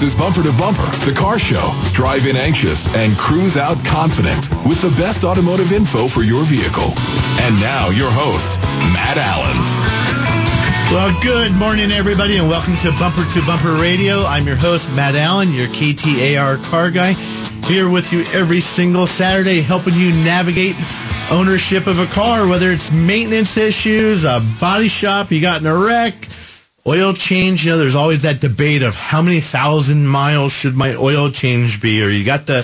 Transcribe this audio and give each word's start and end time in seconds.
This 0.00 0.14
is 0.14 0.18
Bumper 0.18 0.42
to 0.42 0.52
Bumper, 0.52 0.96
the 1.04 1.12
car 1.12 1.38
show. 1.38 1.78
Drive 1.92 2.24
in 2.24 2.34
anxious 2.34 2.88
and 2.88 3.14
cruise 3.18 3.58
out 3.58 3.84
confident 3.84 4.48
with 4.64 4.80
the 4.80 4.88
best 4.92 5.24
automotive 5.24 5.72
info 5.72 6.08
for 6.08 6.22
your 6.22 6.42
vehicle. 6.44 6.94
And 7.44 7.60
now 7.60 7.90
your 7.90 8.10
host, 8.10 8.58
Matt 8.96 9.18
Allen. 9.18 9.58
Well, 10.90 11.14
good 11.20 11.52
morning, 11.52 11.92
everybody, 11.92 12.38
and 12.38 12.48
welcome 12.48 12.76
to 12.76 12.92
Bumper 12.92 13.26
to 13.34 13.44
Bumper 13.44 13.74
Radio. 13.74 14.24
I'm 14.24 14.46
your 14.46 14.56
host, 14.56 14.90
Matt 14.90 15.16
Allen, 15.16 15.52
your 15.52 15.68
KTAR 15.68 16.64
car 16.64 16.90
guy, 16.90 17.12
here 17.68 17.90
with 17.90 18.10
you 18.10 18.24
every 18.32 18.60
single 18.60 19.06
Saturday, 19.06 19.60
helping 19.60 19.92
you 19.92 20.12
navigate 20.24 20.76
ownership 21.30 21.86
of 21.86 21.98
a 21.98 22.06
car, 22.06 22.48
whether 22.48 22.70
it's 22.70 22.90
maintenance 22.90 23.58
issues, 23.58 24.24
a 24.24 24.42
body 24.58 24.88
shop, 24.88 25.30
you 25.30 25.42
got 25.42 25.60
in 25.60 25.66
a 25.66 25.76
wreck, 25.76 26.14
oil 26.86 27.12
change. 27.12 27.64
You 27.64 27.72
know, 27.72 27.78
there's 27.78 27.94
always 27.94 28.22
that 28.22 28.40
debate 28.40 28.82
of 28.82 28.94
how 28.94 29.22
many 29.22 29.40
thousand 29.40 30.06
miles 30.06 30.52
should 30.52 30.74
my 30.74 30.94
oil 30.94 31.30
change 31.30 31.80
be, 31.80 32.02
or 32.02 32.08
you 32.08 32.24
got 32.24 32.46
the 32.46 32.62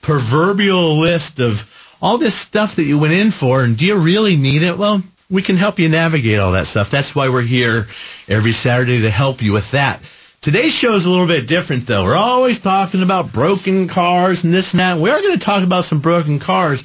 proverbial 0.00 0.98
list 0.98 1.40
of 1.40 1.68
all 2.00 2.18
this 2.18 2.34
stuff 2.34 2.76
that 2.76 2.84
you 2.84 2.98
went 2.98 3.12
in 3.12 3.30
for, 3.30 3.62
and 3.62 3.76
do 3.76 3.86
you 3.86 3.96
really 3.96 4.36
need 4.36 4.62
it? 4.62 4.76
Well, 4.76 5.02
we 5.30 5.40
can 5.40 5.56
help 5.56 5.78
you 5.78 5.88
navigate 5.88 6.38
all 6.38 6.52
that 6.52 6.66
stuff. 6.66 6.90
That's 6.90 7.14
why 7.14 7.28
we're 7.28 7.42
here 7.42 7.86
every 8.28 8.52
Saturday 8.52 9.02
to 9.02 9.10
help 9.10 9.40
you 9.40 9.52
with 9.52 9.70
that. 9.70 10.02
Today's 10.42 10.74
show 10.74 10.94
is 10.94 11.06
a 11.06 11.10
little 11.10 11.28
bit 11.28 11.46
different, 11.46 11.86
though. 11.86 12.02
We're 12.02 12.16
always 12.16 12.58
talking 12.58 13.02
about 13.02 13.32
broken 13.32 13.86
cars 13.86 14.42
and 14.42 14.52
this 14.52 14.72
and 14.72 14.80
that. 14.80 14.98
We 14.98 15.08
are 15.08 15.20
going 15.22 15.38
to 15.38 15.44
talk 15.44 15.62
about 15.62 15.84
some 15.84 16.00
broken 16.00 16.40
cars, 16.40 16.82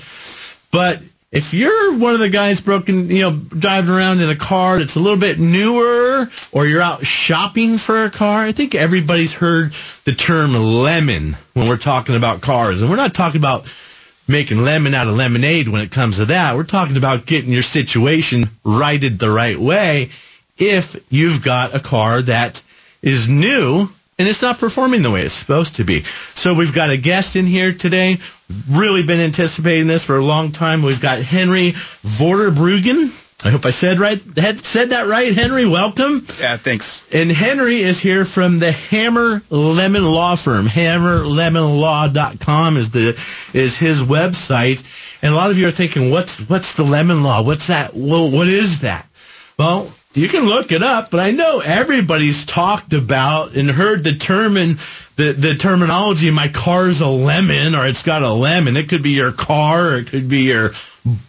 but 0.71 1.01
if 1.31 1.53
you're 1.53 1.97
one 1.97 2.13
of 2.13 2.19
the 2.19 2.29
guys 2.29 2.61
broken, 2.61 3.09
you 3.09 3.21
know, 3.21 3.35
driving 3.35 3.93
around 3.93 4.21
in 4.21 4.29
a 4.29 4.35
car 4.35 4.79
that's 4.79 4.95
a 4.95 4.99
little 4.99 5.19
bit 5.19 5.39
newer, 5.39 6.29
or 6.53 6.65
you're 6.65 6.81
out 6.81 7.05
shopping 7.05 7.77
for 7.77 8.05
a 8.05 8.09
car, 8.09 8.45
I 8.45 8.53
think 8.53 8.75
everybody's 8.75 9.33
heard 9.33 9.73
the 10.05 10.13
term 10.13 10.53
lemon 10.53 11.35
when 11.53 11.67
we're 11.67 11.77
talking 11.77 12.15
about 12.15 12.41
cars, 12.41 12.81
and 12.81 12.89
we're 12.89 12.97
not 12.97 13.13
talking 13.13 13.41
about 13.41 13.73
making 14.27 14.59
lemon 14.59 14.93
out 14.93 15.07
of 15.07 15.15
lemonade 15.15 15.67
when 15.67 15.81
it 15.81 15.91
comes 15.91 16.17
to 16.17 16.25
that. 16.25 16.55
We're 16.55 16.63
talking 16.63 16.97
about 16.97 17.25
getting 17.25 17.51
your 17.51 17.61
situation 17.61 18.49
righted 18.63 19.19
the 19.19 19.29
right 19.29 19.57
way 19.57 20.11
if 20.57 20.95
you've 21.11 21.43
got 21.43 21.75
a 21.75 21.79
car 21.79 22.21
that 22.21 22.63
is 23.01 23.27
new 23.27 23.89
and 24.19 24.27
it's 24.27 24.41
not 24.41 24.59
performing 24.59 25.01
the 25.01 25.11
way 25.11 25.21
it's 25.21 25.33
supposed 25.33 25.77
to 25.77 25.83
be. 25.83 26.03
So 26.03 26.53
we've 26.53 26.73
got 26.73 26.89
a 26.89 26.97
guest 26.97 27.35
in 27.35 27.45
here 27.45 27.73
today. 27.73 28.17
Really 28.69 29.03
been 29.03 29.19
anticipating 29.19 29.87
this 29.87 30.03
for 30.03 30.17
a 30.17 30.25
long 30.25 30.51
time. 30.51 30.81
We've 30.81 31.01
got 31.01 31.19
Henry 31.19 31.71
Vorderbruggen. 31.71 33.23
I 33.45 33.51
hope 33.51 33.67
I 33.67 33.69
said 33.69 33.99
right 33.99 34.19
had 34.35 34.65
said 34.65 34.89
that 34.89 35.07
right, 35.07 35.31
Henry. 35.31 35.67
Welcome. 35.67 36.25
Yeah, 36.39 36.57
thanks. 36.57 37.05
And 37.13 37.31
Henry 37.31 37.83
is 37.83 37.99
here 37.99 38.25
from 38.25 38.57
the 38.57 38.71
Hammer 38.71 39.43
Lemon 39.51 40.05
Law 40.05 40.33
Firm. 40.35 40.65
HammerLemonLaw.com 40.65 42.77
is 42.77 42.89
the 42.89 43.09
is 43.53 43.77
his 43.77 44.01
website. 44.01 44.83
And 45.21 45.33
a 45.33 45.35
lot 45.35 45.51
of 45.51 45.59
you 45.59 45.67
are 45.67 45.71
thinking, 45.71 46.09
what's 46.09 46.39
what's 46.49 46.73
the 46.73 46.83
lemon 46.83 47.21
law? 47.21 47.43
What's 47.43 47.67
that? 47.67 47.93
Well, 47.93 48.31
what 48.31 48.47
is 48.47 48.79
that? 48.79 49.07
Well, 49.59 49.93
you 50.13 50.27
can 50.27 50.45
look 50.45 50.71
it 50.71 50.81
up, 50.81 51.11
but 51.11 51.19
I 51.19 51.31
know 51.31 51.61
everybody's 51.63 52.45
talked 52.45 52.93
about 52.93 53.55
and 53.55 53.69
heard 53.69 54.03
the 54.03 54.15
term 54.15 54.57
and 54.57 54.77
the, 55.15 55.33
the 55.33 55.55
terminology, 55.55 56.31
my 56.31 56.47
car's 56.47 57.01
a 57.01 57.07
lemon 57.07 57.75
or 57.75 57.85
it's 57.85 58.03
got 58.03 58.23
a 58.23 58.31
lemon. 58.31 58.77
It 58.77 58.89
could 58.89 59.03
be 59.03 59.11
your 59.11 59.31
car 59.31 59.93
or 59.93 59.97
it 59.97 60.07
could 60.07 60.29
be 60.29 60.43
your 60.43 60.71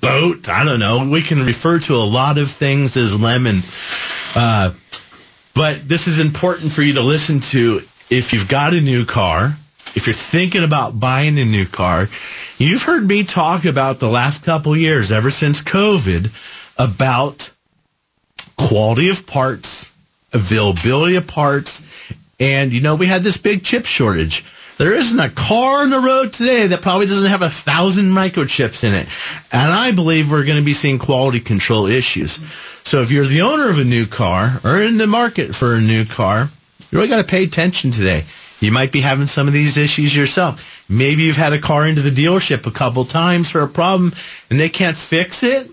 boat. 0.00 0.48
I 0.48 0.64
don't 0.64 0.78
know. 0.78 1.08
We 1.10 1.22
can 1.22 1.44
refer 1.44 1.78
to 1.80 1.94
a 1.96 2.04
lot 2.04 2.38
of 2.38 2.50
things 2.50 2.96
as 2.96 3.18
lemon. 3.18 3.60
Uh, 4.34 4.72
but 5.54 5.88
this 5.88 6.06
is 6.06 6.18
important 6.18 6.70
for 6.70 6.82
you 6.82 6.94
to 6.94 7.02
listen 7.02 7.40
to 7.40 7.82
if 8.10 8.32
you've 8.32 8.48
got 8.48 8.74
a 8.74 8.80
new 8.80 9.04
car, 9.04 9.56
if 9.94 10.06
you're 10.06 10.14
thinking 10.14 10.64
about 10.64 10.98
buying 10.98 11.38
a 11.38 11.44
new 11.44 11.66
car. 11.66 12.06
You've 12.58 12.82
heard 12.82 13.06
me 13.06 13.24
talk 13.24 13.64
about 13.64 13.98
the 13.98 14.08
last 14.08 14.44
couple 14.44 14.76
years, 14.76 15.12
ever 15.12 15.30
since 15.30 15.60
COVID, 15.60 16.30
about 16.78 17.50
quality 18.56 19.08
of 19.10 19.26
parts, 19.26 19.90
availability 20.32 21.16
of 21.16 21.26
parts, 21.26 21.84
and 22.40 22.72
you 22.72 22.80
know 22.80 22.96
we 22.96 23.06
had 23.06 23.22
this 23.22 23.36
big 23.36 23.64
chip 23.64 23.86
shortage. 23.86 24.44
There 24.78 24.94
isn't 24.94 25.18
a 25.18 25.28
car 25.28 25.82
on 25.82 25.90
the 25.90 25.98
road 25.98 26.32
today 26.32 26.68
that 26.68 26.82
probably 26.82 27.06
doesn't 27.06 27.30
have 27.30 27.42
a 27.42 27.50
thousand 27.50 28.10
microchips 28.12 28.84
in 28.84 28.94
it. 28.94 29.08
And 29.52 29.72
I 29.72 29.90
believe 29.90 30.30
we're 30.30 30.44
going 30.44 30.58
to 30.58 30.64
be 30.64 30.72
seeing 30.72 31.00
quality 31.00 31.40
control 31.40 31.86
issues. 31.86 32.38
So 32.84 33.02
if 33.02 33.10
you're 33.10 33.24
the 33.24 33.42
owner 33.42 33.68
of 33.68 33.80
a 33.80 33.84
new 33.84 34.06
car 34.06 34.60
or 34.62 34.80
in 34.80 34.96
the 34.96 35.08
market 35.08 35.52
for 35.52 35.74
a 35.74 35.80
new 35.80 36.04
car, 36.04 36.48
you 36.90 36.98
really 36.98 37.08
got 37.08 37.20
to 37.20 37.26
pay 37.26 37.42
attention 37.42 37.90
today. 37.90 38.22
You 38.60 38.70
might 38.70 38.92
be 38.92 39.00
having 39.00 39.26
some 39.26 39.48
of 39.48 39.52
these 39.52 39.78
issues 39.78 40.14
yourself. 40.14 40.84
Maybe 40.88 41.24
you've 41.24 41.36
had 41.36 41.52
a 41.52 41.60
car 41.60 41.84
into 41.84 42.02
the 42.02 42.10
dealership 42.10 42.66
a 42.66 42.70
couple 42.70 43.04
times 43.04 43.50
for 43.50 43.62
a 43.62 43.68
problem 43.68 44.12
and 44.48 44.60
they 44.60 44.68
can't 44.68 44.96
fix 44.96 45.42
it. 45.42 45.68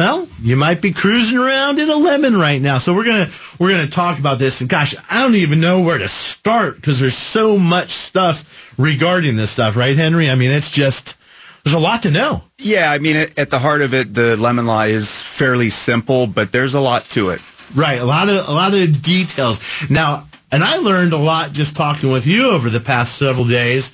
Well, 0.00 0.26
you 0.40 0.56
might 0.56 0.80
be 0.80 0.92
cruising 0.92 1.36
around 1.36 1.78
in 1.78 1.90
a 1.90 1.94
lemon 1.94 2.34
right 2.34 2.62
now. 2.62 2.78
So 2.78 2.94
we're 2.94 3.04
gonna 3.04 3.28
we're 3.58 3.72
gonna 3.72 3.86
talk 3.86 4.18
about 4.18 4.38
this. 4.38 4.62
And 4.62 4.70
gosh, 4.70 4.94
I 5.10 5.18
don't 5.18 5.34
even 5.34 5.60
know 5.60 5.82
where 5.82 5.98
to 5.98 6.08
start 6.08 6.76
because 6.76 6.98
there's 6.98 7.14
so 7.14 7.58
much 7.58 7.90
stuff 7.90 8.72
regarding 8.78 9.36
this 9.36 9.50
stuff, 9.50 9.76
right, 9.76 9.94
Henry? 9.94 10.30
I 10.30 10.36
mean, 10.36 10.52
it's 10.52 10.70
just 10.70 11.18
there's 11.64 11.74
a 11.74 11.78
lot 11.78 12.04
to 12.04 12.10
know. 12.10 12.42
Yeah, 12.56 12.90
I 12.90 12.98
mean, 12.98 13.14
at 13.14 13.50
the 13.50 13.58
heart 13.58 13.82
of 13.82 13.92
it, 13.92 14.14
the 14.14 14.38
lemon 14.38 14.64
law 14.64 14.84
is 14.84 15.22
fairly 15.22 15.68
simple, 15.68 16.26
but 16.26 16.50
there's 16.50 16.72
a 16.72 16.80
lot 16.80 17.04
to 17.10 17.28
it. 17.28 17.42
Right, 17.74 18.00
a 18.00 18.06
lot 18.06 18.30
of 18.30 18.48
a 18.48 18.52
lot 18.52 18.72
of 18.72 19.02
details. 19.02 19.60
Now, 19.90 20.26
and 20.50 20.64
I 20.64 20.76
learned 20.76 21.12
a 21.12 21.18
lot 21.18 21.52
just 21.52 21.76
talking 21.76 22.10
with 22.10 22.26
you 22.26 22.52
over 22.52 22.70
the 22.70 22.80
past 22.80 23.18
several 23.18 23.46
days. 23.46 23.92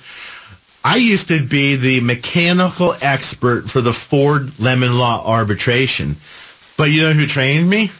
I 0.87 0.95
used 0.95 1.27
to 1.27 1.43
be 1.43 1.75
the 1.75 1.99
mechanical 1.99 2.93
expert 3.01 3.69
for 3.69 3.81
the 3.81 3.91
Ford 3.91 4.57
Lemon 4.57 4.97
Law 4.97 5.21
arbitration. 5.27 6.15
But 6.77 6.91
you 6.91 7.01
know 7.01 7.11
who 7.11 7.27
trained 7.27 7.69
me? 7.69 7.91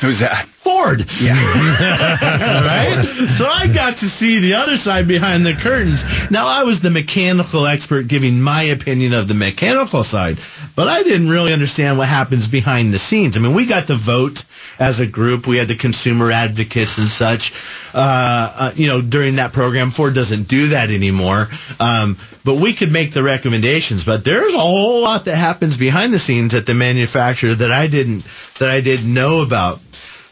Who's 0.00 0.18
that? 0.18 0.48
Ford. 0.62 1.04
Yeah. 1.20 1.34
right? 2.22 3.04
So 3.32 3.46
I 3.46 3.66
got 3.66 3.96
to 3.98 4.08
see 4.08 4.38
the 4.38 4.54
other 4.54 4.76
side 4.76 5.08
behind 5.08 5.44
the 5.44 5.54
curtains. 5.54 6.30
Now 6.30 6.46
I 6.46 6.64
was 6.64 6.80
the 6.80 6.90
mechanical 6.90 7.66
expert 7.66 8.06
giving 8.06 8.40
my 8.40 8.62
opinion 8.62 9.14
of 9.14 9.26
the 9.26 9.34
mechanical 9.34 10.04
side, 10.04 10.38
but 10.76 10.86
I 10.86 11.02
didn't 11.02 11.30
really 11.30 11.52
understand 11.52 11.98
what 11.98 12.08
happens 12.08 12.46
behind 12.46 12.92
the 12.92 12.98
scenes. 12.98 13.36
I 13.36 13.40
mean, 13.40 13.54
we 13.54 13.66
got 13.66 13.88
to 13.88 13.94
vote 13.94 14.44
as 14.78 15.00
a 15.00 15.06
group. 15.06 15.46
We 15.46 15.56
had 15.56 15.68
the 15.68 15.76
consumer 15.76 16.30
advocates 16.30 16.98
and 16.98 17.10
such. 17.10 17.52
Uh, 17.94 18.52
uh, 18.54 18.72
you 18.74 18.88
know, 18.88 19.00
during 19.00 19.36
that 19.36 19.52
program, 19.52 19.90
Ford 19.90 20.14
doesn't 20.14 20.44
do 20.44 20.68
that 20.68 20.90
anymore. 20.90 21.48
Um, 21.80 22.16
but 22.44 22.56
we 22.56 22.72
could 22.72 22.92
make 22.92 23.12
the 23.12 23.22
recommendations. 23.22 24.04
But 24.04 24.24
there's 24.24 24.54
a 24.54 24.58
whole 24.58 25.02
lot 25.02 25.24
that 25.24 25.36
happens 25.36 25.76
behind 25.76 26.12
the 26.12 26.18
scenes 26.18 26.54
at 26.54 26.66
the 26.66 26.74
manufacturer 26.74 27.54
that 27.54 27.72
I 27.72 27.86
didn't 27.86 28.24
that 28.58 28.70
I 28.70 28.80
didn't 28.80 29.12
know 29.12 29.42
about. 29.42 29.80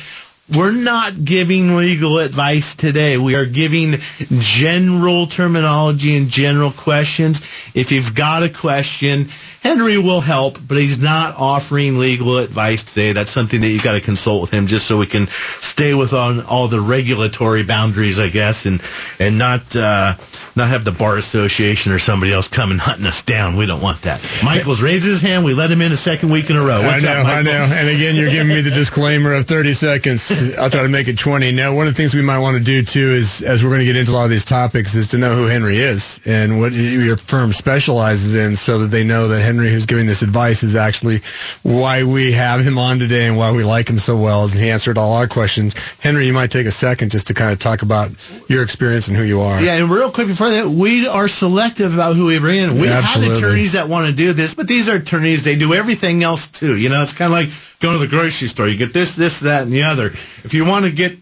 we're 0.55 0.71
not 0.71 1.25
giving 1.25 1.75
legal 1.75 2.19
advice 2.19 2.73
today. 2.73 3.17
We 3.17 3.35
are 3.35 3.45
giving 3.45 3.95
general 4.39 5.27
terminology 5.27 6.15
and 6.15 6.29
general 6.29 6.71
questions. 6.71 7.41
If 7.75 7.91
you've 7.91 8.15
got 8.15 8.43
a 8.43 8.49
question, 8.49 9.27
Henry 9.61 9.97
will 9.97 10.21
help, 10.21 10.57
but 10.65 10.77
he's 10.77 10.99
not 11.01 11.35
offering 11.37 11.99
legal 11.99 12.37
advice 12.37 12.83
today. 12.83 13.11
That's 13.11 13.31
something 13.31 13.59
that 13.59 13.67
you've 13.67 13.83
got 13.83 13.93
to 13.93 14.01
consult 14.01 14.39
with 14.41 14.51
him 14.51 14.67
just 14.67 14.87
so 14.87 14.97
we 14.97 15.05
can 15.05 15.27
stay 15.27 15.93
within 15.93 16.41
all 16.47 16.67
the 16.69 16.79
regulatory 16.79 17.63
boundaries, 17.63 18.19
I 18.19 18.29
guess, 18.29 18.65
and 18.65 18.81
and 19.19 19.37
not 19.37 19.75
uh, 19.75 20.13
not 20.57 20.69
have 20.69 20.83
the 20.83 20.91
bar 20.91 21.17
association 21.17 21.91
or 21.91 21.99
somebody 21.99 22.33
else 22.33 22.47
come 22.47 22.71
and 22.71 22.79
hunting 22.79 23.05
us 23.05 23.21
down. 23.21 23.55
We 23.55 23.65
don't 23.65 23.81
want 23.81 24.01
that. 24.01 24.19
Michael's 24.43 24.81
raised 24.81 25.05
his 25.05 25.21
hand. 25.21 25.45
We 25.45 25.53
let 25.53 25.71
him 25.71 25.81
in 25.81 25.91
a 25.91 25.97
second 25.97 26.29
week 26.29 26.49
in 26.49 26.57
a 26.57 26.63
row. 26.63 26.81
What's 26.81 27.05
I 27.05 27.13
know, 27.13 27.21
up, 27.21 27.27
I 27.27 27.41
know. 27.43 27.67
And 27.71 27.89
again, 27.89 28.15
you're 28.15 28.29
giving 28.29 28.49
me 28.49 28.61
the 28.61 28.71
disclaimer 28.77 29.33
of 29.33 29.45
30 29.45 29.73
seconds. 29.73 30.53
I'll 30.57 30.69
try 30.69 30.83
to 30.83 30.89
make 30.89 31.07
it 31.07 31.17
20. 31.17 31.51
Now, 31.51 31.75
one 31.75 31.87
of 31.87 31.93
the 31.93 31.97
things 31.97 32.13
we 32.15 32.21
might 32.21 32.39
want 32.39 32.57
to 32.57 32.63
do 32.63 32.83
too 32.83 32.99
is, 32.99 33.41
as 33.41 33.63
we're 33.63 33.69
going 33.69 33.81
to 33.81 33.85
get 33.85 33.95
into 33.95 34.11
a 34.11 34.13
lot 34.13 34.25
of 34.25 34.29
these 34.29 34.45
topics, 34.45 34.95
is 34.95 35.09
to 35.09 35.17
know 35.17 35.35
who 35.35 35.45
Henry 35.45 35.77
is 35.77 36.19
and 36.25 36.59
what 36.59 36.73
your 36.73 37.17
firm 37.17 37.53
specializes 37.53 38.35
in, 38.35 38.55
so 38.55 38.79
that 38.79 38.87
they 38.87 39.03
know 39.03 39.27
that 39.27 39.41
Henry, 39.41 39.69
who's 39.69 39.85
giving 39.85 40.07
this 40.07 40.21
advice, 40.21 40.63
is 40.63 40.75
actually 40.75 41.21
why 41.63 42.03
we 42.03 42.31
have 42.31 42.61
him 42.61 42.77
on 42.77 42.99
today 42.99 43.27
and 43.27 43.37
why 43.37 43.51
we 43.51 43.63
like 43.63 43.89
him 43.89 43.99
so 43.99 44.17
well. 44.17 44.43
And 44.43 44.53
he 44.53 44.69
answered 44.69 44.97
all 44.97 45.13
our 45.13 45.27
questions. 45.27 45.75
Henry, 45.99 46.25
you 46.25 46.33
might 46.33 46.51
take 46.51 46.65
a 46.67 46.71
second 46.71 47.11
just 47.11 47.27
to 47.27 47.33
kind 47.33 47.51
of 47.51 47.59
talk 47.59 47.81
about 47.81 48.09
your 48.49 48.63
experience 48.63 49.07
and 49.07 49.15
who 49.15 49.23
you 49.23 49.41
are. 49.41 49.61
Yeah, 49.61 49.75
and 49.77 49.89
real 49.89 50.11
quick 50.11 50.27
before 50.27 50.46
that, 50.49 50.67
we 50.67 51.07
are 51.07 51.27
selective 51.27 51.93
about 51.93 52.15
who 52.15 52.27
we 52.27 52.39
bring 52.39 52.57
in. 52.57 52.79
We 52.79 52.87
have 52.87 53.05
attorneys 53.15 53.73
that 53.73 53.87
want 53.87 54.07
to 54.07 54.13
do 54.13 54.33
this, 54.33 54.53
but 54.53 54.67
these 54.67 54.89
are 54.89 54.95
attorneys, 54.95 55.43
they 55.43 55.55
do 55.55 55.73
everything 55.73 56.23
else 56.23 56.47
too. 56.49 56.77
You 56.77 56.89
know, 56.89 57.03
it's 57.03 57.13
kind 57.13 57.31
of 57.31 57.33
like 57.33 57.79
going 57.79 57.95
to 57.95 57.99
the 57.99 58.07
grocery 58.07 58.47
store. 58.47 58.67
You 58.67 58.77
get 58.77 58.93
this, 58.93 59.15
this, 59.15 59.41
that, 59.41 59.63
and 59.63 59.71
the 59.71 59.83
other. 59.83 60.07
If 60.07 60.53
you 60.53 60.65
want 60.65 60.85
to 60.85 60.91
get 60.91 61.17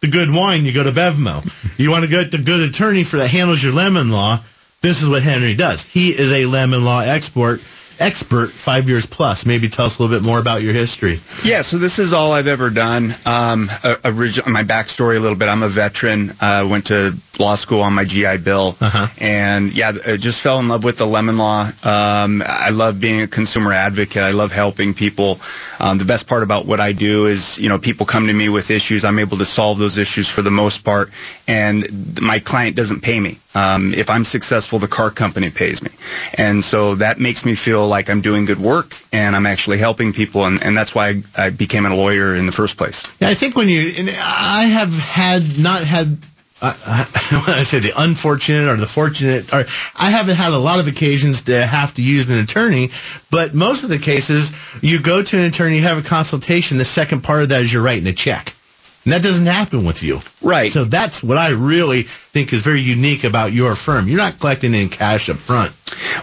the 0.00 0.08
good 0.08 0.30
wine, 0.30 0.64
you 0.64 0.72
go 0.72 0.84
to 0.84 0.92
Bevmo. 0.92 1.44
You 1.78 1.90
want 1.90 2.04
to 2.04 2.10
get 2.10 2.30
the 2.30 2.38
good 2.38 2.68
attorney 2.68 3.04
for 3.04 3.16
that 3.18 3.28
handles 3.28 3.62
your 3.62 3.72
lemon 3.72 4.10
law, 4.10 4.40
this 4.80 5.02
is 5.02 5.08
what 5.08 5.22
Henry 5.22 5.54
does. 5.54 5.82
He 5.82 6.10
is 6.10 6.30
a 6.30 6.46
lemon 6.46 6.84
law 6.84 7.00
expert, 7.00 7.60
expert 8.00 8.50
five 8.50 8.88
years 8.88 9.06
plus. 9.06 9.44
Maybe 9.46 9.68
tell 9.68 9.86
us 9.86 9.98
a 9.98 10.02
little 10.02 10.16
bit 10.18 10.24
more 10.26 10.38
about 10.38 10.62
your 10.62 10.72
history. 10.72 11.20
Yeah, 11.44 11.62
so 11.62 11.78
this 11.78 11.98
is 11.98 12.12
all 12.12 12.32
I've 12.32 12.46
ever 12.46 12.70
done. 12.70 13.10
Um, 13.26 13.68
uh, 13.84 13.96
orig- 14.04 14.46
my 14.46 14.62
backstory 14.64 15.16
a 15.16 15.20
little 15.20 15.38
bit. 15.38 15.48
I'm 15.48 15.62
a 15.62 15.68
veteran. 15.68 16.32
Uh, 16.40 16.66
went 16.70 16.86
to 16.86 17.14
law 17.38 17.54
school 17.54 17.82
on 17.82 17.92
my 17.94 18.04
GI 18.04 18.38
Bill, 18.38 18.76
Uh-huh. 18.80 19.06
and 19.20 19.72
yeah, 19.72 19.92
I 20.06 20.16
just 20.16 20.40
fell 20.40 20.58
in 20.58 20.66
love 20.68 20.82
with 20.82 20.98
the 20.98 21.06
lemon 21.06 21.36
law. 21.36 21.70
Um, 21.84 22.42
I 22.44 22.70
love 22.70 22.98
being 23.00 23.20
a 23.22 23.28
consumer 23.28 23.72
advocate. 23.72 24.22
I 24.22 24.32
love 24.32 24.50
helping 24.50 24.92
people. 24.92 25.38
Um, 25.78 25.98
the 25.98 26.04
best 26.04 26.26
part 26.26 26.42
about 26.42 26.66
what 26.66 26.80
I 26.80 26.92
do 26.92 27.26
is, 27.26 27.56
you 27.58 27.68
know, 27.68 27.78
people 27.78 28.06
come 28.06 28.26
to 28.26 28.32
me 28.32 28.48
with 28.48 28.70
issues. 28.72 29.04
I'm 29.04 29.20
able 29.20 29.36
to 29.38 29.44
solve 29.44 29.78
those 29.78 29.98
issues 29.98 30.28
for 30.28 30.42
the 30.42 30.50
most 30.50 30.82
part, 30.84 31.10
and 31.46 32.20
my 32.20 32.40
client 32.40 32.74
doesn't 32.76 33.00
pay 33.02 33.20
me. 33.20 33.38
Um, 33.54 33.94
if 33.94 34.10
I'm 34.10 34.24
successful, 34.24 34.78
the 34.80 34.88
car 34.88 35.10
company 35.10 35.50
pays 35.50 35.80
me, 35.82 35.90
and 36.36 36.62
so 36.62 36.96
that 36.96 37.18
makes 37.20 37.44
me 37.44 37.54
feel 37.54 37.86
like 37.88 38.10
I'm 38.10 38.20
doing 38.20 38.44
good 38.44 38.58
work 38.60 38.94
and 39.12 39.34
I'm 39.34 39.46
actually 39.46 39.78
helping 39.78 40.12
people, 40.12 40.44
and, 40.44 40.62
and 40.62 40.76
that's 40.76 40.94
why 40.94 41.08
I, 41.08 41.46
I 41.46 41.50
became 41.50 41.86
a 41.86 41.94
lawyer 41.94 42.34
in 42.34 42.46
the 42.46 42.52
first 42.52 42.76
place. 42.76 43.02
Yeah, 43.20 43.28
I 43.28 43.34
think 43.34 43.56
when 43.56 43.68
you, 43.68 43.92
I 44.20 44.64
have 44.64 44.94
had 44.94 45.58
not 45.58 45.82
had. 45.82 46.18
Uh, 46.60 46.74
when 47.46 47.56
I 47.56 47.62
say 47.62 47.78
the 47.78 47.92
unfortunate 47.96 48.68
or 48.68 48.76
the 48.76 48.86
fortunate, 48.88 49.54
or 49.54 49.64
I 49.94 50.10
haven't 50.10 50.34
had 50.34 50.52
a 50.52 50.58
lot 50.58 50.80
of 50.80 50.88
occasions 50.88 51.42
to 51.42 51.64
have 51.64 51.94
to 51.94 52.02
use 52.02 52.28
an 52.28 52.38
attorney, 52.38 52.90
but 53.30 53.54
most 53.54 53.84
of 53.84 53.90
the 53.90 53.98
cases, 54.00 54.52
you 54.82 55.00
go 55.00 55.22
to 55.22 55.38
an 55.38 55.44
attorney, 55.44 55.76
you 55.76 55.82
have 55.82 55.98
a 55.98 56.02
consultation. 56.02 56.76
The 56.76 56.84
second 56.84 57.20
part 57.22 57.44
of 57.44 57.50
that 57.50 57.62
is 57.62 57.72
you're 57.72 57.80
writing 57.80 58.08
a 58.08 58.12
check. 58.12 58.54
And 59.04 59.12
that 59.14 59.22
doesn't 59.22 59.46
happen 59.46 59.86
with 59.86 60.02
you. 60.02 60.18
Right. 60.42 60.70
So 60.70 60.84
that's 60.84 61.22
what 61.22 61.38
I 61.38 61.50
really 61.50 62.02
think 62.02 62.52
is 62.52 62.60
very 62.60 62.80
unique 62.82 63.24
about 63.24 63.52
your 63.52 63.74
firm. 63.74 64.06
You're 64.06 64.18
not 64.18 64.38
collecting 64.38 64.74
in 64.74 64.90
cash 64.90 65.30
up 65.30 65.36
front. 65.38 65.72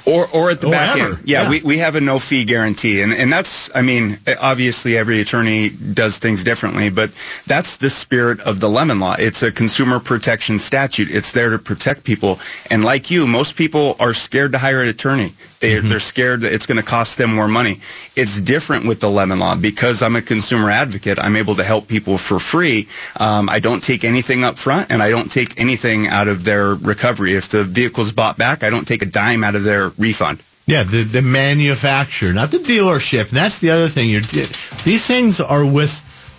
or 0.05 0.27
or 0.31 0.51
at 0.51 0.61
the 0.61 0.67
Or 0.67 0.71
back 0.71 0.97
ever. 0.97 1.15
end. 1.15 1.21
Yeah, 1.25 1.43
Yeah. 1.43 1.49
We, 1.49 1.61
we 1.61 1.77
have 1.79 1.95
a 1.95 2.01
no 2.01 2.19
fee 2.19 2.43
guarantee, 2.45 3.01
and 3.01 3.11
and 3.11 3.33
that's 3.33 3.71
I 3.73 3.81
mean 3.81 4.19
obviously 4.39 4.97
every 4.97 5.19
attorney 5.19 5.69
does 5.69 6.19
things 6.19 6.43
differently, 6.43 6.91
but 6.91 7.09
that's 7.47 7.77
the 7.77 7.89
spirit 7.89 8.39
of 8.41 8.59
the 8.59 8.69
lemon 8.69 8.99
law. 8.99 9.15
It's 9.17 9.41
a 9.41 9.51
consumer 9.51 9.99
protection 9.99 10.59
statute. 10.59 11.09
It's 11.09 11.31
there 11.31 11.49
to 11.49 11.57
protect 11.59 12.03
people, 12.03 12.39
and 12.69 12.83
like 12.85 13.09
you, 13.09 13.25
most 13.25 13.55
people 13.55 13.95
are 13.99 14.13
scared 14.13 14.51
to 14.51 14.59
hire 14.59 14.83
an 14.83 14.89
attorney. 14.89 15.33
They 15.65 15.75
Mm-hmm. 15.75 15.89
they're 15.89 15.99
scared 15.99 16.41
that 16.41 16.53
it's 16.53 16.67
going 16.67 16.77
to 16.77 16.83
cost 16.83 17.17
them 17.17 17.33
more 17.33 17.47
money. 17.47 17.79
It's 18.15 18.39
different 18.39 18.85
with 18.85 18.99
the 18.99 19.09
lemon 19.09 19.39
law 19.39 19.55
because 19.55 20.01
I'm 20.03 20.15
a 20.15 20.21
consumer 20.21 20.69
advocate. 20.69 21.17
I'm 21.19 21.35
able 21.35 21.55
to 21.55 21.63
help 21.63 21.87
people 21.87 22.17
for 22.19 22.39
free. 22.39 22.87
Um, 23.19 23.49
I 23.49 23.59
don't 23.59 23.83
take 23.83 24.03
anything 24.03 24.43
up 24.43 24.57
front, 24.59 24.91
and 24.91 25.01
I 25.01 25.09
don't 25.09 25.31
take 25.31 25.59
anything 25.59 26.07
out 26.07 26.27
of 26.27 26.43
their 26.43 26.75
recovery. 26.75 27.33
If 27.35 27.49
the 27.49 27.63
vehicle's 27.63 28.11
bought 28.11 28.37
back, 28.37 28.63
I 28.63 28.69
don't 28.69 28.87
take 28.87 29.01
a 29.01 29.07
dime 29.07 29.43
out 29.43 29.55
of 29.55 29.63
their 29.63 29.89
refund. 29.97 30.39
Yeah, 30.67 30.83
the 30.83 31.03
the 31.03 31.21
manufacturer, 31.21 32.33
not 32.33 32.51
the 32.51 32.57
dealership. 32.57 33.29
And 33.29 33.37
that's 33.37 33.59
the 33.59 33.71
other 33.71 33.87
thing. 33.87 34.09
You're 34.09 34.21
these 34.83 35.05
things 35.07 35.41
are 35.41 35.65
with 35.65 35.93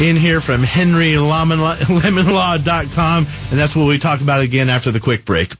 in 0.00 0.16
here 0.16 0.40
from 0.40 0.62
henrylemonlaw.com, 0.62 3.26
and 3.50 3.58
that's 3.58 3.76
what 3.76 3.86
we 3.86 3.98
talk 3.98 4.20
about 4.20 4.42
again 4.42 4.68
after 4.68 4.90
the 4.90 5.00
quick 5.00 5.24
break. 5.24 5.54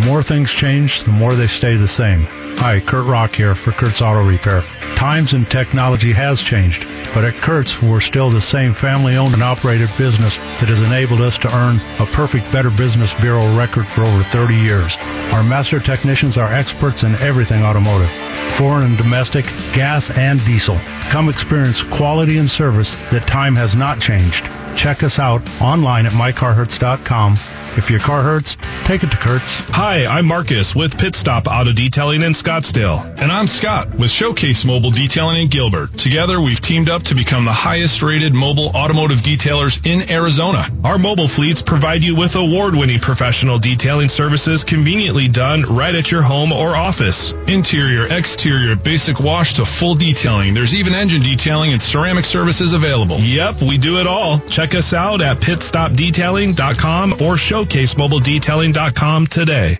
The 0.00 0.06
more 0.06 0.22
things 0.22 0.50
change, 0.50 1.02
the 1.02 1.12
more 1.12 1.34
they 1.34 1.46
stay 1.46 1.76
the 1.76 1.86
same. 1.86 2.24
Hi, 2.56 2.80
Kurt 2.80 3.04
Rock 3.04 3.34
here 3.34 3.54
for 3.54 3.70
Kurt's 3.70 4.00
Auto 4.00 4.26
Repair. 4.26 4.62
Times 4.96 5.34
and 5.34 5.46
technology 5.46 6.10
has 6.12 6.40
changed, 6.40 6.86
but 7.12 7.22
at 7.22 7.34
Kurt's, 7.34 7.82
we're 7.82 8.00
still 8.00 8.30
the 8.30 8.40
same 8.40 8.72
family-owned 8.72 9.34
and 9.34 9.42
operated 9.42 9.90
business 9.98 10.38
that 10.58 10.70
has 10.70 10.80
enabled 10.80 11.20
us 11.20 11.36
to 11.38 11.54
earn 11.54 11.76
a 12.00 12.06
perfect 12.12 12.50
Better 12.50 12.70
Business 12.70 13.12
Bureau 13.20 13.44
record 13.58 13.86
for 13.86 14.00
over 14.00 14.22
30 14.22 14.54
years. 14.54 14.96
Our 15.34 15.42
master 15.42 15.80
technicians 15.80 16.38
are 16.38 16.50
experts 16.50 17.04
in 17.04 17.14
everything 17.16 17.62
automotive, 17.62 18.10
foreign 18.56 18.84
and 18.84 18.96
domestic, 18.96 19.44
gas 19.74 20.16
and 20.16 20.42
diesel. 20.46 20.78
Come 21.10 21.28
experience 21.28 21.82
quality 21.82 22.38
and 22.38 22.48
service 22.48 22.96
that 23.10 23.26
time 23.26 23.54
has 23.54 23.76
not 23.76 24.00
changed. 24.00 24.46
Check 24.76 25.02
us 25.02 25.18
out 25.18 25.42
online 25.60 26.06
at 26.06 26.12
mycarhurts.com. 26.12 27.34
If 27.76 27.90
your 27.90 28.00
car 28.00 28.22
hurts, 28.22 28.56
take 28.84 29.04
it 29.04 29.10
to 29.12 29.16
Kurt's. 29.16 29.60
Hi, 29.70 29.89
I'm 29.90 30.24
Marcus 30.24 30.72
with 30.72 30.96
Pit 30.96 31.16
Stop 31.16 31.48
Auto 31.48 31.72
Detailing 31.72 32.22
in 32.22 32.30
Scottsdale. 32.30 33.04
And 33.20 33.32
I'm 33.32 33.48
Scott 33.48 33.92
with 33.92 34.08
Showcase 34.08 34.64
Mobile 34.64 34.92
Detailing 34.92 35.42
in 35.42 35.48
Gilbert. 35.48 35.96
Together, 35.96 36.40
we've 36.40 36.60
teamed 36.60 36.88
up 36.88 37.02
to 37.04 37.16
become 37.16 37.44
the 37.44 37.50
highest 37.50 38.00
rated 38.00 38.32
mobile 38.32 38.68
automotive 38.68 39.18
detailers 39.18 39.84
in 39.84 40.08
Arizona. 40.08 40.64
Our 40.84 40.96
mobile 40.96 41.26
fleets 41.26 41.60
provide 41.60 42.04
you 42.04 42.14
with 42.14 42.36
award-winning 42.36 43.00
professional 43.00 43.58
detailing 43.58 44.08
services 44.08 44.62
conveniently 44.62 45.26
done 45.26 45.62
right 45.62 45.96
at 45.96 46.12
your 46.12 46.22
home 46.22 46.52
or 46.52 46.76
office. 46.76 47.32
Interior, 47.48 48.06
exterior, 48.16 48.76
basic 48.76 49.18
wash 49.18 49.54
to 49.54 49.64
full 49.64 49.96
detailing. 49.96 50.54
There's 50.54 50.76
even 50.76 50.94
engine 50.94 51.22
detailing 51.22 51.72
and 51.72 51.82
ceramic 51.82 52.26
services 52.26 52.74
available. 52.74 53.16
Yep, 53.18 53.62
we 53.62 53.76
do 53.76 53.98
it 53.98 54.06
all. 54.06 54.38
Check 54.42 54.76
us 54.76 54.92
out 54.92 55.20
at 55.20 55.38
pitstopdetailing.com 55.38 57.14
or 57.14 57.34
showcasemobiledetailing.com 57.34 59.26
today. 59.26 59.79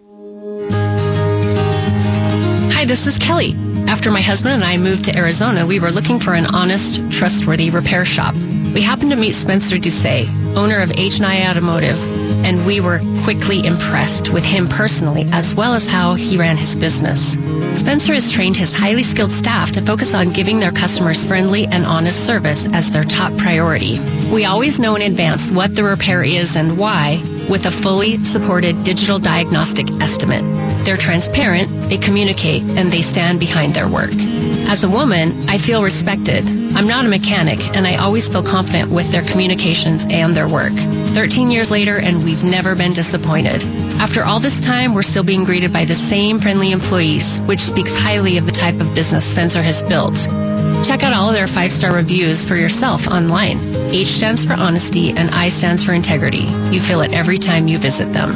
Hi, 2.91 2.93
this 2.93 3.07
is 3.07 3.19
Kelly. 3.19 3.55
After 3.87 4.11
my 4.11 4.21
husband 4.21 4.53
and 4.53 4.65
I 4.65 4.77
moved 4.77 5.05
to 5.05 5.17
Arizona, 5.17 5.65
we 5.65 5.79
were 5.79 5.93
looking 5.93 6.19
for 6.19 6.35
an 6.35 6.47
honest, 6.47 7.01
trustworthy 7.13 7.71
repair 7.71 8.05
shop. 8.05 8.35
We 8.75 8.83
happened 8.83 9.13
to 9.13 9.17
meet 9.17 9.37
Spencer 9.37 9.79
Doucet, 9.79 10.29
owner 10.57 10.81
of 10.81 10.91
H&I 10.99 11.49
Automotive, 11.49 11.97
and 12.45 12.67
we 12.67 12.81
were 12.81 12.99
quickly 13.23 13.65
impressed 13.65 14.31
with 14.31 14.45
him 14.45 14.67
personally 14.67 15.29
as 15.31 15.55
well 15.55 15.75
as 15.75 15.87
how 15.87 16.15
he 16.15 16.37
ran 16.37 16.57
his 16.57 16.75
business. 16.75 17.35
Spencer 17.79 18.13
has 18.13 18.33
trained 18.33 18.57
his 18.57 18.77
highly 18.77 19.05
skilled 19.05 19.31
staff 19.31 19.71
to 19.73 19.81
focus 19.83 20.13
on 20.13 20.33
giving 20.33 20.59
their 20.59 20.73
customers 20.73 21.25
friendly 21.25 21.67
and 21.67 21.87
honest 21.87 22.27
service 22.27 22.67
as 22.73 22.91
their 22.91 23.05
top 23.05 23.37
priority. 23.37 24.01
We 24.33 24.47
always 24.47 24.81
know 24.81 24.97
in 24.97 25.03
advance 25.03 25.49
what 25.49 25.77
the 25.77 25.85
repair 25.85 26.25
is 26.25 26.57
and 26.57 26.77
why 26.77 27.23
with 27.49 27.67
a 27.67 27.71
fully 27.71 28.23
supported 28.25 28.83
digital 28.85 29.19
diagnostic 29.19 29.91
estimate. 30.01 30.43
They're 30.85 30.97
transparent, 30.97 31.69
they 31.89 31.99
communicate, 31.99 32.63
and 32.81 32.91
they 32.91 33.03
stand 33.03 33.39
behind 33.39 33.75
their 33.75 33.87
work. 33.87 34.11
As 34.71 34.83
a 34.83 34.89
woman, 34.89 35.49
I 35.49 35.59
feel 35.59 35.83
respected. 35.83 36.45
I'm 36.75 36.89
not 36.89 37.05
a 37.05 37.09
mechanic, 37.09 37.61
and 37.77 37.87
I 37.87 37.97
always 37.97 38.29
feel 38.29 38.43
confident 38.43 38.91
with 38.91 39.13
their 39.13 39.23
communications 39.23 40.07
and 40.09 40.35
their 40.35 40.49
work. 40.49 40.73
13 40.73 41.51
years 41.51 41.71
later, 41.71 41.99
and 41.99 42.25
we've 42.25 42.43
never 42.43 42.75
been 42.75 42.95
disappointed. 42.95 43.63
After 44.01 44.25
all 44.25 44.41
this 44.41 44.61
time, 44.61 44.95
we're 44.95 45.03
still 45.03 45.23
being 45.23 45.45
greeted 45.45 45.73
by 45.73 45.85
the 45.85 45.95
same 45.95 46.39
friendly 46.39 46.73
employees, 46.73 47.41
which 47.41 47.61
speaks 47.61 47.97
highly 47.97 48.39
of 48.39 48.47
the 48.47 48.53
type 48.53 48.81
of 48.81 48.95
business 48.95 49.31
Spencer 49.31 49.63
has 49.63 49.83
built. 49.83 50.17
Check 50.87 51.03
out 51.03 51.13
all 51.13 51.29
of 51.29 51.35
their 51.35 51.47
five-star 51.47 51.93
reviews 51.93 52.47
for 52.49 52.57
yourself 52.57 53.07
online. 53.07 53.59
H 53.93 54.09
stands 54.09 54.47
for 54.47 54.55
honesty 54.55 55.11
and 55.11 55.31
I 55.31 55.51
stands 55.51 55.85
for 55.85 55.93
integrity. 55.93 56.47
You 56.73 56.81
feel 56.81 57.03
it 57.03 57.13
every 57.13 57.37
time 57.37 57.69
you 57.69 57.77
visit 57.77 58.13
them. 58.15 58.31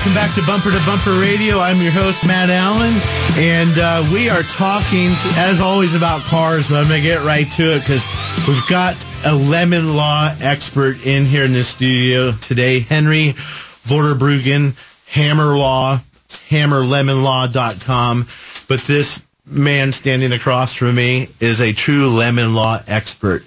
Welcome 0.00 0.14
back 0.14 0.34
to 0.34 0.40
Bumper 0.46 0.70
to 0.70 0.82
Bumper 0.86 1.20
Radio. 1.20 1.58
I'm 1.58 1.78
your 1.82 1.92
host, 1.92 2.26
Matt 2.26 2.48
Allen, 2.48 2.94
and 3.36 3.78
uh, 3.78 4.08
we 4.10 4.30
are 4.30 4.40
talking, 4.44 5.10
to, 5.10 5.28
as 5.36 5.60
always, 5.60 5.94
about 5.94 6.22
cars, 6.22 6.70
but 6.70 6.76
I'm 6.76 6.88
going 6.88 7.02
to 7.02 7.06
get 7.06 7.22
right 7.22 7.46
to 7.52 7.74
it 7.74 7.80
because 7.80 8.06
we've 8.48 8.66
got 8.66 8.96
a 9.26 9.34
lemon 9.34 9.94
law 9.94 10.34
expert 10.40 11.04
in 11.04 11.26
here 11.26 11.44
in 11.44 11.52
the 11.52 11.62
studio 11.62 12.32
today, 12.32 12.80
Henry 12.80 13.34
Vorderbruggen, 13.34 14.72
Hammer 15.10 15.58
Law, 15.58 15.98
hammerlemonlaw.com. 16.28 18.26
But 18.68 18.80
this 18.80 19.26
man 19.44 19.92
standing 19.92 20.32
across 20.32 20.72
from 20.72 20.94
me 20.94 21.28
is 21.40 21.60
a 21.60 21.74
true 21.74 22.08
lemon 22.08 22.54
law 22.54 22.80
expert. 22.86 23.42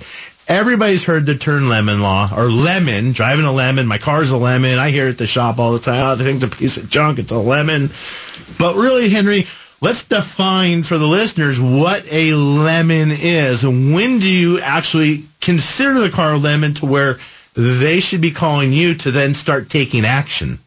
Everybody's 0.47 1.05
heard 1.05 1.25
the 1.25 1.35
term 1.35 1.69
lemon 1.69 2.01
law 2.01 2.29
or 2.35 2.49
lemon, 2.49 3.13
driving 3.13 3.45
a 3.45 3.51
lemon. 3.51 3.87
My 3.87 3.97
car's 3.97 4.31
a 4.31 4.37
lemon. 4.37 4.77
I 4.77 4.89
hear 4.89 5.07
it 5.07 5.11
at 5.11 5.17
the 5.17 5.27
shop 5.27 5.57
all 5.57 5.71
the 5.71 5.79
time. 5.79 6.03
Oh, 6.03 6.15
the 6.15 6.25
thing's 6.25 6.43
a 6.43 6.49
piece 6.49 6.75
of 6.75 6.89
junk. 6.89 7.17
It's 7.17 7.31
a 7.31 7.37
lemon. 7.37 7.87
But 8.59 8.75
really, 8.75 9.09
Henry, 9.09 9.47
let's 9.79 10.03
define 10.03 10.83
for 10.83 10.97
the 10.97 11.07
listeners 11.07 11.61
what 11.61 12.05
a 12.11 12.33
lemon 12.33 13.09
is 13.11 13.63
and 13.63 13.93
when 13.93 14.19
do 14.19 14.29
you 14.29 14.59
actually 14.59 15.23
consider 15.39 15.99
the 15.99 16.09
car 16.09 16.33
a 16.33 16.37
lemon 16.37 16.73
to 16.75 16.85
where 16.85 17.17
they 17.53 17.99
should 17.99 18.21
be 18.21 18.31
calling 18.31 18.73
you 18.73 18.95
to 18.95 19.11
then 19.11 19.33
start 19.33 19.69
taking 19.69 20.05
action? 20.05 20.59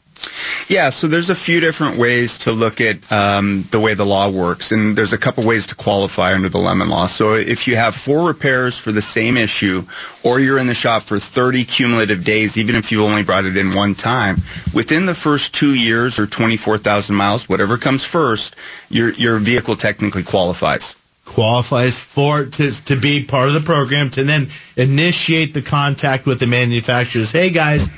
Yeah, 0.69 0.91
so 0.91 1.07
there's 1.07 1.31
a 1.31 1.35
few 1.37 1.61
different 1.61 1.97
ways 1.97 2.39
to 2.39 2.51
look 2.51 2.81
at 2.81 3.13
um, 3.13 3.63
the 3.71 3.79
way 3.79 3.95
the 3.95 4.05
law 4.05 4.29
works, 4.29 4.73
and 4.73 4.99
there's 4.99 5.13
a 5.13 5.19
couple 5.19 5.45
ways 5.45 5.69
to 5.69 5.77
qualify 5.77 6.35
under 6.35 6.49
the 6.49 6.59
lemon 6.59 6.89
law. 6.89 7.07
So 7.07 7.35
if 7.35 7.69
you 7.69 7.77
have 7.77 7.95
four 7.95 8.27
repairs 8.27 8.77
for 8.77 8.91
the 8.91 9.01
same 9.01 9.37
issue, 9.37 9.85
or 10.25 10.41
you're 10.41 10.59
in 10.59 10.67
the 10.67 10.75
shop 10.75 11.03
for 11.03 11.21
30 11.21 11.65
cumulative 11.67 12.25
days, 12.25 12.59
even 12.59 12.75
if 12.75 12.91
you 12.91 13.05
only 13.05 13.23
brought 13.23 13.45
it 13.45 13.57
in 13.57 13.75
one 13.75 13.95
time, 13.95 14.37
within 14.75 15.07
the 15.07 15.15
first 15.15 15.55
two 15.55 15.73
years 15.73 16.19
or 16.19 16.27
24,000 16.27 17.15
miles, 17.15 17.49
whatever 17.49 17.79
comes 17.79 18.03
first, 18.03 18.57
your 18.91 19.13
your 19.13 19.39
vehicle 19.39 19.77
technically 19.77 20.25
qualifies 20.25 20.97
qualifies 21.25 21.99
for 21.99 22.47
to 22.47 22.71
to 22.71 22.97
be 22.97 23.23
part 23.23 23.49
of 23.49 23.55
the 23.55 23.61
program 23.61 24.09
to 24.09 24.23
then 24.25 24.49
initiate 24.77 25.53
the 25.55 25.63
contact 25.63 26.25
with 26.25 26.41
the 26.41 26.47
manufacturers. 26.47 27.33
Hey 27.33 27.51
guys, 27.51 27.89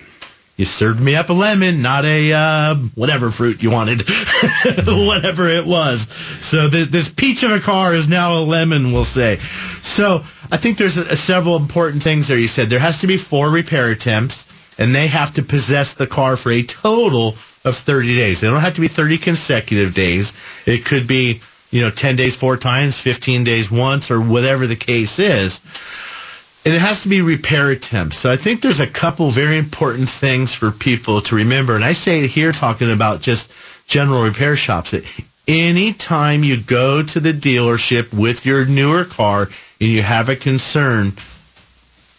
you 0.59 0.65
served 0.65 1.01
me 1.01 1.15
up 1.15 1.31
a 1.31 1.33
lemon, 1.33 1.83
not 1.83 2.05
a 2.05 2.33
uh, 2.33 2.75
whatever 2.97 3.31
fruit 3.31 3.63
you 3.63 3.71
wanted, 3.71 4.01
whatever 4.87 5.47
it 5.47 5.65
was. 5.65 6.09
So 6.11 6.69
th- 6.69 6.89
this 6.89 7.09
peach 7.09 7.45
of 7.45 7.53
a 7.53 7.61
car 7.61 7.95
is 7.95 8.09
now 8.09 8.35
a 8.35 8.43
lemon, 8.43 8.91
we'll 8.91 9.05
say. 9.05 9.37
So 9.37 10.25
I 10.51 10.57
think 10.57 10.77
there's 10.77 10.99
a, 10.99 11.05
a 11.05 11.17
several 11.17 11.55
important 11.57 12.03
things 12.03 12.27
there. 12.27 12.37
You 12.37 12.49
said 12.49 12.71
there 12.71 12.81
has 12.81 13.03
to 13.03 13.07
be 13.07 13.17
four 13.17 13.51
repair 13.51 13.89
attempts, 13.91 14.49
and 14.79 14.93
they 14.93 15.07
have 15.07 15.33
to 15.35 15.45
possess 15.45 15.95
the 15.95 16.09
car 16.09 16.37
for 16.37 16.51
a 16.51 16.65
total 16.65 17.29
of 17.65 17.77
30 17.77 18.17
days. 18.17 18.41
They 18.41 18.49
don't 18.49 18.61
have 18.61 18.75
to 18.75 18.81
be 18.81 18.89
30 18.89 19.19
consecutive 19.19 19.95
days. 19.95 20.33
It 20.67 20.85
could 20.85 21.07
be 21.07 21.41
you 21.71 21.83
know 21.83 21.91
10 21.91 22.17
days 22.17 22.35
four 22.35 22.57
times, 22.57 22.99
15 22.99 23.45
days 23.45 23.71
once, 23.71 24.11
or 24.11 24.21
whatever 24.21 24.67
the 24.67 24.75
case 24.75 25.21
is 25.21 25.61
and 26.69 26.77
it 26.77 26.81
has 26.81 27.05
to 27.05 27.09
be 27.09 27.23
repair 27.23 27.71
attempts. 27.71 28.19
So 28.19 28.31
I 28.31 28.37
think 28.37 28.61
there's 28.61 28.79
a 28.79 28.87
couple 28.87 29.31
very 29.31 29.57
important 29.57 30.07
things 30.07 30.53
for 30.53 30.71
people 30.71 31.23
to 31.23 31.35
remember. 31.35 31.75
And 31.75 31.83
I 31.83 31.93
say 31.93 32.23
it 32.23 32.29
here 32.29 32.53
talking 32.53 32.91
about 32.93 33.23
just 33.23 33.51
general 33.87 34.23
repair 34.23 34.55
shops. 34.55 34.95
Anytime 35.49 36.45
you 36.45 36.61
go 36.61 37.03
to 37.03 37.21
the 37.21 37.33
dealership 37.33 38.13
with 38.13 38.45
your 38.45 38.67
newer 38.67 39.07
car 39.07 39.45
and 39.81 39.89
you 39.89 40.03
have 40.03 40.29
a 40.29 40.37
concern, 40.37 41.15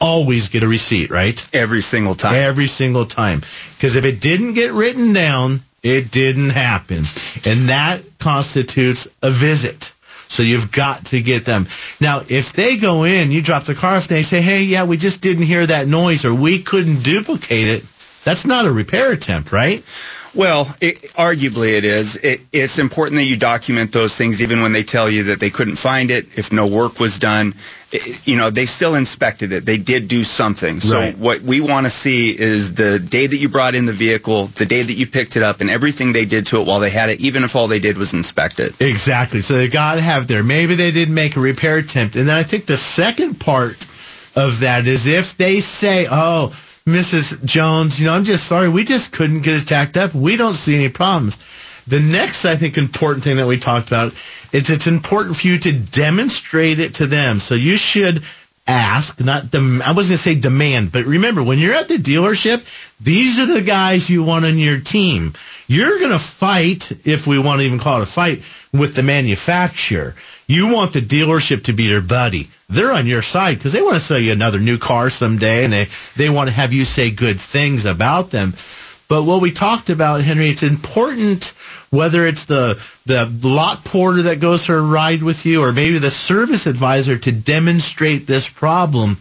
always 0.02 0.48
get 0.48 0.64
a 0.64 0.68
receipt, 0.68 1.12
right? 1.12 1.48
Every 1.54 1.82
single 1.82 2.16
time. 2.16 2.34
Every 2.34 2.66
single 2.66 3.06
time. 3.06 3.42
Because 3.76 3.96
if 3.98 4.04
it 4.04 4.20
didn't 4.20 4.54
get 4.54 4.72
written 4.72 5.14
down, 5.14 5.62
it 5.84 6.10
didn't 6.10 6.50
happen. 6.50 7.04
And 7.46 7.70
that 7.70 8.02
constitutes 8.18 9.08
a 9.22 9.30
visit. 9.30 9.94
So 10.30 10.44
you've 10.44 10.72
got 10.72 11.06
to 11.08 11.22
get 11.22 11.44
them. 11.44 11.68
Now, 12.00 12.22
if 12.30 12.54
they 12.54 12.78
go 12.78 13.04
in, 13.04 13.32
you 13.32 13.42
drop 13.42 13.64
the 13.64 13.76
car 13.76 13.98
off, 13.98 14.08
they 14.08 14.24
say, 14.24 14.42
hey, 14.42 14.64
yeah, 14.64 14.86
we 14.86 14.96
just 14.96 15.22
didn't 15.22 15.44
hear 15.44 15.66
that 15.66 15.88
noise 15.88 16.24
or 16.24 16.34
we 16.34 16.62
couldn't 16.62 17.04
duplicate 17.04 17.68
it. 17.68 17.84
That's 18.24 18.46
not 18.46 18.66
a 18.66 18.72
repair 18.72 19.12
attempt, 19.12 19.52
right? 19.52 19.84
Well, 20.36 20.74
it, 20.80 21.02
arguably 21.14 21.76
it 21.76 21.84
is. 21.84 22.16
It, 22.18 22.42
it's 22.54 22.78
important 22.78 23.16
that 23.18 23.24
you 23.24 23.36
document 23.36 23.92
those 23.92 24.16
things 24.16 24.42
even 24.42 24.62
when 24.62 24.74
they 24.74 24.84
tell 24.84 25.10
you 25.10 25.24
that 25.26 25.40
they 25.40 25.50
couldn't 25.50 25.78
find 25.78 26.12
it, 26.12 26.38
if 26.38 26.52
no 26.54 26.68
work 26.68 27.00
was 27.00 27.18
done. 27.18 27.56
It, 27.92 28.28
you 28.28 28.38
know, 28.38 28.52
they 28.52 28.68
still 28.68 28.94
inspected 28.94 29.52
it. 29.52 29.66
They 29.66 29.78
did 29.78 30.08
do 30.08 30.24
something. 30.24 30.82
So 30.82 31.00
Right. 31.00 31.18
what 31.18 31.42
we 31.42 31.62
want 31.62 31.88
to 31.88 31.90
see 31.90 32.30
is 32.38 32.76
the 32.76 33.00
day 33.00 33.26
that 33.26 33.38
you 33.38 33.50
brought 33.50 33.74
in 33.74 33.86
the 33.86 33.94
vehicle, 33.94 34.46
the 34.48 34.68
day 34.68 34.84
that 34.84 34.94
you 34.94 35.08
picked 35.08 35.36
it 35.36 35.42
up, 35.42 35.62
and 35.62 35.70
everything 35.70 36.14
they 36.14 36.26
did 36.26 36.46
to 36.48 36.62
it 36.62 36.68
while 36.68 36.80
they 36.80 36.92
had 36.92 37.10
it, 37.10 37.20
even 37.22 37.44
if 37.44 37.56
all 37.56 37.68
they 37.68 37.80
did 37.80 37.98
was 37.98 38.14
inspect 38.14 38.60
it. 38.60 38.80
Exactly. 38.80 39.42
So 39.42 39.56
they 39.56 39.68
got 39.68 39.96
to 39.96 40.02
have 40.02 40.28
there. 40.28 40.44
Maybe 40.44 40.76
they 40.76 40.92
didn't 40.92 41.16
make 41.16 41.38
a 41.38 41.40
repair 41.40 41.78
attempt. 41.78 42.16
And 42.16 42.30
then 42.30 42.38
I 42.38 42.44
think 42.44 42.68
the 42.68 42.78
second 42.78 43.40
part 43.40 43.84
of 44.36 44.60
that 44.60 44.86
is 44.86 45.08
if 45.08 45.36
they 45.38 45.60
say, 45.60 46.08
oh, 46.10 46.52
Mrs. 46.90 47.44
Jones, 47.46 48.00
you 48.00 48.06
know, 48.08 48.14
I'm 48.14 48.24
just 48.24 48.46
sorry. 48.46 48.70
We 48.70 48.84
just 48.84 49.12
couldn't 49.12 49.42
get 49.42 49.62
it 49.62 49.68
tacked 49.68 49.98
up. 49.98 50.14
We 50.14 50.36
don't 50.36 50.54
see 50.54 50.76
any 50.76 50.90
problems. 50.90 51.38
The 51.88 52.00
next, 52.00 52.46
I 52.46 52.56
think, 52.56 52.78
important 52.78 53.24
thing 53.24 53.38
that 53.38 53.48
we 53.48 53.58
talked 53.58 53.88
about 53.88 54.14
is 54.54 54.70
it's 54.70 54.88
important 54.88 55.38
for 55.38 55.48
you 55.48 55.58
to 55.60 55.72
demonstrate 55.72 56.80
it 56.80 56.96
to 56.96 57.08
them. 57.08 57.40
So 57.40 57.56
you 57.56 57.78
should 57.78 58.24
ask, 58.70 59.20
not 59.20 59.52
dem- 59.52 59.82
I 59.82 59.94
wasn't 59.94 59.96
going 59.96 60.18
to 60.18 60.18
say 60.18 60.36
demand, 60.36 60.92
but 60.92 61.06
remember 61.06 61.42
when 61.42 61.58
you're 61.60 61.74
at 61.74 61.88
the 61.88 61.98
dealership, 61.98 62.64
these 63.02 63.40
are 63.40 63.48
the 63.48 63.62
guys 63.62 64.10
you 64.10 64.24
want 64.24 64.46
on 64.46 64.58
your 64.58 64.80
team. 64.80 65.34
You're 65.68 66.00
going 66.00 66.12
to 66.12 66.20
fight, 66.20 66.92
if 67.06 67.28
we 67.28 67.40
want 67.40 67.62
to 67.62 67.66
even 67.66 67.80
call 67.80 68.00
it 68.00 68.04
a 68.04 68.06
fight, 68.06 68.44
with 68.72 68.96
the 68.96 69.04
manufacturer. 69.04 70.16
You 70.48 70.74
want 70.74 70.94
the 70.94 71.02
dealership 71.02 71.66
to 71.66 71.74
be 71.74 71.84
your 71.84 72.02
buddy. 72.02 72.50
They're 72.70 72.92
on 72.92 73.08
your 73.08 73.22
side 73.22 73.58
because 73.58 73.74
they 73.74 73.82
want 73.82 73.96
to 73.96 74.00
sell 74.00 74.20
you 74.20 74.32
another 74.32 74.60
new 74.60 74.78
car 74.78 75.10
someday 75.10 75.64
and 75.64 75.74
they, 75.74 75.88
they 76.16 76.30
want 76.30 76.50
to 76.50 76.56
have 76.56 76.74
you 76.74 76.86
say 76.86 77.12
good 77.12 77.40
things 77.40 77.86
about 77.86 78.32
them. 78.32 78.54
But 79.10 79.24
what 79.24 79.42
we 79.42 79.52
talked 79.52 79.90
about, 79.90 80.22
Henry, 80.22 80.50
it's 80.50 80.64
important 80.64 81.54
whether 81.90 82.26
it's 82.26 82.46
the 82.46 82.82
the 83.06 83.26
lot 83.42 83.84
porter 83.84 84.22
that 84.22 84.40
goes 84.40 84.66
for 84.68 84.78
a 84.78 84.82
ride 84.82 85.24
with 85.24 85.46
you 85.46 85.64
or 85.64 85.74
maybe 85.74 85.98
the 85.98 86.12
service 86.12 86.68
advisor 86.68 87.18
to 87.18 87.32
demonstrate 87.32 88.28
this 88.28 88.48
problem 88.48 89.18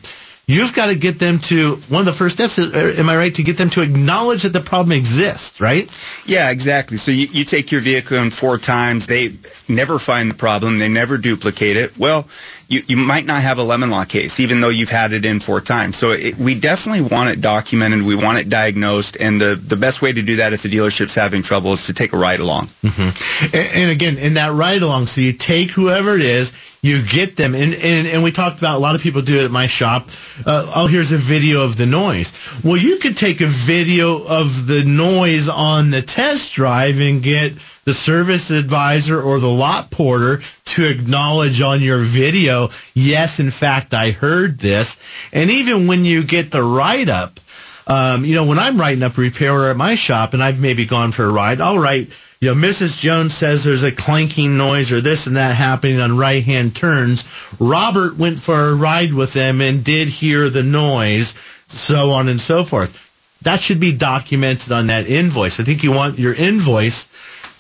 you've 0.49 0.75
got 0.75 0.87
to 0.87 0.97
get 0.97 1.21
them 1.21 1.39
to 1.39 1.77
one 1.89 2.01
of 2.01 2.07
the 2.07 2.13
first 2.13 2.37
steps. 2.37 2.59
Uh, 2.59 2.95
am 2.97 3.09
I 3.09 3.17
right 3.17 3.35
to 3.37 3.45
get 3.45 3.57
them 3.57 3.71
to 3.71 3.83
acknowledge 3.83 4.43
that 4.43 4.53
the 4.53 4.61
problem 4.61 4.93
exists? 4.93 5.61
Right? 5.61 5.87
Yeah, 6.27 6.51
exactly. 6.51 6.97
So 6.97 7.13
you, 7.13 7.29
you 7.29 7.45
take 7.45 7.71
your 7.71 7.81
vehicle 7.81 8.17
in 8.17 8.31
four 8.31 8.59
times, 8.59 9.07
they 9.07 9.35
never 9.69 10.01
find 10.01 10.31
the 10.31 10.35
problem, 10.35 10.79
they 10.79 10.89
never 10.89 11.19
duplicate 11.19 11.77
it. 11.77 11.97
Well, 11.97 12.27
you, 12.69 12.83
you 12.87 12.97
might 12.97 13.25
not 13.25 13.43
have 13.43 13.59
a 13.59 13.63
lemon 13.63 13.91
law 13.91 14.05
case, 14.05 14.41
even 14.41 14.61
though 14.61 14.69
you've 14.69 14.91
had 14.91 15.13
it 15.13 15.25
in 15.25 15.41
four 15.41 15.61
times. 15.61 15.97
So 15.97 16.11
it, 16.11 16.37
we 16.37 16.55
definitely 16.55 17.03
want 17.03 17.31
it 17.31 17.41
documented. 17.41 18.03
We 18.03 18.17
want 18.17 18.39
it 18.39 18.49
diagnosed. 18.49 19.17
And 19.21 19.41
the, 19.41 19.55
the 19.55 19.77
best 19.77 20.03
way 20.03 20.13
to 20.13 20.23
do 20.23 20.37
that 20.37 20.53
if 20.53 20.63
the 20.63 20.69
dealership's 20.69 21.15
having 21.15 21.43
trouble 21.43 21.73
is 21.73 21.87
to 21.87 21.95
take 21.95 22.13
a 22.13 22.19
ride 22.19 22.41
along. 22.41 22.67
Mm-hmm. 22.83 23.57
And, 23.57 23.69
and 23.75 23.91
again, 23.91 24.19
in 24.19 24.35
that 24.35 24.53
ride 24.53 24.83
along, 24.83 25.07
so 25.07 25.21
you 25.21 25.33
take 25.33 25.71
whoever 25.71 26.15
it 26.15 26.23
is, 26.23 26.53
you 26.81 27.03
get 27.03 27.37
them. 27.37 27.55
And, 27.55 27.75
and 27.75 28.07
and 28.07 28.23
we 28.23 28.31
talked 28.31 28.59
about 28.59 28.77
a 28.77 28.79
lot 28.79 28.95
of 28.95 29.01
people 29.01 29.23
do 29.23 29.41
it 29.41 29.45
at 29.45 29.51
my 29.51 29.67
shop. 29.67 30.09
Uh, 30.47 30.71
oh 30.77 30.87
here's 30.87 31.13
a 31.13 31.19
video 31.19 31.65
of 31.65 31.77
the 31.77 31.87
noise. 31.87 32.33
Well 32.65 32.77
you 32.77 32.99
could 32.99 33.17
take 33.17 33.41
a 33.41 33.47
video 33.47 34.25
of 34.27 34.67
the 34.67 34.85
noise 34.85 35.49
on 35.49 35.91
the 35.91 36.03
test 36.03 36.53
drive 36.53 37.01
and 37.01 37.23
get 37.23 37.57
the 37.85 37.95
service 37.95 38.51
advisor 38.51 39.21
or 39.21 39.41
the 39.41 39.49
lot 39.49 39.91
porter 39.91 40.41
to 40.67 40.87
acknowledge 40.87 41.61
on 41.61 41.81
your 41.81 42.01
video 42.01 42.69
yes 42.95 43.41
in 43.41 43.51
fact 43.51 43.95
i 43.95 44.11
heard 44.11 44.59
this. 44.59 44.99
And 45.33 45.51
even 45.51 45.87
when 45.87 46.05
you 46.05 46.23
get 46.23 46.51
the 46.51 46.63
write 46.63 47.09
up 47.09 47.41
um, 47.89 48.25
you 48.25 48.35
know 48.35 48.47
when 48.47 48.59
i'm 48.59 48.79
writing 48.79 49.03
up 49.03 49.19
a 49.19 49.21
repair 49.21 49.71
at 49.71 49.77
my 49.77 49.95
shop 49.97 50.35
and 50.35 50.43
i've 50.43 50.61
maybe 50.61 50.87
gone 50.87 51.11
for 51.11 51.25
a 51.25 51.33
ride 51.33 51.61
i'll 51.61 51.79
write 51.79 52.13
you 52.41 52.55
know, 52.55 52.69
Mrs. 52.69 53.01
Jones 53.01 53.35
says 53.35 53.65
there's 53.65 53.83
a 53.83 53.91
clanking 53.91 54.57
noise 54.57 54.93
or 54.93 55.01
this 55.01 55.27
and 55.27 55.37
that 55.37 55.57
happening 55.57 56.01
on 56.01 56.17
right 56.17 56.45
hand 56.45 56.77
turns. 56.77 57.25
Robert 57.59 58.17
went 58.17 58.39
for 58.39 58.55
a 58.55 58.75
ride 58.75 59.13
with 59.13 59.33
them 59.33 59.61
and 59.61 59.83
did 59.83 60.07
hear 60.09 60.49
the 60.49 60.63
noise, 60.63 61.35
so 61.67 62.13
on 62.13 62.29
and 62.29 62.41
so 62.41 62.63
forth. 62.63 63.05
That 63.43 63.61
should 63.61 63.81
be 63.81 63.93
documented 63.93 64.71
on 64.71 64.87
that 64.87 65.09
invoice. 65.09 65.59
I 65.59 65.65
think 65.65 65.83
you 65.83 65.91
want 65.91 66.19
your 66.21 66.35
invoice, 66.35 67.09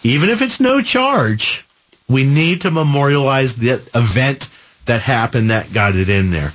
even 0.04 0.28
if 0.28 0.42
it's 0.42 0.61
no 0.61 0.80
charge, 0.80 1.64
we 2.08 2.23
need 2.23 2.61
to 2.61 2.70
memorialize 2.70 3.56
the 3.56 3.82
event 3.94 4.49
that 4.87 5.02
happened 5.02 5.50
that 5.50 5.73
got 5.73 5.97
it 5.97 6.08
in 6.08 6.30
there. 6.30 6.52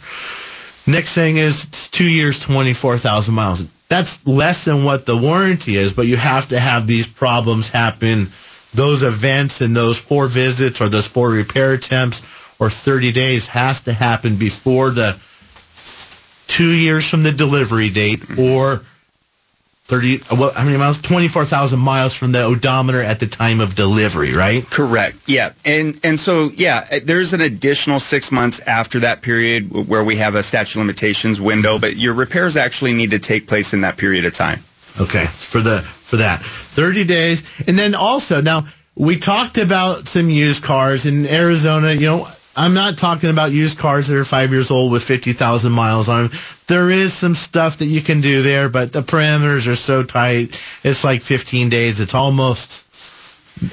Next 0.86 1.14
thing 1.14 1.38
is 1.38 1.66
two 1.92 2.10
years, 2.10 2.40
24,000 2.42 3.34
miles. 3.34 3.66
That's 3.88 4.26
less 4.28 4.66
than 4.66 4.84
what 4.84 5.06
the 5.06 5.16
warranty 5.16 5.78
is, 5.78 5.94
but 5.94 6.08
you 6.08 6.18
have 6.18 6.50
to 6.50 6.60
have 6.60 6.88
these 6.88 7.08
problems 7.08 7.70
happen, 7.70 8.28
those 8.74 9.04
events 9.04 9.62
and 9.62 9.76
those 9.76 9.98
four 9.98 10.28
visits 10.28 10.82
or 10.82 10.90
those 10.90 11.08
four 11.08 11.30
repair 11.30 11.74
attempts 11.74 12.22
or 12.60 12.70
30 12.70 13.12
days 13.12 13.48
has 13.48 13.82
to 13.82 13.94
happen 13.94 14.36
before 14.36 14.90
the 14.90 15.18
two 16.48 16.72
years 16.72 17.08
from 17.08 17.24
the 17.24 17.32
delivery 17.32 17.90
date 17.90 18.38
or 18.38 18.82
30, 19.86 20.22
well, 20.38 20.54
how 20.54 20.64
many 20.64 20.78
miles? 20.78 21.02
24,000 21.02 21.78
miles 21.78 22.14
from 22.14 22.32
the 22.32 22.42
odometer 22.44 23.02
at 23.02 23.20
the 23.20 23.28
time 23.28 23.60
of 23.60 23.76
delivery, 23.76 24.34
right? 24.34 24.66
Correct. 24.70 25.18
Yeah. 25.28 25.52
And, 25.66 26.00
and 26.04 26.18
so, 26.18 26.52
yeah, 26.56 27.00
there's 27.00 27.34
an 27.34 27.42
additional 27.42 28.00
six 28.00 28.32
months 28.32 28.62
after 28.62 29.02
that 29.02 29.22
period 29.22 29.88
where 29.88 30.04
we 30.04 30.16
have 30.18 30.36
a 30.36 30.44
statute 30.44 30.80
of 30.80 30.86
limitations 30.86 31.42
window, 31.42 31.80
but 31.80 31.98
your 31.98 32.14
repairs 32.14 32.56
actually 32.56 32.94
need 32.94 33.12
to 33.12 33.20
take 33.20 33.48
place 33.48 33.74
in 33.74 33.82
that 33.82 33.98
period 33.98 34.24
of 34.24 34.34
time. 34.34 34.60
Okay. 35.02 35.26
For 35.26 35.60
the, 35.60 35.82
for 35.82 36.18
that 36.18 36.42
30 36.44 37.04
days. 37.04 37.44
And 37.68 37.78
then 37.78 37.94
also 37.94 38.42
now 38.42 38.66
we 38.96 39.18
talked 39.18 39.58
about 39.58 40.08
some 40.08 40.30
used 40.30 40.64
cars 40.64 41.06
in 41.06 41.26
Arizona, 41.26 41.92
you 41.92 42.08
know, 42.08 42.28
I'm 42.56 42.74
not 42.74 42.98
talking 42.98 43.30
about 43.30 43.52
used 43.52 43.80
cars 43.80 44.08
that 44.08 44.18
are 44.18 44.26
five 44.26 44.52
years 44.52 44.70
old 44.70 44.92
with 44.92 45.04
50,000 45.04 45.72
miles 45.72 46.08
on 46.08 46.28
them. 46.28 46.40
There 46.68 46.90
is 46.90 47.14
some 47.14 47.36
stuff 47.36 47.78
that 47.78 47.86
you 47.86 48.02
can 48.02 48.22
do 48.22 48.42
there, 48.42 48.70
but 48.70 48.94
the 48.94 49.02
parameters 49.02 49.68
are 49.68 49.76
so 49.76 50.04
tight. 50.04 50.62
It's 50.84 51.04
like 51.04 51.22
15 51.24 51.70
days. 51.70 52.00
It's 52.00 52.14
almost, 52.14 52.86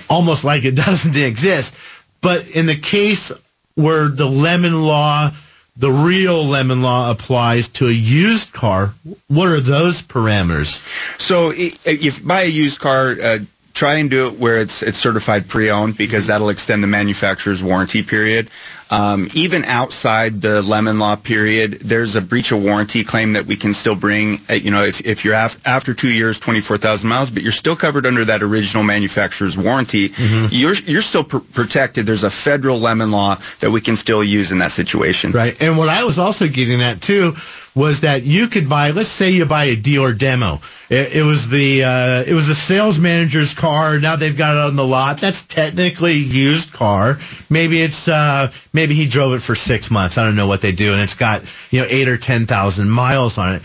almost 0.09 0.45
like 0.45 0.65
it 0.65 0.75
doesn't 0.87 1.17
exist. 1.17 1.77
But 2.23 2.49
in 2.51 2.67
the 2.67 2.77
case 2.77 3.33
where 3.75 4.09
the 4.09 4.27
lemon 4.27 4.83
law, 4.83 5.31
the 5.77 5.91
real 5.91 6.45
lemon 6.45 6.83
law 6.83 7.11
applies 7.11 7.69
to 7.69 7.87
a 7.87 7.93
used 7.93 8.53
car, 8.53 8.95
what 9.29 9.49
are 9.49 9.61
those 9.61 10.03
parameters? 10.03 10.81
So 11.21 11.53
if 11.55 11.85
you 12.21 12.27
buy 12.27 12.43
a 12.43 12.47
used 12.47 12.81
car, 12.81 13.15
uh, 13.23 13.39
try 13.73 13.97
and 13.97 14.11
do 14.11 14.27
it 14.29 14.39
where 14.39 14.59
it's 14.59 14.83
it's 14.83 14.99
certified 14.99 15.49
pre-owned 15.49 15.97
because 15.97 16.27
that'll 16.27 16.49
extend 16.49 16.83
the 16.83 16.89
manufacturer's 16.89 17.63
warranty 17.63 18.03
period. 18.03 18.51
Um, 18.91 19.29
even 19.35 19.65
outside 19.67 20.41
the 20.41 20.63
lemon 20.63 20.99
law 20.99 21.15
period, 21.15 21.75
there's 21.75 22.17
a 22.17 22.21
breach 22.21 22.51
of 22.51 22.61
warranty 22.61 23.05
claim 23.05 23.35
that 23.35 23.47
we 23.47 23.55
can 23.55 23.73
still 23.73 23.95
bring. 23.95 24.39
Uh, 24.51 24.55
you 24.55 24.73
know, 24.73 24.83
if, 24.83 25.07
if 25.07 25.25
you're 25.25 25.35
af- 25.35 25.65
after 25.65 25.95
two 25.95 26.11
years, 26.11 26.41
24,000 26.41 27.09
miles, 27.09 27.31
but 27.31 27.45
you're 27.45 27.53
still 27.53 27.77
covered 27.77 28.05
under 28.05 28.25
that 28.25 28.43
original 28.43 28.83
manufacturer's 28.83 29.57
warranty, 29.57 30.09
mm-hmm. 30.09 30.47
you're 30.51 30.75
you're 30.75 31.03
still 31.03 31.23
pr- 31.23 31.39
protected. 31.39 32.05
There's 32.05 32.25
a 32.25 32.31
federal 32.31 32.81
lemon 32.81 33.13
law 33.13 33.37
that 33.61 33.71
we 33.71 33.81
can 33.81 33.95
still 33.95 34.25
use 34.25 34.51
in 34.51 34.59
that 34.59 34.73
situation. 34.73 35.31
Right. 35.31 35.61
And 35.63 35.79
what 35.79 35.89
I 35.89 36.03
was 36.03 36.19
also 36.19 36.49
getting 36.49 36.83
at 36.83 37.01
too 37.01 37.37
was 37.77 38.01
that 38.01 38.25
you 38.25 38.49
could 38.49 38.69
buy, 38.69 38.91
let's 38.91 39.09
say 39.09 39.31
you 39.31 39.47
buy 39.47 39.65
a 39.65 39.77
dealer 39.77 40.13
demo. 40.13 40.59
It, 40.89 41.17
it 41.17 41.23
was 41.23 41.49
the 41.49 41.85
uh, 41.85 42.25
it 42.27 42.35
was 42.35 42.49
the 42.49 42.55
sales 42.57 42.99
manager's 42.99 43.55
car. 43.61 44.01
Now 44.01 44.17
they've 44.17 44.37
got 44.37 44.55
it 44.55 44.71
on 44.71 44.77
the 44.77 44.87
lot. 44.87 45.21
That's 45.21 45.43
technically 45.43 46.13
a 46.13 46.15
used 46.15 46.73
car. 46.73 47.19
Maybe 47.51 47.83
it's 47.83 48.09
uh, 48.09 48.51
maybe 48.73 48.95
he 48.95 49.07
drove 49.07 49.35
it 49.35 49.41
for 49.41 49.55
six 49.55 49.91
months. 49.91 50.19
I 50.19 50.25
don't 50.25 50.37
know 50.37 50.49
what 50.49 50.63
they 50.63 50.73
do, 50.73 50.93
and 50.93 51.03
it's 51.03 51.15
got 51.15 51.43
you 51.71 51.81
know 51.81 51.87
eight 51.91 52.09
or 52.09 52.17
ten 52.17 52.47
thousand 52.47 52.91
miles 52.91 53.39
on 53.39 53.57
it. 53.57 53.63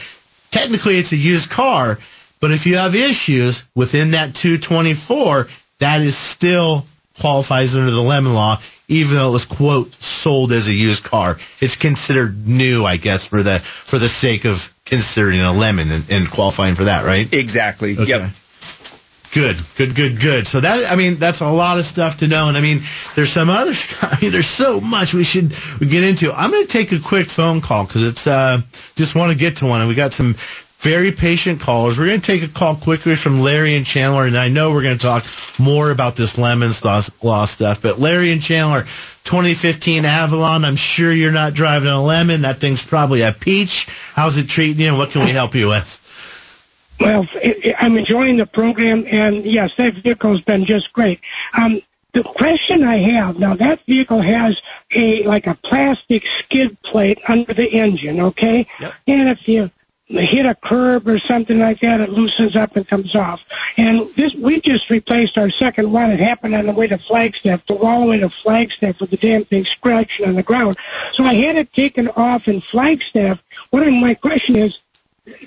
Technically, 0.51 0.97
it's 0.97 1.12
a 1.12 1.17
used 1.17 1.49
car, 1.49 1.97
but 2.39 2.51
if 2.51 2.65
you 2.65 2.77
have 2.77 2.95
issues 2.95 3.63
within 3.73 4.12
that 4.12 4.36
224, 4.36 5.47
that 5.79 6.01
is 6.01 6.15
still 6.15 6.86
qualifies 7.19 7.75
under 7.75 7.91
the 7.91 8.01
lemon 8.01 8.34
law, 8.34 8.58
even 8.88 9.15
though 9.15 9.29
it 9.29 9.34
was 9.34 9.45
quote 9.45 9.93
sold 9.93 10.51
as 10.51 10.67
a 10.67 10.73
used 10.73 11.03
car. 11.03 11.38
It's 11.60 11.75
considered 11.75 12.47
new, 12.47 12.86
I 12.86 12.97
guess, 12.97 13.25
for 13.25 13.43
the 13.43 13.60
for 13.60 13.97
the 13.97 14.10
sake 14.10 14.45
of 14.45 14.73
considering 14.86 15.41
a 15.41 15.53
lemon 15.53 15.91
and, 15.91 16.03
and 16.10 16.29
qualifying 16.29 16.75
for 16.75 16.86
that, 16.86 17.05
right? 17.05 17.31
Exactly. 17.34 17.97
Okay. 17.97 18.10
Yep. 18.10 18.31
Good, 19.35 19.57
good, 19.75 19.95
good, 19.95 20.21
good. 20.21 20.47
So 20.47 20.61
that, 20.61 20.89
I 20.89 20.95
mean, 20.95 21.15
that's 21.15 21.41
a 21.41 21.49
lot 21.49 21.77
of 21.77 21.83
stuff 21.83 22.19
to 22.19 22.27
know. 22.29 22.47
And 22.47 22.55
I 22.55 22.61
mean, 22.61 22.79
there's 23.15 23.31
some 23.33 23.49
other 23.49 23.73
stuff. 23.73 24.13
I 24.13 24.21
mean, 24.21 24.31
there's 24.31 24.47
so 24.47 24.79
much 24.79 25.13
we 25.13 25.25
should 25.25 25.53
get 25.79 26.05
into. 26.05 26.31
I'm 26.31 26.51
going 26.51 26.65
to 26.65 26.71
take 26.71 26.93
a 26.93 26.99
quick 26.99 27.27
phone 27.27 27.59
call 27.59 27.85
because 27.85 28.03
it's, 28.03 28.27
uh, 28.27 28.61
just 28.95 29.13
want 29.13 29.33
to 29.33 29.37
get 29.37 29.57
to 29.57 29.65
one. 29.65 29.81
And 29.81 29.89
we 29.89 29.95
got 29.95 30.13
some 30.13 30.35
very 30.77 31.11
patient 31.11 31.59
callers. 31.59 31.99
We're 31.99 32.05
going 32.07 32.21
to 32.21 32.25
take 32.25 32.43
a 32.43 32.47
call 32.47 32.77
quickly 32.77 33.17
from 33.17 33.41
Larry 33.41 33.75
and 33.75 33.85
Chandler. 33.85 34.25
And 34.25 34.37
I 34.37 34.47
know 34.47 34.71
we're 34.71 34.83
going 34.83 34.97
to 34.97 35.05
talk 35.05 35.25
more 35.59 35.91
about 35.91 36.15
this 36.15 36.37
lemons 36.37 36.85
law 36.85 37.43
stuff, 37.43 37.81
but 37.81 37.99
Larry 37.99 38.31
and 38.31 38.41
Chandler, 38.41 38.83
2015 38.83 40.05
Avalon. 40.05 40.63
I'm 40.63 40.77
sure 40.77 41.11
you're 41.11 41.33
not 41.33 41.53
driving 41.53 41.89
a 41.89 42.01
lemon. 42.01 42.43
That 42.43 42.59
thing's 42.59 42.85
probably 42.85 43.21
a 43.23 43.33
peach. 43.33 43.87
How's 44.13 44.37
it 44.37 44.47
treating 44.47 44.79
you? 44.81 44.87
And 44.87 44.97
what 44.97 45.09
can 45.09 45.25
we 45.25 45.31
help 45.31 45.55
you 45.55 45.67
with? 45.67 46.04
Well, 46.99 47.27
I'm 47.79 47.97
enjoying 47.97 48.38
the 48.38 48.45
program, 48.45 49.05
and 49.08 49.45
yes, 49.45 49.75
that 49.75 49.95
vehicle's 49.95 50.41
been 50.41 50.65
just 50.65 50.93
great. 50.93 51.19
Um, 51.58 51.81
the 52.13 52.23
question 52.23 52.84
I 52.84 52.95
have 52.95 53.38
now, 53.38 53.55
that 53.55 53.86
vehicle 53.86 54.21
has 54.21 54.62
a 54.93 55.23
like 55.23 55.47
a 55.47 55.55
plastic 55.55 56.25
skid 56.25 56.81
plate 56.81 57.19
under 57.27 57.53
the 57.53 57.67
engine, 57.67 58.21
okay? 58.21 58.67
Yep. 58.79 58.93
And 59.08 59.29
if 59.29 59.47
you 59.49 59.69
hit 60.08 60.45
a 60.45 60.55
curb 60.55 61.08
or 61.08 61.19
something 61.19 61.60
like 61.60 61.79
that, 61.81 61.99
it 61.99 62.10
loosens 62.10 62.55
up 62.55 62.75
and 62.75 62.88
comes 62.88 63.15
off. 63.15 63.45
And 63.75 64.08
this, 64.15 64.34
we 64.34 64.62
just 64.62 64.89
replaced 64.89 65.38
our 65.38 65.49
second 65.49 65.91
one. 65.91 66.12
It 66.12 66.19
happened 66.19 66.55
on 66.55 66.67
the 66.67 66.71
way 66.71 66.88
to 66.88 66.97
Flagstaff, 66.97 67.65
the 67.65 67.75
all 67.75 68.01
the 68.01 68.05
way 68.05 68.19
to 68.19 68.29
Flagstaff 68.29 69.01
with 69.01 69.10
the 69.10 69.17
damn 69.17 69.43
thing 69.43 69.65
scratching 69.65 70.27
on 70.27 70.36
the 70.36 70.43
ground. 70.43 70.77
So 71.12 71.23
I 71.23 71.34
had 71.34 71.58
it 71.58 71.73
taken 71.73 72.08
off 72.10 72.47
in 72.47 72.62
Flagstaff. 72.62 73.43
What 73.71 73.84
I, 73.84 73.89
my 73.89 74.13
question 74.13 74.55
is, 74.55 74.79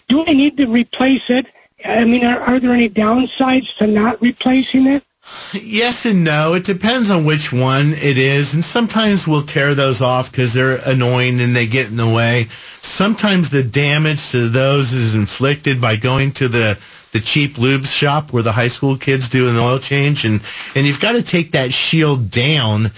do 0.09 0.25
I 0.27 0.33
need 0.33 0.57
to 0.59 0.67
replace 0.67 1.31
it? 1.31 1.47
I 1.85 2.05
mean, 2.05 2.25
are, 2.25 2.41
are 2.41 2.59
there 2.61 2.73
any 2.73 2.89
downsides 2.89 3.77
to 3.77 3.87
not 3.87 4.21
replacing 4.21 4.87
it? 4.87 5.05
Yes 5.53 6.07
and 6.07 6.25
no. 6.25 6.55
It 6.55 6.65
depends 6.65 7.11
on 7.11 7.25
which 7.25 7.53
one 7.53 7.93
it 7.93 8.19
is. 8.19 8.55
And 8.55 8.65
sometimes 8.65 9.27
we'll 9.27 9.43
tear 9.43 9.75
those 9.75 10.01
off 10.01 10.31
because 10.31 10.55
they're 10.55 10.79
annoying 10.87 11.41
and 11.41 11.55
they 11.55 11.67
get 11.67 11.89
in 11.89 11.97
the 11.97 12.09
way. 12.09 12.47
Sometimes 12.51 13.51
the 13.51 13.63
damage 13.63 14.31
to 14.31 14.49
those 14.49 14.93
is 14.93 15.15
inflicted 15.15 15.81
by 15.81 15.97
going 15.97 16.33
to 16.33 16.49
the, 16.49 16.79
the 17.13 17.21
cheap 17.21 17.59
lube 17.59 17.85
shop 17.85 18.33
where 18.33 18.43
the 18.43 18.53
high 18.53 18.69
school 18.69 18.97
kids 18.97 19.29
do 19.29 19.49
an 19.49 19.57
oil 19.57 19.79
change. 19.79 20.25
And, 20.25 20.43
and 20.75 20.87
you've 20.87 21.01
got 21.01 21.13
to 21.13 21.23
take 21.23 21.53
that 21.53 21.73
shield 21.73 22.31
down 22.31 22.91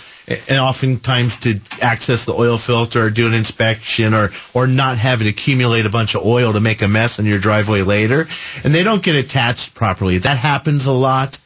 and 0.48 0.58
oftentimes 0.58 1.36
to 1.36 1.60
access 1.80 2.24
the 2.24 2.34
oil 2.34 2.56
filter 2.58 3.06
or 3.06 3.10
do 3.10 3.26
an 3.26 3.34
inspection 3.34 4.14
or, 4.14 4.30
or 4.54 4.66
not 4.66 4.98
have 4.98 5.20
it 5.20 5.28
accumulate 5.28 5.86
a 5.86 5.90
bunch 5.90 6.14
of 6.14 6.24
oil 6.24 6.52
to 6.52 6.60
make 6.60 6.82
a 6.82 6.88
mess 6.88 7.18
in 7.18 7.26
your 7.26 7.38
driveway 7.38 7.82
later. 7.82 8.26
And 8.64 8.74
they 8.74 8.82
don't 8.82 9.02
get 9.02 9.16
attached 9.16 9.74
properly. 9.74 10.18
That 10.18 10.38
happens 10.38 10.86
a 10.86 10.92
lot. 10.92 11.38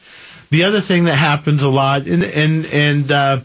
The 0.51 0.65
other 0.65 0.81
thing 0.81 1.05
that 1.05 1.17
happens 1.17 1.63
a 1.63 1.69
lot, 1.69 2.07
and, 2.07 2.23
and, 2.23 2.67
and, 2.67 3.13
uh, 3.13 3.41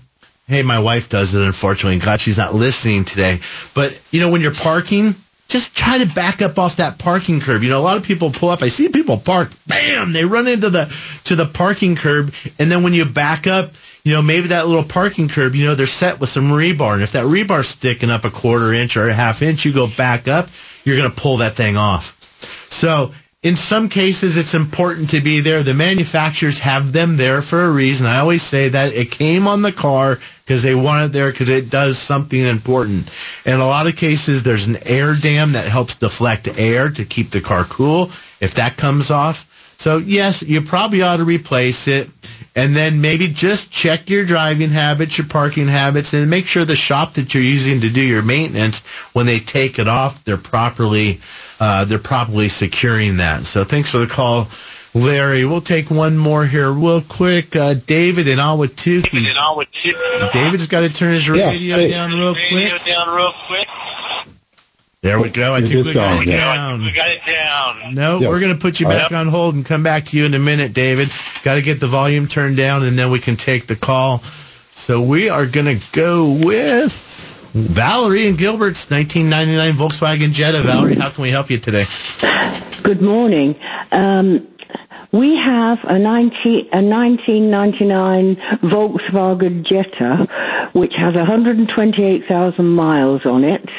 hey, 0.47 0.63
my 0.63 0.79
wife 0.79 1.09
does 1.09 1.33
it, 1.33 1.41
unfortunately. 1.41 1.99
God, 1.99 2.19
she's 2.19 2.37
not 2.37 2.53
listening 2.53 3.05
today. 3.05 3.39
But, 3.73 3.99
you 4.11 4.19
know, 4.19 4.29
when 4.29 4.41
you're 4.41 4.53
parking 4.53 5.15
just 5.49 5.75
try 5.75 5.97
to 5.97 6.05
back 6.05 6.41
up 6.41 6.57
off 6.57 6.77
that 6.77 6.99
parking 6.99 7.41
curb. 7.41 7.63
You 7.63 7.69
know, 7.69 7.79
a 7.79 7.81
lot 7.81 7.97
of 7.97 8.03
people 8.03 8.31
pull 8.31 8.49
up. 8.49 8.61
I 8.61 8.69
see 8.69 8.87
people 8.87 9.17
park, 9.17 9.51
bam, 9.67 10.13
they 10.13 10.23
run 10.23 10.47
into 10.47 10.69
the 10.69 10.85
to 11.25 11.35
the 11.35 11.45
parking 11.45 11.95
curb, 11.95 12.33
and 12.57 12.71
then 12.71 12.83
when 12.83 12.93
you 12.93 13.03
back 13.03 13.47
up, 13.47 13.71
you 14.03 14.13
know, 14.13 14.21
maybe 14.21 14.49
that 14.49 14.67
little 14.67 14.83
parking 14.83 15.27
curb, 15.27 15.55
you 15.55 15.65
know, 15.65 15.75
they're 15.75 15.87
set 15.87 16.19
with 16.19 16.29
some 16.29 16.49
rebar, 16.51 16.93
and 16.93 17.03
if 17.03 17.13
that 17.13 17.25
rebar's 17.25 17.67
sticking 17.67 18.11
up 18.11 18.23
a 18.23 18.29
quarter 18.29 18.71
inch 18.73 18.95
or 18.95 19.09
a 19.09 19.13
half 19.13 19.41
inch, 19.41 19.65
you 19.65 19.73
go 19.73 19.87
back 19.87 20.27
up, 20.27 20.47
you're 20.85 20.97
going 20.97 21.09
to 21.09 21.15
pull 21.15 21.37
that 21.37 21.53
thing 21.53 21.75
off. 21.75 22.15
So 22.71 23.11
in 23.41 23.55
some 23.55 23.87
cases, 23.87 24.35
it's 24.35 24.53
important 24.53 25.11
to 25.11 25.21
be 25.21 25.39
there. 25.39 25.63
The 25.63 25.73
manufacturers 25.73 26.59
have 26.59 26.91
them 26.91 27.15
there 27.15 27.41
for 27.41 27.61
a 27.63 27.71
reason. 27.71 28.05
I 28.05 28.19
always 28.19 28.41
say 28.41 28.67
that 28.67 28.91
it 28.93 29.11
came 29.11 29.47
on 29.47 29.61
the 29.61 29.71
car 29.71 30.17
because 30.43 30.61
they 30.61 30.75
want 30.75 31.05
it 31.05 31.13
there 31.13 31.31
because 31.31 31.47
it 31.47 31.69
does 31.69 31.97
something 31.97 32.39
important. 32.39 33.09
In 33.45 33.61
a 33.61 33.65
lot 33.65 33.87
of 33.87 33.95
cases, 33.95 34.43
there's 34.43 34.67
an 34.67 34.85
air 34.85 35.15
dam 35.15 35.53
that 35.53 35.65
helps 35.65 35.95
deflect 35.95 36.49
air 36.59 36.89
to 36.89 37.05
keep 37.05 37.29
the 37.29 37.39
car 37.39 37.63
cool. 37.63 38.07
If 38.41 38.55
that 38.55 38.75
comes 38.75 39.09
off, 39.09 39.45
so 39.79 39.97
yes, 39.97 40.43
you 40.43 40.61
probably 40.61 41.01
ought 41.01 41.17
to 41.17 41.23
replace 41.25 41.87
it. 41.87 42.09
And 42.55 42.75
then 42.75 42.99
maybe 42.99 43.29
just 43.29 43.71
check 43.71 44.09
your 44.09 44.25
driving 44.25 44.69
habits, 44.69 45.17
your 45.17 45.27
parking 45.27 45.67
habits, 45.67 46.13
and 46.13 46.29
make 46.29 46.45
sure 46.45 46.65
the 46.65 46.75
shop 46.75 47.13
that 47.13 47.33
you're 47.33 47.43
using 47.43 47.81
to 47.81 47.89
do 47.89 48.01
your 48.01 48.23
maintenance, 48.23 48.81
when 49.13 49.27
they 49.27 49.39
take 49.39 49.79
it 49.79 49.87
off, 49.87 50.23
they're 50.25 50.35
properly, 50.35 51.19
uh, 51.61 51.85
they're 51.85 51.99
properly 51.99 52.49
securing 52.49 53.17
that. 53.17 53.45
So 53.45 53.63
thanks 53.63 53.91
for 53.91 53.99
the 53.99 54.07
call, 54.07 54.47
Larry. 54.93 55.45
We'll 55.45 55.61
take 55.61 55.89
one 55.89 56.17
more 56.17 56.43
here 56.45 56.69
real 56.71 57.01
quick. 57.01 57.55
Uh, 57.55 57.75
David 57.75 58.27
in 58.27 58.39
Ahwatukee. 58.39 59.03
David 59.03 59.29
in 59.29 59.35
Ahwatukee. 59.35 60.31
David's 60.33 60.67
got 60.67 60.81
to 60.81 60.89
turn 60.89 61.13
his 61.13 61.29
radio 61.29 61.77
Yeah, 61.77 61.87
down 62.07 62.11
real 62.19 62.33
Radio 62.33 62.69
quick. 62.77 62.85
down 62.85 63.15
real 63.15 63.31
quick. 63.47 63.67
There 65.01 65.17
we 65.21 65.29
go. 65.29 65.53
I 65.53 65.59
Is 65.59 65.69
think 65.69 65.85
this 65.85 65.85
we 65.85 65.93
got 65.93 66.17
on? 66.17 66.23
it 66.23 66.27
Yeah. 66.29 66.55
down. 66.55 66.81
We 66.81 66.91
got 66.91 67.09
it 67.09 67.21
down. 67.25 67.95
No, 67.95 68.19
Yeah. 68.19 68.27
we're 68.27 68.41
going 68.41 68.51
to 68.53 68.59
put 68.59 68.81
you 68.81 68.85
All 68.87 68.91
back 68.91 69.11
right. 69.11 69.19
on 69.19 69.27
hold 69.29 69.55
and 69.55 69.65
come 69.65 69.81
back 69.81 70.05
to 70.07 70.17
you 70.17 70.25
in 70.25 70.33
a 70.33 70.39
minute, 70.39 70.73
David. 70.73 71.09
Got 71.43 71.55
to 71.55 71.61
get 71.61 71.79
the 71.79 71.87
volume 71.87 72.27
turned 72.27 72.57
down 72.57 72.83
and 72.83 72.99
then 72.99 73.09
we 73.09 73.19
can 73.19 73.37
take 73.37 73.65
the 73.67 73.77
call. 73.77 74.17
So 74.19 74.99
we 75.01 75.29
are 75.29 75.45
going 75.45 75.67
to 75.79 75.85
go 75.93 76.33
with 76.43 77.49
Valerie 77.53 78.27
and 78.27 78.37
Gilbert's 78.37 78.89
1999 78.91 79.73
Volkswagen 79.89 80.33
Jetta. 80.33 80.59
Valerie, 80.63 80.95
how 80.95 81.09
can 81.09 81.21
we 81.21 81.29
help 81.29 81.49
you 81.49 81.57
today? 81.59 81.85
Good 82.83 83.01
morning. 83.01 83.55
Um, 83.93 84.47
we 85.11 85.35
have 85.37 85.83
a, 85.85 85.97
19, 85.97 86.69
a 86.71 86.81
1999 86.81 88.35
Volkswagen 88.61 89.63
Jetta, 89.63 90.27
which 90.73 90.95
has 90.97 91.15
128,000 91.15 92.67
miles 92.67 93.25
on 93.25 93.43
it, 93.43 93.69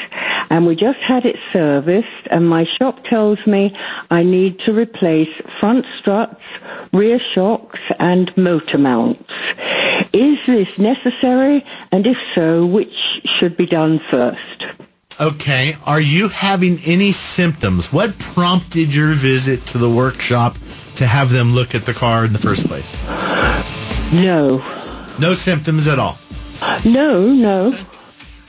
and 0.49 0.67
we 0.67 0.75
just 0.75 0.99
had 0.99 1.25
it 1.25 1.39
serviced, 1.53 2.27
and 2.29 2.49
my 2.49 2.65
shop 2.65 3.05
tells 3.05 3.47
me 3.47 3.73
I 4.09 4.23
need 4.23 4.59
to 4.59 4.73
replace 4.73 5.33
front 5.59 5.85
struts, 5.85 6.43
rear 6.91 7.19
shocks, 7.19 7.79
and 7.97 8.35
motor 8.35 8.77
mounts. 8.77 9.33
Is 10.11 10.45
this 10.45 10.77
necessary, 10.77 11.65
and 11.93 12.05
if 12.05 12.21
so, 12.33 12.65
which 12.65 13.21
should 13.23 13.55
be 13.55 13.65
done 13.65 13.99
first? 13.99 14.65
Okay. 15.21 15.77
Are 15.85 16.01
you 16.01 16.29
having 16.29 16.77
any 16.85 17.11
symptoms? 17.11 17.93
What 17.93 18.17
prompted 18.17 18.93
your 18.93 19.13
visit 19.13 19.63
to 19.67 19.77
the 19.77 19.89
workshop 19.89 20.57
to 20.95 21.05
have 21.05 21.29
them 21.29 21.53
look 21.53 21.75
at 21.75 21.85
the 21.85 21.93
car 21.93 22.25
in 22.25 22.33
the 22.33 22.39
first 22.39 22.67
place? 22.67 22.97
No. 24.11 24.57
No 25.19 25.33
symptoms 25.33 25.87
at 25.87 25.99
all. 25.99 26.17
No, 26.83 27.27
no. 27.27 27.77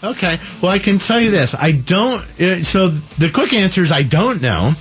Okay. 0.03 0.39
Well, 0.63 0.73
I 0.73 0.79
can 0.79 0.99
tell 0.99 1.21
you 1.21 1.31
this. 1.31 1.55
I 1.55 1.73
don't. 1.73 2.23
Uh, 2.41 2.65
so 2.65 2.89
the 2.89 3.31
quick 3.31 3.53
answer 3.53 3.83
is 3.83 3.93
I 3.93 4.03
don't 4.03 4.41
know. 4.41 4.73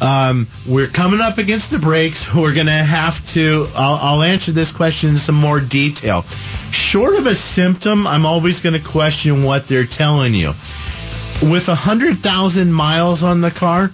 Um, 0.00 0.46
we're 0.66 0.86
coming 0.86 1.20
up 1.20 1.38
against 1.38 1.70
the 1.70 1.78
breaks. 1.78 2.32
We're 2.32 2.54
going 2.54 2.66
to 2.66 2.72
have 2.72 3.26
to. 3.30 3.66
I'll, 3.74 3.94
I'll 3.94 4.22
answer 4.22 4.52
this 4.52 4.70
question 4.70 5.10
in 5.10 5.16
some 5.16 5.34
more 5.34 5.60
detail. 5.60 6.22
Short 6.70 7.16
of 7.16 7.26
a 7.26 7.34
symptom, 7.34 8.06
I'm 8.06 8.26
always 8.26 8.60
going 8.60 8.80
to 8.80 8.86
question 8.86 9.42
what 9.42 9.66
they're 9.66 9.86
telling 9.86 10.34
you. 10.34 10.52
With 11.42 11.68
a 11.68 11.74
hundred 11.74 12.18
thousand 12.18 12.72
miles 12.72 13.22
on 13.22 13.40
the 13.40 13.50
car, 13.50 13.92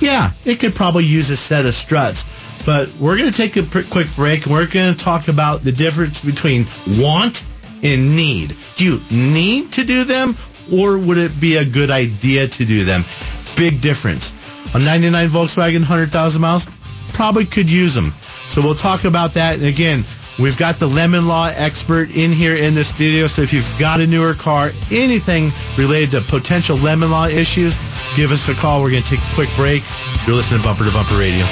yeah, 0.00 0.32
it 0.44 0.60
could 0.60 0.74
probably 0.74 1.04
use 1.04 1.30
a 1.30 1.36
set 1.36 1.66
of 1.66 1.74
struts. 1.74 2.24
But 2.66 2.88
we're 2.98 3.16
going 3.16 3.30
to 3.30 3.36
take 3.36 3.56
a 3.56 3.62
pr- 3.62 3.82
quick 3.90 4.08
break 4.16 4.44
and 4.44 4.54
we're 4.54 4.66
going 4.66 4.94
to 4.94 4.98
talk 4.98 5.28
about 5.28 5.62
the 5.62 5.72
difference 5.72 6.24
between 6.24 6.66
want 6.98 7.44
and 7.82 8.16
need. 8.16 8.54
Do 8.76 8.84
you 8.84 9.00
need 9.10 9.72
to 9.72 9.84
do 9.84 10.04
them 10.04 10.34
or 10.72 10.98
would 10.98 11.18
it 11.18 11.38
be 11.40 11.56
a 11.56 11.64
good 11.64 11.90
idea 11.90 12.48
to 12.48 12.64
do 12.64 12.84
them? 12.84 13.04
Big 13.56 13.80
difference. 13.80 14.32
A 14.74 14.78
99 14.78 15.28
Volkswagen, 15.28 15.80
100,000 15.80 16.40
miles, 16.40 16.66
probably 17.12 17.44
could 17.44 17.70
use 17.70 17.94
them. 17.94 18.12
So 18.48 18.62
we'll 18.62 18.74
talk 18.74 19.04
about 19.04 19.34
that. 19.34 19.56
And 19.56 19.64
again, 19.64 20.04
we've 20.38 20.56
got 20.56 20.78
the 20.78 20.88
Lemon 20.88 21.26
Law 21.28 21.50
expert 21.54 22.10
in 22.10 22.32
here 22.32 22.56
in 22.56 22.74
the 22.74 22.84
studio. 22.84 23.26
So 23.26 23.42
if 23.42 23.52
you've 23.52 23.70
got 23.78 24.00
a 24.00 24.06
newer 24.06 24.34
car, 24.34 24.70
anything 24.90 25.52
related 25.78 26.10
to 26.12 26.20
potential 26.22 26.76
Lemon 26.76 27.10
Law 27.10 27.26
issues, 27.26 27.76
give 28.16 28.32
us 28.32 28.48
a 28.48 28.54
call. 28.54 28.82
We're 28.82 28.90
going 28.90 29.02
to 29.02 29.08
take 29.08 29.20
a 29.20 29.34
quick 29.34 29.50
break. 29.56 29.82
You're 30.26 30.36
listening 30.36 30.62
to 30.62 30.68
Bumper 30.68 30.84
to 30.84 30.92
Bumper 30.92 31.16
Radio. 31.18 31.44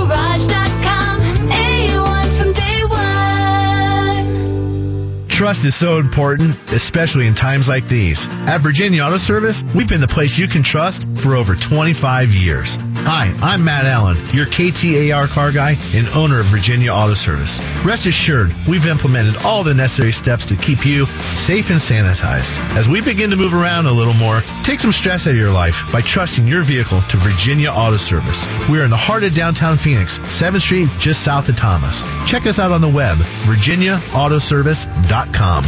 Trust 5.40 5.64
is 5.64 5.74
so 5.74 5.96
important, 5.96 6.50
especially 6.70 7.26
in 7.26 7.34
times 7.34 7.66
like 7.66 7.88
these. 7.88 8.28
At 8.46 8.58
Virginia 8.58 9.04
Auto 9.04 9.16
Service, 9.16 9.64
we've 9.74 9.88
been 9.88 10.02
the 10.02 10.06
place 10.06 10.38
you 10.38 10.46
can 10.46 10.62
trust 10.62 11.08
for 11.16 11.34
over 11.34 11.54
25 11.54 12.34
years. 12.34 12.76
Hi, 13.06 13.34
I'm 13.40 13.64
Matt 13.64 13.86
Allen, 13.86 14.18
your 14.34 14.44
KTAR 14.44 15.28
car 15.28 15.50
guy 15.50 15.78
and 15.94 16.06
owner 16.08 16.40
of 16.40 16.46
Virginia 16.46 16.92
Auto 16.92 17.14
Service. 17.14 17.58
Rest 17.84 18.06
assured, 18.06 18.54
we've 18.68 18.86
implemented 18.86 19.36
all 19.42 19.64
the 19.64 19.72
necessary 19.72 20.12
steps 20.12 20.44
to 20.46 20.56
keep 20.56 20.84
you 20.84 21.06
safe 21.06 21.70
and 21.70 21.80
sanitized. 21.80 22.58
As 22.76 22.90
we 22.90 23.00
begin 23.00 23.30
to 23.30 23.36
move 23.36 23.54
around 23.54 23.86
a 23.86 23.92
little 23.92 24.12
more, 24.14 24.42
take 24.64 24.80
some 24.80 24.92
stress 24.92 25.26
out 25.26 25.30
of 25.30 25.36
your 25.36 25.50
life 25.50 25.90
by 25.90 26.02
trusting 26.02 26.46
your 26.46 26.62
vehicle 26.62 27.00
to 27.00 27.16
Virginia 27.16 27.70
Auto 27.70 27.96
Service. 27.96 28.46
We 28.68 28.78
are 28.80 28.84
in 28.84 28.90
the 28.90 28.98
heart 28.98 29.24
of 29.24 29.34
downtown 29.34 29.78
Phoenix, 29.78 30.18
7th 30.18 30.60
Street, 30.60 30.90
just 30.98 31.24
south 31.24 31.48
of 31.48 31.56
Thomas. 31.56 32.04
Check 32.26 32.46
us 32.46 32.58
out 32.58 32.70
on 32.70 32.82
the 32.82 32.88
web, 32.88 33.16
virginiaautoservice.com. 33.16 35.64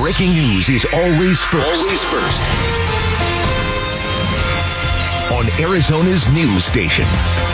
Breaking 0.00 0.32
news 0.32 0.70
is 0.70 0.86
always 0.94 1.42
first. 1.42 1.68
Always 1.68 2.02
first. 2.04 2.79
On 5.30 5.46
Arizona's 5.60 6.28
news 6.30 6.64
station, 6.64 7.04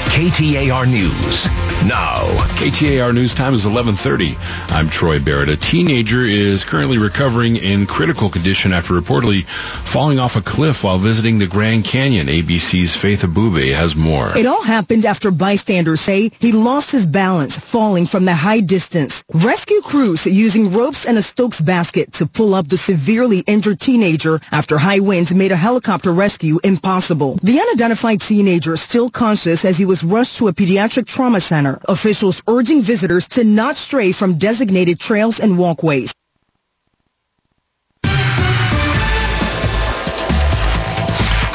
KTAR 0.08 0.88
News. 0.88 1.46
Now, 1.84 2.24
KTAR 2.56 3.12
News 3.12 3.34
Time 3.34 3.52
is 3.52 3.66
11:30. 3.66 4.34
I'm 4.74 4.88
Troy 4.88 5.18
Barrett. 5.20 5.50
A 5.50 5.56
teenager 5.58 6.24
is 6.24 6.64
currently 6.64 6.96
recovering 6.96 7.56
in 7.56 7.84
critical 7.84 8.30
condition 8.30 8.72
after 8.72 8.94
reportedly 8.94 9.44
falling 9.44 10.18
off 10.18 10.36
a 10.36 10.40
cliff 10.40 10.84
while 10.84 10.96
visiting 10.96 11.38
the 11.38 11.46
Grand 11.46 11.84
Canyon. 11.84 12.28
ABC's 12.28 12.96
Faith 12.96 13.22
Abubey 13.22 13.74
has 13.74 13.94
more. 13.94 14.34
It 14.36 14.46
all 14.46 14.62
happened 14.62 15.04
after 15.04 15.30
bystanders 15.30 16.00
say 16.00 16.32
he 16.38 16.52
lost 16.52 16.90
his 16.90 17.04
balance 17.04 17.58
falling 17.58 18.06
from 18.06 18.24
the 18.24 18.34
high 18.34 18.60
distance. 18.60 19.22
Rescue 19.34 19.82
crews 19.82 20.24
using 20.24 20.72
ropes 20.72 21.04
and 21.04 21.18
a 21.18 21.22
Stokes 21.22 21.60
basket 21.60 22.14
to 22.14 22.26
pull 22.26 22.54
up 22.54 22.68
the 22.68 22.78
severely 22.78 23.40
injured 23.40 23.80
teenager 23.80 24.40
after 24.50 24.78
high 24.78 25.00
winds 25.00 25.34
made 25.34 25.52
a 25.52 25.56
helicopter 25.56 26.12
rescue 26.12 26.58
impossible. 26.64 27.38
The 27.42 27.65
unidentified 27.66 28.20
teenager 28.20 28.76
still 28.76 29.10
conscious 29.10 29.64
as 29.64 29.76
he 29.76 29.84
was 29.84 30.04
rushed 30.04 30.36
to 30.38 30.48
a 30.48 30.52
pediatric 30.52 31.06
trauma 31.06 31.40
center. 31.40 31.80
Officials 31.88 32.42
urging 32.46 32.82
visitors 32.82 33.28
to 33.28 33.44
not 33.44 33.76
stray 33.76 34.12
from 34.12 34.38
designated 34.38 35.00
trails 35.00 35.40
and 35.40 35.58
walkways. 35.58 36.12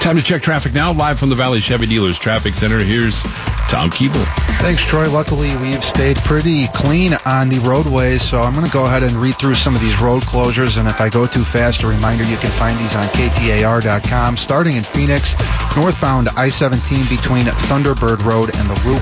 Time 0.02 0.17
to 0.17 0.24
check 0.24 0.41
traffic 0.41 0.74
now. 0.74 0.91
Live 0.91 1.19
from 1.19 1.30
the 1.30 1.36
Valley 1.36 1.62
Chevy 1.62 1.86
Dealers 1.86 2.17
Traffic 2.17 2.56
Center. 2.56 2.80
Here's 2.80 3.24
Tom 3.72 3.90
Keeble. 3.90 4.26
Thanks, 4.60 4.84
Troy. 4.84 5.10
Luckily, 5.10 5.56
we've 5.56 5.82
stayed 5.82 6.18
pretty 6.18 6.68
clean 6.68 7.14
on 7.26 7.48
the 7.48 7.60
roadways, 7.60 8.22
so 8.22 8.42
I'm 8.42 8.54
going 8.54 8.66
to 8.66 8.72
go 8.72 8.86
ahead 8.86 9.02
and 9.02 9.14
read 9.14 9.36
through 9.36 9.54
some 9.54 9.76
of 9.76 9.82
these 9.82 10.02
road 10.02 10.24
closures. 10.24 10.78
And 10.78 10.90
if 10.90 11.00
I 11.00 11.08
go 11.08 11.26
too 11.26 11.42
fast, 11.42 11.84
a 11.84 11.88
reminder 11.88 12.26
you 12.26 12.36
can 12.36 12.52
find 12.52 12.78
these 12.78 12.96
on 12.98 13.08
KTAR.com. 13.08 14.36
Starting 14.36 14.76
in 14.76 14.84
Phoenix, 14.84 15.40
northbound 15.78 16.28
I-17 16.36 17.10
between 17.10 17.46
Thunderbird 17.46 18.26
Road 18.26 18.54
and 18.54 18.70
the 18.70 18.76
Loop. 18.86 19.02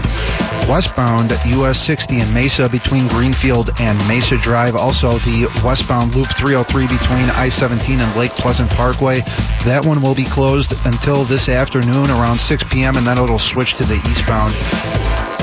Westbound 0.69 1.31
US 1.31 1.79
60 1.79 2.19
in 2.19 2.31
Mesa 2.31 2.69
between 2.69 3.07
Greenfield 3.07 3.71
and 3.79 3.97
Mesa 4.07 4.37
Drive. 4.37 4.75
Also, 4.75 5.13
the 5.25 5.49
westbound 5.65 6.13
Loop 6.13 6.27
303 6.27 6.83
between 6.85 7.29
I-17 7.31 7.97
and 7.97 8.15
Lake 8.15 8.31
Pleasant 8.31 8.69
Parkway. 8.69 9.21
That 9.65 9.81
one 9.83 9.99
will 9.99 10.13
be 10.13 10.25
closed 10.25 10.73
until 10.85 11.23
this 11.23 11.49
afternoon 11.49 12.11
around 12.11 12.39
6 12.39 12.63
p.m. 12.65 12.97
and 12.97 13.07
then 13.07 13.17
it'll 13.17 13.39
switch 13.39 13.75
to 13.77 13.83
the 13.83 13.95
eastbound. 13.95 14.53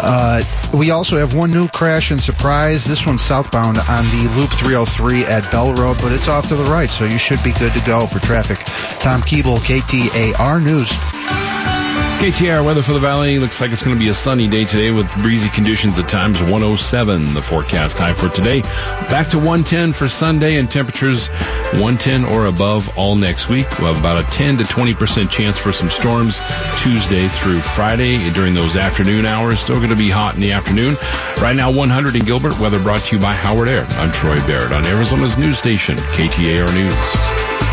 Uh, 0.08 0.42
we 0.72 0.90
also 0.90 1.16
have 1.18 1.34
one 1.34 1.50
new 1.50 1.68
crash 1.68 2.10
and 2.10 2.20
surprise. 2.20 2.84
This 2.84 3.06
one's 3.06 3.22
southbound 3.22 3.78
on 3.78 4.04
the 4.04 4.30
Loop 4.36 4.50
303 4.50 5.24
at 5.24 5.50
Bell 5.50 5.74
Road, 5.74 5.96
but 6.00 6.12
it's 6.12 6.28
off 6.28 6.48
to 6.48 6.56
the 6.56 6.64
right, 6.64 6.90
so 6.90 7.04
you 7.04 7.18
should 7.18 7.42
be 7.42 7.52
good 7.52 7.72
to 7.72 7.80
go 7.84 8.06
for 8.06 8.20
traffic. 8.20 8.58
Tom 9.00 9.20
Keeble, 9.22 9.58
KTAR 9.58 10.62
News. 10.62 11.75
KTAR 12.16 12.64
weather 12.64 12.82
for 12.82 12.94
the 12.94 12.98
valley. 12.98 13.38
Looks 13.38 13.60
like 13.60 13.72
it's 13.72 13.82
going 13.82 13.94
to 13.94 14.02
be 14.02 14.08
a 14.08 14.14
sunny 14.14 14.48
day 14.48 14.64
today 14.64 14.90
with 14.90 15.14
breezy 15.18 15.50
conditions 15.50 15.98
at 15.98 16.08
times. 16.08 16.40
107 16.40 17.34
the 17.34 17.42
forecast 17.42 17.98
high 17.98 18.14
for 18.14 18.30
today. 18.30 18.62
Back 19.10 19.28
to 19.28 19.36
110 19.36 19.92
for 19.92 20.08
sunday 20.08 20.56
and 20.56 20.70
temperatures 20.70 21.28
110 21.76 22.24
or 22.24 22.46
above 22.46 22.88
all 22.96 23.16
next 23.16 23.50
week. 23.50 23.66
We'll 23.78 23.92
have 23.92 24.00
about 24.00 24.24
a 24.24 24.30
10 24.30 24.56
to 24.56 24.64
20 24.64 24.94
percent 24.94 25.30
chance 25.30 25.58
for 25.58 25.72
some 25.72 25.90
storms 25.90 26.40
tuesday 26.78 27.28
through 27.28 27.60
friday. 27.60 28.30
During 28.30 28.54
those 28.54 28.76
afternoon 28.76 29.26
hours 29.26 29.60
still 29.60 29.76
going 29.76 29.90
to 29.90 29.96
be 29.96 30.08
hot 30.08 30.34
in 30.34 30.40
the 30.40 30.52
afternoon. 30.52 30.96
Right 31.42 31.54
now 31.54 31.70
100 31.70 32.16
in 32.16 32.24
gilbert. 32.24 32.58
Weather 32.58 32.82
brought 32.82 33.00
to 33.00 33.16
you 33.16 33.22
by 33.22 33.34
howard 33.34 33.68
air. 33.68 33.84
I'm 33.90 34.10
troy 34.10 34.36
barrett 34.46 34.72
on 34.72 34.86
arizona's 34.86 35.36
news 35.36 35.58
station 35.58 35.98
ktar 35.98 36.72
news 36.74 37.65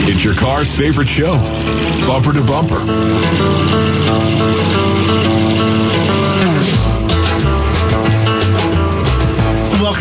It's 0.09 0.25
your 0.25 0.35
car's 0.35 0.77
favorite 0.77 1.09
show, 1.09 1.37
Bumper 2.07 2.33
to 2.33 2.45
Bumper. 2.45 4.62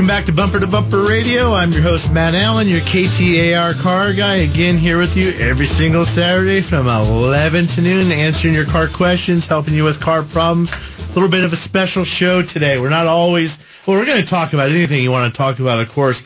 Welcome 0.01 0.17
back 0.17 0.25
to 0.25 0.33
Bumper 0.33 0.59
to 0.59 0.65
Bumper 0.65 1.03
Radio. 1.03 1.53
I'm 1.53 1.71
your 1.71 1.83
host, 1.83 2.11
Matt 2.11 2.33
Allen, 2.33 2.67
your 2.67 2.79
KTAR 2.79 3.79
car 3.83 4.13
guy. 4.13 4.37
Again, 4.37 4.75
here 4.75 4.97
with 4.97 5.15
you 5.15 5.29
every 5.33 5.67
single 5.67 6.05
Saturday 6.05 6.61
from 6.61 6.87
11 6.87 7.67
to 7.67 7.81
noon, 7.83 8.11
answering 8.11 8.55
your 8.55 8.65
car 8.65 8.87
questions, 8.87 9.45
helping 9.45 9.75
you 9.75 9.83
with 9.83 10.01
car 10.01 10.23
problems. 10.23 10.73
A 10.73 11.13
little 11.13 11.29
bit 11.29 11.43
of 11.43 11.53
a 11.53 11.55
special 11.55 12.03
show 12.03 12.41
today. 12.41 12.79
We're 12.79 12.89
not 12.89 13.05
always, 13.05 13.63
well, 13.85 13.95
we're 13.95 14.07
going 14.07 14.21
to 14.21 14.27
talk 14.27 14.53
about 14.53 14.71
anything 14.71 15.03
you 15.03 15.11
want 15.11 15.31
to 15.31 15.37
talk 15.37 15.59
about, 15.59 15.77
of 15.77 15.91
course. 15.91 16.23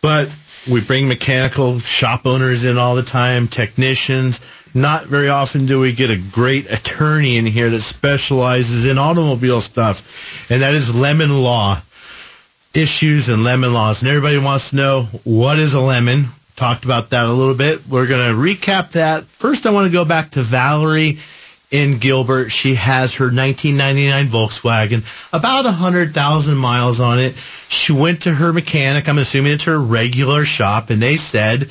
But 0.00 0.32
we 0.70 0.80
bring 0.80 1.08
mechanical 1.08 1.80
shop 1.80 2.24
owners 2.24 2.62
in 2.62 2.78
all 2.78 2.94
the 2.94 3.02
time, 3.02 3.48
technicians. 3.48 4.40
Not 4.74 5.06
very 5.06 5.28
often 5.28 5.66
do 5.66 5.80
we 5.80 5.92
get 5.92 6.10
a 6.10 6.16
great 6.16 6.70
attorney 6.70 7.36
in 7.36 7.46
here 7.46 7.68
that 7.68 7.80
specializes 7.80 8.86
in 8.86 8.96
automobile 8.96 9.60
stuff, 9.60 10.48
and 10.52 10.62
that 10.62 10.74
is 10.74 10.94
lemon 10.94 11.42
law 11.42 11.82
issues 12.74 13.28
and 13.28 13.44
lemon 13.44 13.72
laws. 13.72 14.02
And 14.02 14.08
everybody 14.08 14.38
wants 14.38 14.70
to 14.70 14.76
know 14.76 15.02
what 15.24 15.58
is 15.58 15.74
a 15.74 15.80
lemon. 15.80 16.26
Talked 16.56 16.84
about 16.84 17.10
that 17.10 17.26
a 17.26 17.32
little 17.32 17.54
bit. 17.54 17.86
We're 17.86 18.08
going 18.08 18.28
to 18.28 18.36
recap 18.36 18.92
that. 18.92 19.24
First, 19.24 19.66
I 19.66 19.70
want 19.70 19.86
to 19.86 19.92
go 19.92 20.04
back 20.04 20.32
to 20.32 20.42
Valerie 20.42 21.18
in 21.70 21.98
Gilbert. 21.98 22.50
She 22.50 22.74
has 22.74 23.14
her 23.14 23.26
1999 23.26 24.26
Volkswagen, 24.26 25.32
about 25.32 25.64
100,000 25.64 26.56
miles 26.56 27.00
on 27.00 27.18
it. 27.18 27.36
She 27.36 27.92
went 27.92 28.22
to 28.22 28.32
her 28.32 28.52
mechanic. 28.52 29.08
I'm 29.08 29.18
assuming 29.18 29.52
it's 29.52 29.64
her 29.64 29.78
regular 29.78 30.44
shop, 30.44 30.90
and 30.90 31.00
they 31.00 31.16
said, 31.16 31.68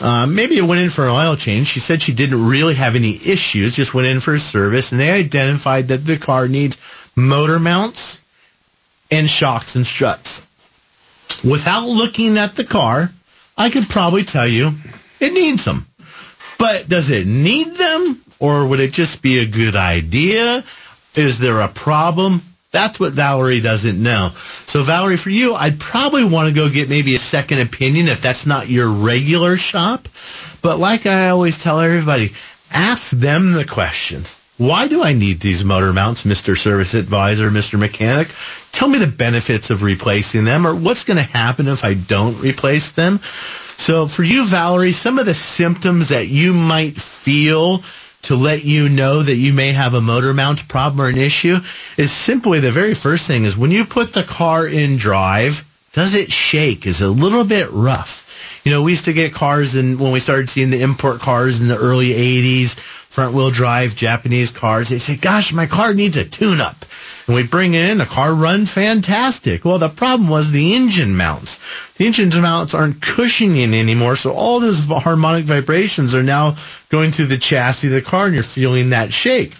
uh, 0.00 0.26
maybe 0.26 0.58
it 0.58 0.62
went 0.62 0.80
in 0.80 0.90
for 0.90 1.04
an 1.04 1.10
oil 1.10 1.36
change. 1.36 1.68
She 1.68 1.80
said 1.80 2.02
she 2.02 2.12
didn't 2.12 2.46
really 2.46 2.74
have 2.74 2.96
any 2.96 3.14
issues, 3.16 3.74
just 3.76 3.94
went 3.94 4.08
in 4.08 4.20
for 4.20 4.34
a 4.34 4.38
service, 4.38 4.92
and 4.92 5.00
they 5.00 5.10
identified 5.10 5.88
that 5.88 6.04
the 6.04 6.18
car 6.18 6.48
needs 6.48 6.76
motor 7.16 7.58
mounts 7.58 8.22
and 9.10 9.28
shocks 9.28 9.76
and 9.76 9.86
struts. 9.86 10.44
Without 11.44 11.86
looking 11.86 12.38
at 12.38 12.56
the 12.56 12.64
car, 12.64 13.10
I 13.56 13.70
could 13.70 13.88
probably 13.88 14.24
tell 14.24 14.46
you 14.46 14.72
it 15.20 15.32
needs 15.32 15.64
them. 15.64 15.86
But 16.58 16.88
does 16.88 17.10
it 17.10 17.26
need 17.26 17.74
them? 17.76 18.20
Or 18.40 18.66
would 18.66 18.80
it 18.80 18.92
just 18.92 19.22
be 19.22 19.38
a 19.38 19.46
good 19.46 19.76
idea? 19.76 20.64
Is 21.14 21.38
there 21.38 21.60
a 21.60 21.68
problem? 21.68 22.42
That's 22.70 23.00
what 23.00 23.12
Valerie 23.12 23.60
doesn't 23.60 24.00
know. 24.00 24.30
So 24.34 24.82
Valerie, 24.82 25.16
for 25.16 25.30
you, 25.30 25.54
I'd 25.54 25.80
probably 25.80 26.24
want 26.24 26.48
to 26.48 26.54
go 26.54 26.68
get 26.68 26.88
maybe 26.88 27.14
a 27.14 27.18
second 27.18 27.60
opinion 27.60 28.08
if 28.08 28.20
that's 28.20 28.46
not 28.46 28.68
your 28.68 28.88
regular 28.88 29.56
shop. 29.56 30.06
But 30.60 30.78
like 30.78 31.06
I 31.06 31.30
always 31.30 31.62
tell 31.62 31.80
everybody, 31.80 32.32
ask 32.70 33.10
them 33.10 33.52
the 33.52 33.64
questions. 33.64 34.37
Why 34.58 34.88
do 34.88 35.04
I 35.04 35.12
need 35.12 35.38
these 35.38 35.64
motor 35.64 35.92
mounts, 35.92 36.24
Mr. 36.24 36.58
Service 36.58 36.94
Advisor, 36.94 37.48
Mr. 37.48 37.78
Mechanic? 37.78 38.28
Tell 38.72 38.88
me 38.88 38.98
the 38.98 39.06
benefits 39.06 39.70
of 39.70 39.84
replacing 39.84 40.42
them 40.42 40.66
or 40.66 40.74
what's 40.74 41.04
going 41.04 41.16
to 41.16 41.22
happen 41.22 41.68
if 41.68 41.84
I 41.84 41.94
don't 41.94 42.40
replace 42.42 42.90
them. 42.90 43.18
So 43.18 44.08
for 44.08 44.24
you, 44.24 44.44
Valerie, 44.44 44.90
some 44.90 45.20
of 45.20 45.26
the 45.26 45.34
symptoms 45.34 46.08
that 46.08 46.26
you 46.26 46.52
might 46.52 46.96
feel 46.96 47.82
to 48.22 48.34
let 48.34 48.64
you 48.64 48.88
know 48.88 49.22
that 49.22 49.36
you 49.36 49.52
may 49.52 49.70
have 49.70 49.94
a 49.94 50.00
motor 50.00 50.34
mount 50.34 50.66
problem 50.66 51.06
or 51.06 51.08
an 51.08 51.18
issue 51.18 51.58
is 51.96 52.10
simply 52.10 52.58
the 52.58 52.72
very 52.72 52.94
first 52.94 53.28
thing 53.28 53.44
is 53.44 53.56
when 53.56 53.70
you 53.70 53.84
put 53.84 54.12
the 54.12 54.24
car 54.24 54.66
in 54.66 54.96
drive, 54.96 55.64
does 55.92 56.16
it 56.16 56.32
shake? 56.32 56.84
Is 56.84 57.00
it 57.00 57.06
a 57.06 57.12
little 57.12 57.44
bit 57.44 57.70
rough? 57.70 58.62
You 58.64 58.72
know, 58.72 58.82
we 58.82 58.92
used 58.92 59.04
to 59.04 59.12
get 59.12 59.32
cars 59.32 59.76
and 59.76 60.00
when 60.00 60.12
we 60.12 60.20
started 60.20 60.50
seeing 60.50 60.70
the 60.70 60.82
import 60.82 61.20
cars 61.20 61.60
in 61.60 61.68
the 61.68 61.76
early 61.76 62.10
80s, 62.10 62.97
front 63.18 63.34
wheel 63.34 63.50
drive 63.50 63.96
Japanese 63.96 64.52
cars, 64.52 64.90
they 64.90 64.98
say, 64.98 65.16
gosh, 65.16 65.52
my 65.52 65.66
car 65.66 65.92
needs 65.92 66.16
a 66.16 66.24
tune 66.24 66.60
up. 66.60 66.84
And 67.26 67.34
we 67.34 67.42
bring 67.42 67.74
in, 67.74 67.98
the 67.98 68.04
car 68.04 68.32
run 68.32 68.64
fantastic. 68.64 69.64
Well, 69.64 69.78
the 69.78 69.88
problem 69.88 70.30
was 70.30 70.52
the 70.52 70.76
engine 70.76 71.16
mounts. 71.16 71.58
The 71.94 72.06
engine 72.06 72.30
mounts 72.40 72.74
aren't 72.74 73.02
cushioning 73.02 73.74
anymore, 73.74 74.14
so 74.14 74.32
all 74.32 74.60
those 74.60 74.86
harmonic 74.86 75.46
vibrations 75.46 76.14
are 76.14 76.22
now 76.22 76.54
going 76.90 77.10
through 77.10 77.26
the 77.26 77.38
chassis 77.38 77.88
of 77.88 77.94
the 77.94 78.02
car 78.02 78.26
and 78.26 78.34
you're 78.34 78.44
feeling 78.44 78.90
that 78.90 79.12
shake. 79.12 79.52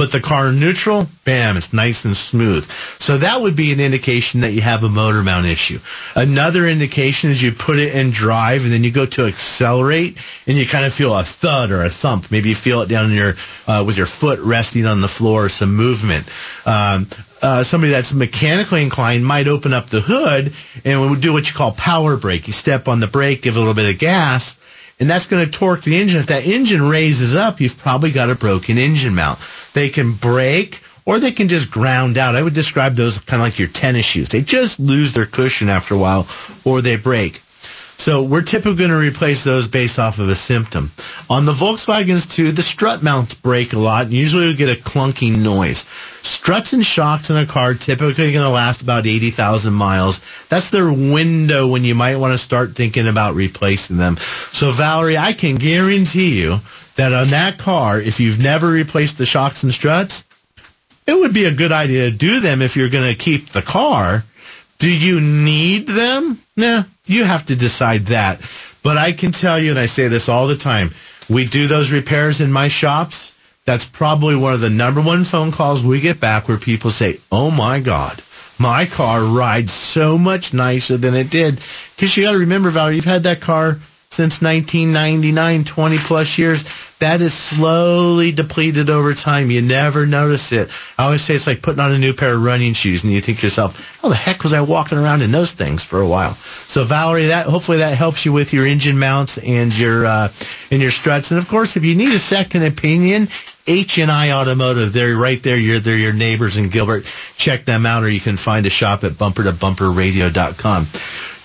Put 0.00 0.12
the 0.12 0.20
car 0.20 0.48
in 0.48 0.58
neutral, 0.58 1.06
bam, 1.26 1.58
it's 1.58 1.74
nice 1.74 2.06
and 2.06 2.16
smooth. 2.16 2.64
So 2.70 3.18
that 3.18 3.42
would 3.42 3.54
be 3.54 3.70
an 3.70 3.80
indication 3.80 4.40
that 4.40 4.52
you 4.52 4.62
have 4.62 4.82
a 4.82 4.88
motor 4.88 5.22
mount 5.22 5.44
issue. 5.44 5.78
Another 6.16 6.66
indication 6.66 7.30
is 7.30 7.42
you 7.42 7.52
put 7.52 7.78
it 7.78 7.94
in 7.94 8.10
drive 8.10 8.64
and 8.64 8.72
then 8.72 8.82
you 8.82 8.92
go 8.92 9.04
to 9.04 9.26
accelerate 9.26 10.16
and 10.46 10.56
you 10.56 10.64
kind 10.64 10.86
of 10.86 10.94
feel 10.94 11.14
a 11.14 11.22
thud 11.22 11.70
or 11.70 11.84
a 11.84 11.90
thump. 11.90 12.30
Maybe 12.30 12.48
you 12.48 12.54
feel 12.54 12.80
it 12.80 12.88
down 12.88 13.12
your, 13.12 13.34
uh, 13.66 13.84
with 13.86 13.98
your 13.98 14.06
foot 14.06 14.40
resting 14.40 14.86
on 14.86 15.02
the 15.02 15.06
floor, 15.06 15.50
some 15.50 15.76
movement. 15.76 16.26
Um, 16.64 17.06
uh, 17.42 17.62
somebody 17.62 17.92
that's 17.92 18.14
mechanically 18.14 18.82
inclined 18.82 19.26
might 19.26 19.48
open 19.48 19.74
up 19.74 19.90
the 19.90 20.00
hood 20.00 20.54
and 20.82 21.20
do 21.20 21.34
what 21.34 21.46
you 21.46 21.54
call 21.54 21.72
power 21.72 22.16
brake. 22.16 22.46
You 22.46 22.54
step 22.54 22.88
on 22.88 23.00
the 23.00 23.06
brake, 23.06 23.42
give 23.42 23.56
a 23.56 23.58
little 23.58 23.74
bit 23.74 23.92
of 23.92 23.98
gas, 23.98 24.56
and 25.00 25.08
that's 25.08 25.26
going 25.26 25.44
to 25.44 25.50
torque 25.50 25.82
the 25.82 25.98
engine. 25.98 26.20
If 26.20 26.26
that 26.26 26.46
engine 26.46 26.86
raises 26.86 27.34
up, 27.34 27.60
you've 27.60 27.78
probably 27.78 28.10
got 28.10 28.30
a 28.30 28.34
broken 28.34 28.76
engine 28.76 29.14
mount. 29.14 29.38
They 29.72 29.88
can 29.88 30.12
break 30.12 30.82
or 31.06 31.18
they 31.18 31.32
can 31.32 31.48
just 31.48 31.70
ground 31.70 32.18
out. 32.18 32.36
I 32.36 32.42
would 32.42 32.54
describe 32.54 32.94
those 32.94 33.18
kind 33.18 33.40
of 33.40 33.46
like 33.46 33.58
your 33.58 33.68
tennis 33.68 34.04
shoes. 34.04 34.28
They 34.28 34.42
just 34.42 34.78
lose 34.78 35.14
their 35.14 35.26
cushion 35.26 35.70
after 35.70 35.94
a 35.94 35.98
while 35.98 36.26
or 36.64 36.82
they 36.82 36.96
break. 36.96 37.42
So 38.00 38.22
we're 38.22 38.40
typically 38.40 38.76
going 38.76 38.90
to 38.90 38.96
replace 38.96 39.44
those 39.44 39.68
based 39.68 39.98
off 39.98 40.20
of 40.20 40.30
a 40.30 40.34
symptom. 40.34 40.90
On 41.28 41.44
the 41.44 41.52
Volkswagens 41.52 42.34
too, 42.34 42.50
the 42.50 42.62
strut 42.62 43.02
mounts 43.02 43.34
break 43.34 43.74
a 43.74 43.78
lot. 43.78 44.04
And 44.04 44.14
usually 44.14 44.46
we 44.46 44.54
get 44.54 44.74
a 44.74 44.80
clunking 44.80 45.44
noise. 45.44 45.80
Struts 46.22 46.72
and 46.72 46.84
shocks 46.84 47.28
in 47.28 47.36
a 47.36 47.44
car 47.44 47.74
typically 47.74 48.32
going 48.32 48.42
to 48.42 48.48
last 48.48 48.80
about 48.80 49.06
80,000 49.06 49.74
miles. 49.74 50.24
That's 50.48 50.70
their 50.70 50.90
window 50.90 51.66
when 51.66 51.84
you 51.84 51.94
might 51.94 52.16
want 52.16 52.32
to 52.32 52.38
start 52.38 52.74
thinking 52.74 53.06
about 53.06 53.34
replacing 53.34 53.98
them. 53.98 54.16
So 54.16 54.70
Valerie, 54.70 55.18
I 55.18 55.34
can 55.34 55.56
guarantee 55.56 56.40
you 56.40 56.56
that 56.96 57.12
on 57.12 57.28
that 57.28 57.58
car, 57.58 58.00
if 58.00 58.18
you've 58.18 58.42
never 58.42 58.68
replaced 58.68 59.18
the 59.18 59.26
shocks 59.26 59.62
and 59.62 59.74
struts, 59.74 60.26
it 61.06 61.12
would 61.12 61.34
be 61.34 61.44
a 61.44 61.54
good 61.54 61.70
idea 61.70 62.10
to 62.10 62.16
do 62.16 62.40
them 62.40 62.62
if 62.62 62.78
you're 62.78 62.88
going 62.88 63.12
to 63.12 63.18
keep 63.18 63.48
the 63.48 63.60
car. 63.60 64.24
Do 64.80 64.90
you 64.90 65.20
need 65.20 65.86
them? 65.86 66.38
Nah, 66.56 66.84
you 67.04 67.24
have 67.24 67.46
to 67.46 67.54
decide 67.54 68.06
that. 68.06 68.40
But 68.82 68.96
I 68.96 69.12
can 69.12 69.30
tell 69.30 69.58
you, 69.58 69.70
and 69.70 69.78
I 69.78 69.84
say 69.84 70.08
this 70.08 70.30
all 70.30 70.46
the 70.46 70.56
time, 70.56 70.90
we 71.28 71.44
do 71.44 71.66
those 71.66 71.92
repairs 71.92 72.40
in 72.40 72.50
my 72.50 72.68
shops. 72.68 73.36
That's 73.66 73.84
probably 73.84 74.36
one 74.36 74.54
of 74.54 74.62
the 74.62 74.70
number 74.70 75.02
one 75.02 75.24
phone 75.24 75.52
calls 75.52 75.84
we 75.84 76.00
get 76.00 76.18
back 76.18 76.48
where 76.48 76.56
people 76.56 76.90
say, 76.90 77.20
oh 77.30 77.50
my 77.50 77.80
God, 77.80 78.22
my 78.58 78.86
car 78.86 79.22
rides 79.22 79.70
so 79.70 80.16
much 80.16 80.54
nicer 80.54 80.96
than 80.96 81.14
it 81.14 81.28
did. 81.28 81.56
Because 81.56 82.16
you 82.16 82.24
got 82.24 82.32
to 82.32 82.38
remember, 82.38 82.70
Valerie, 82.70 82.96
you've 82.96 83.04
had 83.04 83.24
that 83.24 83.42
car 83.42 83.78
since 84.08 84.40
1999, 84.40 85.64
20 85.64 85.98
plus 85.98 86.38
years. 86.38 86.64
That 87.00 87.22
is 87.22 87.32
slowly 87.32 88.30
depleted 88.30 88.90
over 88.90 89.14
time. 89.14 89.50
You 89.50 89.62
never 89.62 90.04
notice 90.04 90.52
it. 90.52 90.68
I 90.98 91.04
always 91.04 91.22
say 91.22 91.34
it's 91.34 91.46
like 91.46 91.62
putting 91.62 91.80
on 91.80 91.92
a 91.92 91.98
new 91.98 92.12
pair 92.12 92.34
of 92.34 92.42
running 92.42 92.74
shoes 92.74 93.02
and 93.02 93.12
you 93.12 93.22
think 93.22 93.38
to 93.38 93.46
yourself, 93.46 93.98
how 94.02 94.10
the 94.10 94.14
heck 94.14 94.42
was 94.42 94.52
I 94.52 94.60
walking 94.60 94.98
around 94.98 95.22
in 95.22 95.32
those 95.32 95.52
things 95.52 95.82
for 95.82 96.02
a 96.02 96.06
while? 96.06 96.34
So 96.34 96.84
Valerie, 96.84 97.28
that, 97.28 97.46
hopefully 97.46 97.78
that 97.78 97.96
helps 97.96 98.26
you 98.26 98.34
with 98.34 98.52
your 98.52 98.66
engine 98.66 98.98
mounts 98.98 99.38
and 99.38 99.76
your, 99.76 100.04
uh, 100.04 100.28
and 100.70 100.82
your 100.82 100.90
struts. 100.90 101.30
And 101.30 101.38
of 101.38 101.48
course, 101.48 101.78
if 101.78 101.86
you 101.86 101.94
need 101.94 102.12
a 102.12 102.18
second 102.18 102.64
opinion, 102.64 103.28
H&I 103.66 104.32
Automotive, 104.32 104.92
they're 104.92 105.16
right 105.16 105.42
there. 105.42 105.56
You're, 105.56 105.80
they're 105.80 105.96
your 105.96 106.12
neighbors 106.12 106.58
in 106.58 106.68
Gilbert. 106.68 107.04
Check 107.36 107.64
them 107.64 107.86
out 107.86 108.02
or 108.02 108.10
you 108.10 108.20
can 108.20 108.36
find 108.36 108.66
a 108.66 108.70
shop 108.70 109.04
at 109.04 109.16
bumper 109.16 109.44
to 109.44 109.52
bumperradio.com. 109.52 110.86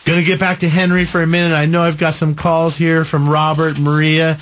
Going 0.06 0.20
to 0.20 0.26
get 0.26 0.40
back 0.40 0.60
to 0.60 0.70
Henry 0.70 1.04
for 1.04 1.24
a 1.24 1.28
minute. 1.28 1.56
I 1.56 1.66
know 1.66 1.82
I've 1.82 1.98
got 1.98 2.14
some 2.14 2.36
calls 2.36 2.78
here 2.78 3.04
from 3.04 3.28
Robert, 3.28 3.80
Maria, 3.80 4.38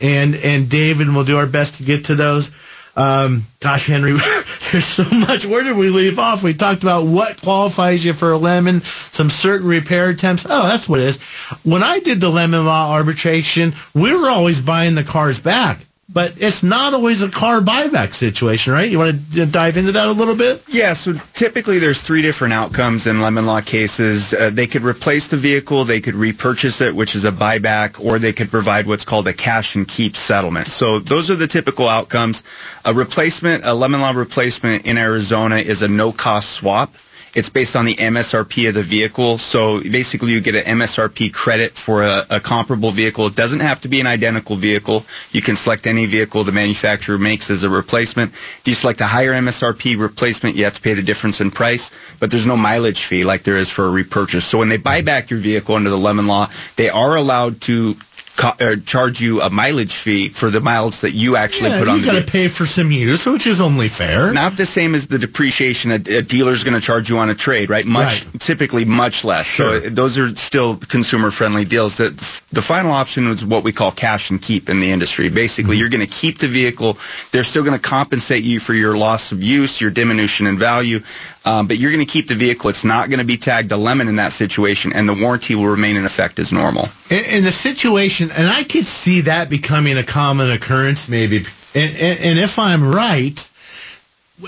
and 0.00 0.34
and 0.34 0.68
David, 0.68 1.06
and 1.06 1.16
we'll 1.16 1.24
do 1.24 1.38
our 1.38 1.46
best 1.46 1.76
to 1.76 1.84
get 1.84 2.06
to 2.06 2.14
those. 2.14 2.50
Um, 2.96 3.46
gosh, 3.60 3.86
Henry, 3.86 4.12
there's 4.72 4.84
so 4.84 5.04
much. 5.04 5.46
Where 5.46 5.62
did 5.62 5.76
we 5.76 5.88
leave 5.88 6.18
off? 6.18 6.42
We 6.42 6.52
talked 6.52 6.82
about 6.82 7.06
what 7.06 7.40
qualifies 7.40 8.04
you 8.04 8.12
for 8.12 8.32
a 8.32 8.38
lemon, 8.38 8.82
some 8.82 9.30
certain 9.30 9.66
repair 9.66 10.10
attempts. 10.10 10.46
Oh, 10.48 10.68
that's 10.68 10.88
what 10.88 11.00
it 11.00 11.06
is. 11.06 11.22
When 11.62 11.82
I 11.82 12.00
did 12.00 12.20
the 12.20 12.30
lemon 12.30 12.66
law 12.66 12.92
arbitration, 12.92 13.74
we 13.94 14.14
were 14.14 14.28
always 14.28 14.60
buying 14.60 14.94
the 14.94 15.04
cars 15.04 15.38
back. 15.38 15.78
But 16.08 16.34
it's 16.38 16.62
not 16.62 16.94
always 16.94 17.20
a 17.22 17.28
car 17.28 17.60
buyback 17.60 18.14
situation, 18.14 18.72
right? 18.72 18.88
You 18.88 18.98
want 18.98 19.32
to 19.32 19.44
dive 19.44 19.76
into 19.76 19.90
that 19.92 20.06
a 20.08 20.12
little 20.12 20.36
bit? 20.36 20.62
Yeah, 20.68 20.92
so 20.92 21.14
typically 21.34 21.80
there's 21.80 22.00
three 22.00 22.22
different 22.22 22.54
outcomes 22.54 23.08
in 23.08 23.20
lemon 23.20 23.44
law 23.44 23.60
cases. 23.60 24.32
Uh, 24.32 24.50
they 24.50 24.68
could 24.68 24.82
replace 24.82 25.26
the 25.28 25.36
vehicle, 25.36 25.84
they 25.84 26.00
could 26.00 26.14
repurchase 26.14 26.80
it, 26.80 26.94
which 26.94 27.16
is 27.16 27.24
a 27.24 27.32
buyback, 27.32 28.02
or 28.02 28.20
they 28.20 28.32
could 28.32 28.50
provide 28.52 28.86
what's 28.86 29.04
called 29.04 29.26
a 29.26 29.32
cash 29.32 29.74
and 29.74 29.88
keep 29.88 30.14
settlement. 30.14 30.70
So 30.70 31.00
those 31.00 31.28
are 31.28 31.36
the 31.36 31.48
typical 31.48 31.88
outcomes. 31.88 32.44
A 32.84 32.94
replacement, 32.94 33.64
a 33.64 33.74
lemon 33.74 34.00
law 34.00 34.12
replacement 34.12 34.86
in 34.86 34.98
Arizona 34.98 35.56
is 35.56 35.82
a 35.82 35.88
no-cost 35.88 36.50
swap. 36.50 36.94
It's 37.36 37.50
based 37.50 37.76
on 37.76 37.84
the 37.84 37.94
MSRP 37.94 38.66
of 38.68 38.74
the 38.74 38.82
vehicle. 38.82 39.36
So 39.36 39.80
basically 39.82 40.32
you 40.32 40.40
get 40.40 40.54
an 40.54 40.78
MSRP 40.78 41.34
credit 41.34 41.72
for 41.72 42.02
a, 42.02 42.24
a, 42.30 42.40
comparable 42.40 42.90
vehicle. 42.90 43.26
It 43.26 43.36
doesn't 43.36 43.60
have 43.60 43.82
to 43.82 43.88
be 43.88 44.00
an 44.00 44.06
identical 44.06 44.56
vehicle. 44.56 45.04
You 45.32 45.42
can 45.42 45.54
select 45.54 45.86
any 45.86 46.06
vehicle 46.06 46.44
the 46.44 46.52
manufacturer 46.52 47.18
makes 47.18 47.50
as 47.50 47.62
a 47.62 47.68
replacement. 47.68 48.32
If 48.32 48.62
you 48.64 48.72
select 48.72 49.02
a 49.02 49.06
higher 49.06 49.32
MSRP 49.32 49.98
replacement, 50.00 50.56
you 50.56 50.64
have 50.64 50.74
to 50.76 50.80
pay 50.80 50.94
the 50.94 51.02
difference 51.02 51.42
in 51.42 51.50
price, 51.50 51.90
but 52.20 52.30
there's 52.30 52.46
no 52.46 52.56
mileage 52.56 53.04
fee 53.04 53.24
like 53.24 53.42
there 53.42 53.58
is 53.58 53.68
for 53.68 53.84
a 53.84 53.90
repurchase. 53.90 54.46
So 54.46 54.56
when 54.56 54.70
they 54.70 54.78
buy 54.78 55.02
back 55.02 55.28
your 55.28 55.38
vehicle 55.38 55.74
under 55.74 55.90
the 55.90 55.98
lemon 55.98 56.26
law, 56.26 56.48
they 56.76 56.88
are 56.88 57.16
allowed 57.16 57.60
to 57.62 57.96
co- 58.36 58.76
charge 58.84 59.20
you 59.20 59.40
a 59.42 59.50
mileage 59.50 59.92
fee 59.94 60.28
for 60.28 60.50
the 60.50 60.60
miles 60.60 61.00
that 61.00 61.12
you 61.12 61.36
actually 61.36 61.70
Yeah, 61.70 61.78
put 61.78 61.88
on 61.88 61.98
you 62.00 62.04
got 62.06 62.24
to 62.24 62.30
pay 62.30 62.48
for 62.48 62.66
some 62.66 62.90
use, 62.92 63.26
which 63.26 63.46
is 63.46 63.60
only 63.60 63.88
fair. 63.88 64.32
Not 64.32 64.56
the 64.56 64.66
same 64.66 64.94
as 64.94 65.06
the 65.06 65.18
depreciation 65.18 65.90
a, 65.90 65.94
a 65.94 66.22
dealer's 66.22 66.64
going 66.64 66.74
to 66.74 66.80
charge 66.80 67.08
you 67.08 67.18
on 67.18 67.30
a 67.30 67.34
trade, 67.34 67.70
right? 67.70 67.84
Much, 67.84 68.26
typically 68.38 68.84
much 68.84 69.24
less. 69.24 69.46
So 69.46 69.80
those 69.80 70.18
are 70.18 70.34
still 70.36 70.76
consumer 70.76 71.30
friendly 71.30 71.64
deals. 71.64 71.96
The, 71.96 72.10
the 72.52 72.62
final 72.62 72.92
option 72.92 73.26
is 73.28 73.44
what 73.44 73.64
we 73.64 73.72
call 73.72 73.90
cash 73.92 74.30
and 74.30 74.40
keep 74.40 74.68
in 74.68 74.78
the 74.78 74.90
industry. 74.90 75.28
Basically, 75.28 75.56
Mm-hmm. 75.66 75.80
you're 75.80 75.88
going 75.88 76.04
to 76.06 76.10
keep 76.12 76.38
the 76.38 76.48
vehicle. 76.48 76.96
They're 77.32 77.42
still 77.44 77.62
going 77.64 77.78
to 77.78 77.82
compensate 77.82 78.44
you 78.44 78.60
for 78.60 78.74
your 78.74 78.96
loss 78.96 79.32
of 79.32 79.42
use, 79.42 79.80
your 79.80 79.90
diminution 79.90 80.46
in 80.46 80.58
value, 80.58 81.00
um, 81.44 81.66
but 81.66 81.78
you're 81.78 81.90
going 81.92 82.04
to 82.04 82.10
keep 82.12 82.28
the 82.28 82.34
vehicle. 82.34 82.70
It's 82.70 82.84
not 82.84 83.08
going 83.08 83.18
to 83.20 83.24
be 83.24 83.36
tagged 83.36 83.72
a 83.72 83.76
lemon 83.76 84.06
in 84.08 84.16
that 84.16 84.32
situation, 84.32 84.92
and 84.94 85.08
the 85.08 85.14
warranty 85.14 85.54
will 85.54 85.66
remain 85.68 85.96
in 85.96 86.04
effect 86.04 86.38
as 86.38 86.52
normal. 86.52 86.84
in, 87.10 87.24
in 87.24 87.44
the 87.44 87.52
situation, 87.52 88.25
and 88.32 88.48
I 88.48 88.64
could 88.64 88.86
see 88.86 89.22
that 89.22 89.50
becoming 89.50 89.98
a 89.98 90.02
common 90.02 90.50
occurrence, 90.50 91.08
maybe. 91.08 91.38
And, 91.38 91.94
and, 91.96 92.20
and 92.20 92.38
if 92.38 92.58
I'm 92.58 92.84
right, 92.88 93.50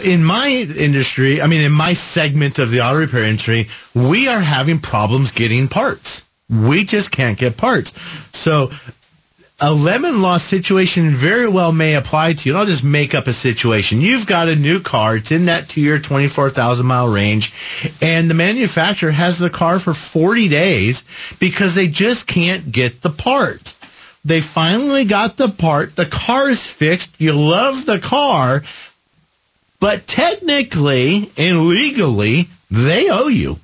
in 0.04 0.22
my 0.22 0.48
industry, 0.48 1.40
I 1.40 1.46
mean, 1.46 1.62
in 1.62 1.72
my 1.72 1.94
segment 1.94 2.58
of 2.58 2.70
the 2.70 2.82
auto 2.82 2.98
repair 2.98 3.24
industry, 3.24 3.68
we 3.94 4.28
are 4.28 4.40
having 4.40 4.80
problems 4.80 5.30
getting 5.32 5.68
parts. 5.68 6.26
We 6.48 6.84
just 6.84 7.10
can't 7.10 7.38
get 7.38 7.56
parts. 7.56 7.92
So 8.36 8.70
a 9.60 9.72
lemon 9.72 10.22
law 10.22 10.36
situation 10.36 11.10
very 11.10 11.48
well 11.48 11.72
may 11.72 11.94
apply 11.94 12.32
to 12.32 12.48
you. 12.48 12.52
And 12.54 12.58
I'll 12.60 12.66
just 12.66 12.84
make 12.84 13.14
up 13.14 13.26
a 13.26 13.32
situation. 13.32 14.00
You've 14.00 14.26
got 14.26 14.48
a 14.48 14.54
new 14.54 14.80
car. 14.80 15.16
It's 15.16 15.32
in 15.32 15.46
that 15.46 15.68
two-year, 15.68 15.98
24,000 15.98 16.86
mile 16.86 17.08
range. 17.08 17.52
And 18.00 18.30
the 18.30 18.34
manufacturer 18.34 19.10
has 19.10 19.38
the 19.38 19.50
car 19.50 19.78
for 19.78 19.94
40 19.94 20.48
days 20.48 21.02
because 21.40 21.74
they 21.74 21.88
just 21.88 22.26
can't 22.26 22.70
get 22.70 23.02
the 23.02 23.10
part. 23.10 23.74
They 24.24 24.40
finally 24.40 25.04
got 25.04 25.36
the 25.36 25.48
part. 25.48 25.96
The 25.96 26.06
car 26.06 26.48
is 26.48 26.64
fixed. 26.64 27.14
You 27.18 27.32
love 27.32 27.84
the 27.84 27.98
car. 27.98 28.62
But 29.80 30.06
technically 30.06 31.30
and 31.36 31.66
legally, 31.68 32.48
they 32.70 33.08
owe 33.10 33.28
you. 33.28 33.58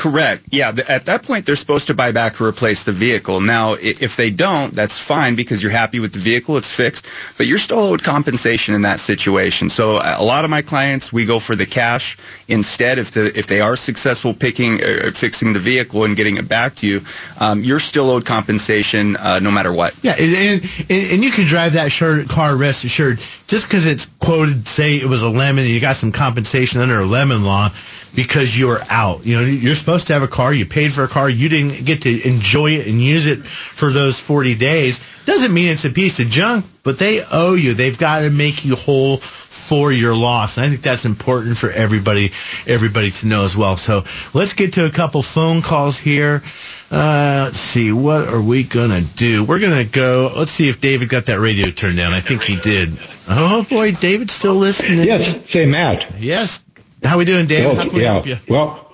Correct. 0.00 0.44
Yeah. 0.50 0.72
At 0.88 1.04
that 1.06 1.24
point, 1.24 1.44
they're 1.44 1.56
supposed 1.56 1.88
to 1.88 1.94
buy 1.94 2.10
back 2.10 2.40
or 2.40 2.48
replace 2.48 2.84
the 2.84 2.92
vehicle. 2.92 3.42
Now, 3.42 3.74
if 3.74 4.16
they 4.16 4.30
don't, 4.30 4.72
that's 4.72 4.98
fine 4.98 5.36
because 5.36 5.62
you're 5.62 5.70
happy 5.70 6.00
with 6.00 6.14
the 6.14 6.18
vehicle. 6.18 6.56
It's 6.56 6.74
fixed, 6.74 7.06
but 7.36 7.46
you're 7.46 7.58
still 7.58 7.80
owed 7.80 8.02
compensation 8.02 8.74
in 8.74 8.80
that 8.80 8.98
situation. 8.98 9.68
So 9.68 9.96
uh, 9.96 10.16
a 10.16 10.24
lot 10.24 10.46
of 10.46 10.50
my 10.50 10.62
clients, 10.62 11.12
we 11.12 11.26
go 11.26 11.38
for 11.38 11.54
the 11.54 11.66
cash 11.66 12.16
instead. 12.48 12.98
If 12.98 13.10
the 13.10 13.38
if 13.38 13.46
they 13.46 13.60
are 13.60 13.76
successful 13.76 14.32
picking 14.32 14.82
uh, 14.82 15.10
fixing 15.12 15.52
the 15.52 15.58
vehicle 15.58 16.04
and 16.04 16.16
getting 16.16 16.38
it 16.38 16.48
back 16.48 16.76
to 16.76 16.86
you, 16.86 17.02
um, 17.38 17.62
you're 17.62 17.78
still 17.78 18.08
owed 18.08 18.24
compensation 18.24 19.18
uh, 19.18 19.38
no 19.40 19.50
matter 19.50 19.70
what. 19.70 19.94
Yeah, 20.02 20.14
and, 20.18 20.62
and, 20.88 21.12
and 21.12 21.22
you 21.22 21.30
can 21.30 21.44
drive 21.44 21.74
that 21.74 21.92
shirt, 21.92 22.26
car 22.30 22.56
rest 22.56 22.84
assured 22.84 23.18
just 23.50 23.66
because 23.66 23.84
it's 23.84 24.06
quoted, 24.20 24.66
say 24.66 24.96
it 24.96 25.08
was 25.08 25.20
a 25.22 25.28
lemon 25.28 25.64
and 25.64 25.74
you 25.74 25.80
got 25.80 25.96
some 25.96 26.12
compensation 26.12 26.80
under 26.80 27.00
a 27.00 27.04
lemon 27.04 27.44
law 27.44 27.68
because 28.14 28.56
you 28.56 28.68
were 28.68 28.80
out. 28.88 29.26
You 29.26 29.36
know, 29.36 29.44
you're 29.44 29.74
supposed 29.74 29.89
to 29.98 30.12
have 30.14 30.22
a 30.22 30.28
car. 30.28 30.52
You 30.52 30.66
paid 30.66 30.92
for 30.92 31.04
a 31.04 31.08
car. 31.08 31.28
You 31.28 31.48
didn't 31.48 31.84
get 31.84 32.02
to 32.02 32.28
enjoy 32.28 32.72
it 32.72 32.86
and 32.86 33.00
use 33.00 33.26
it 33.26 33.38
for 33.46 33.90
those 33.90 34.18
40 34.18 34.54
days. 34.56 35.00
Doesn't 35.26 35.52
mean 35.52 35.68
it's 35.70 35.84
a 35.84 35.90
piece 35.90 36.18
of 36.20 36.28
junk, 36.28 36.64
but 36.82 36.98
they 36.98 37.22
owe 37.30 37.54
you. 37.54 37.74
They've 37.74 37.96
got 37.98 38.20
to 38.20 38.30
make 38.30 38.64
you 38.64 38.74
whole 38.76 39.18
for 39.18 39.92
your 39.92 40.14
loss. 40.16 40.56
And 40.56 40.66
I 40.66 40.68
think 40.70 40.82
that's 40.82 41.04
important 41.04 41.56
for 41.56 41.70
everybody, 41.70 42.30
everybody 42.66 43.10
to 43.12 43.26
know 43.26 43.44
as 43.44 43.56
well. 43.56 43.76
So 43.76 44.04
let's 44.34 44.52
get 44.54 44.72
to 44.74 44.84
a 44.86 44.90
couple 44.90 45.22
phone 45.22 45.62
calls 45.62 45.98
here. 45.98 46.42
Uh, 46.90 47.42
let's 47.46 47.58
see. 47.58 47.92
What 47.92 48.26
are 48.28 48.42
we 48.42 48.64
going 48.64 48.90
to 48.90 49.02
do? 49.16 49.44
We're 49.44 49.60
going 49.60 49.76
to 49.86 49.90
go. 49.90 50.32
Let's 50.36 50.50
see 50.50 50.68
if 50.68 50.80
David 50.80 51.08
got 51.08 51.26
that 51.26 51.38
radio 51.38 51.70
turned 51.70 51.96
down. 51.98 52.12
I 52.12 52.20
think 52.20 52.42
he 52.42 52.56
did. 52.56 52.98
Oh 53.28 53.64
boy, 53.70 53.92
David's 53.92 54.32
still 54.32 54.54
listening. 54.56 55.06
Yes, 55.06 55.48
say 55.50 55.66
Matt. 55.66 56.16
Yes. 56.18 56.64
How 57.04 57.16
we 57.16 57.24
doing, 57.24 57.46
David? 57.46 57.76
How 57.76 57.82
Oh, 57.84 57.86
can 57.86 57.94
we 57.94 58.02
yeah. 58.02 58.12
help 58.12 58.26
you? 58.26 58.36
Well, 58.48 58.89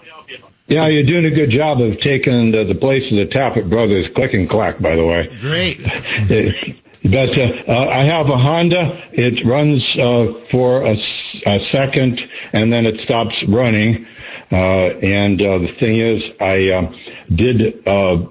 yeah, 0.68 0.86
you're 0.86 1.04
doing 1.04 1.24
a 1.24 1.30
good 1.30 1.50
job 1.50 1.80
of 1.80 2.00
taking 2.00 2.50
the, 2.50 2.64
the 2.64 2.74
place 2.74 3.10
of 3.10 3.16
the 3.16 3.26
Tappet 3.26 3.68
brothers 3.68 4.08
click 4.08 4.34
and 4.34 4.48
clack, 4.48 4.80
by 4.80 4.96
the 4.96 5.06
way. 5.06 5.28
Great. 5.40 6.82
But 7.10 7.38
uh, 7.38 7.62
uh, 7.68 7.88
I 7.88 8.02
have 8.02 8.30
a 8.30 8.36
Honda. 8.36 9.00
It 9.12 9.44
runs 9.44 9.96
uh, 9.96 10.34
for 10.50 10.82
a 10.82 10.98
second, 11.60 12.28
and 12.52 12.72
then 12.72 12.84
it 12.84 12.98
stops 13.00 13.44
running. 13.44 14.06
Uh, 14.50 14.88
and 15.02 15.40
uh, 15.40 15.58
the 15.58 15.68
thing 15.68 15.98
is, 15.98 16.32
I 16.40 16.70
uh, 16.70 16.94
did 17.32 17.86
uh, 17.86 18.26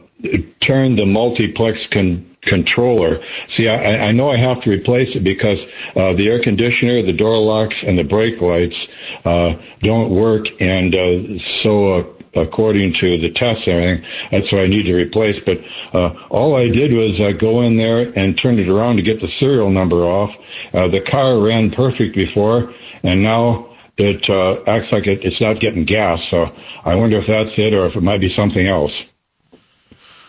turn 0.59 0.95
the 0.95 1.05
multiplex 1.05 1.87
con- 1.87 2.35
controller. 2.41 3.21
See, 3.49 3.69
I, 3.69 4.07
I 4.07 4.11
know 4.11 4.29
I 4.29 4.37
have 4.37 4.61
to 4.61 4.69
replace 4.71 5.15
it 5.15 5.23
because 5.23 5.61
uh, 5.95 6.13
the 6.13 6.29
air 6.29 6.39
conditioner, 6.39 7.01
the 7.01 7.13
door 7.13 7.37
locks, 7.37 7.83
and 7.83 7.97
the 7.97 8.03
brake 8.03 8.41
lights 8.41 8.87
uh, 9.23 9.55
don't 9.81 10.09
work, 10.09 10.47
and 10.61 10.93
uh, 10.93 11.39
so. 11.39 12.14
According 12.35 12.93
to 12.93 13.17
the 13.17 13.31
tests 13.31 13.67
and 13.67 13.75
everything. 13.75 14.11
That's 14.31 14.51
what 14.51 14.61
I 14.61 14.67
need 14.67 14.83
to 14.83 14.95
replace. 14.95 15.39
But 15.39 15.63
uh, 15.93 16.15
all 16.29 16.55
I 16.55 16.69
did 16.69 16.93
was 16.93 17.19
uh, 17.19 17.31
go 17.31 17.61
in 17.61 17.77
there 17.77 18.11
and 18.15 18.37
turn 18.37 18.59
it 18.59 18.69
around 18.69 18.97
to 18.97 19.01
get 19.01 19.21
the 19.21 19.29
serial 19.29 19.69
number 19.69 20.03
off. 20.03 20.35
Uh, 20.73 20.87
the 20.87 21.01
car 21.01 21.39
ran 21.39 21.71
perfect 21.71 22.15
before, 22.15 22.73
and 23.03 23.23
now 23.23 23.75
it 23.97 24.29
uh, 24.29 24.61
acts 24.67 24.91
like 24.91 25.07
it, 25.07 25.23
it's 25.23 25.39
not 25.39 25.59
getting 25.59 25.85
gas. 25.85 26.23
So 26.25 26.53
I 26.83 26.95
wonder 26.95 27.17
if 27.17 27.27
that's 27.27 27.57
it 27.57 27.73
or 27.73 27.85
if 27.85 27.95
it 27.95 28.03
might 28.03 28.21
be 28.21 28.29
something 28.29 28.67
else. 28.67 29.03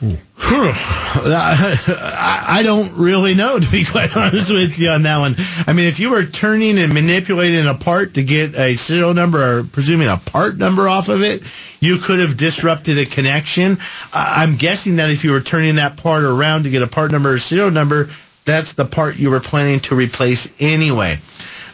I 0.03 2.45
I 2.49 2.63
don't 2.63 2.93
really 2.93 3.35
know, 3.35 3.59
to 3.59 3.71
be 3.71 3.85
quite 3.85 4.17
honest 4.17 4.51
with 4.51 4.79
you 4.79 4.91
on 4.91 5.03
that 5.03 5.19
one. 5.19 5.35
I 5.67 5.73
mean, 5.73 5.87
if 5.87 5.99
you 5.99 6.11
were 6.11 6.25
turning 6.25 6.79
and 6.79 6.93
manipulating 6.93 7.67
a 7.67 7.75
part 7.75 8.15
to 8.15 8.23
get 8.23 8.55
a 8.55 8.77
serial 8.77 9.15
number 9.15 9.43
or 9.43 9.65
presuming 9.65 10.09
a 10.09 10.19
part 10.19 10.59
number 10.59 10.89
off 10.89 11.09
of 11.09 11.23
it, 11.23 11.43
you 11.81 11.99
could 11.99 12.19
have 12.19 12.37
disrupted 12.37 12.99
a 12.99 13.07
connection. 13.07 13.79
I'm 14.13 14.57
guessing 14.57 14.97
that 14.97 15.11
if 15.11 15.25
you 15.25 15.33
were 15.33 15.41
turning 15.41 15.77
that 15.77 15.97
part 15.97 16.25
around 16.25 16.65
to 16.65 16.71
get 16.71 16.83
a 16.83 16.87
part 16.87 17.13
number 17.13 17.33
or 17.33 17.39
serial 17.39 17.71
number, 17.71 18.09
that's 18.45 18.75
the 18.75 18.85
part 18.85 19.19
you 19.19 19.31
were 19.31 19.41
planning 19.41 19.81
to 19.81 19.95
replace 19.95 20.53
anyway. 20.61 21.19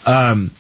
Um, 0.07 0.53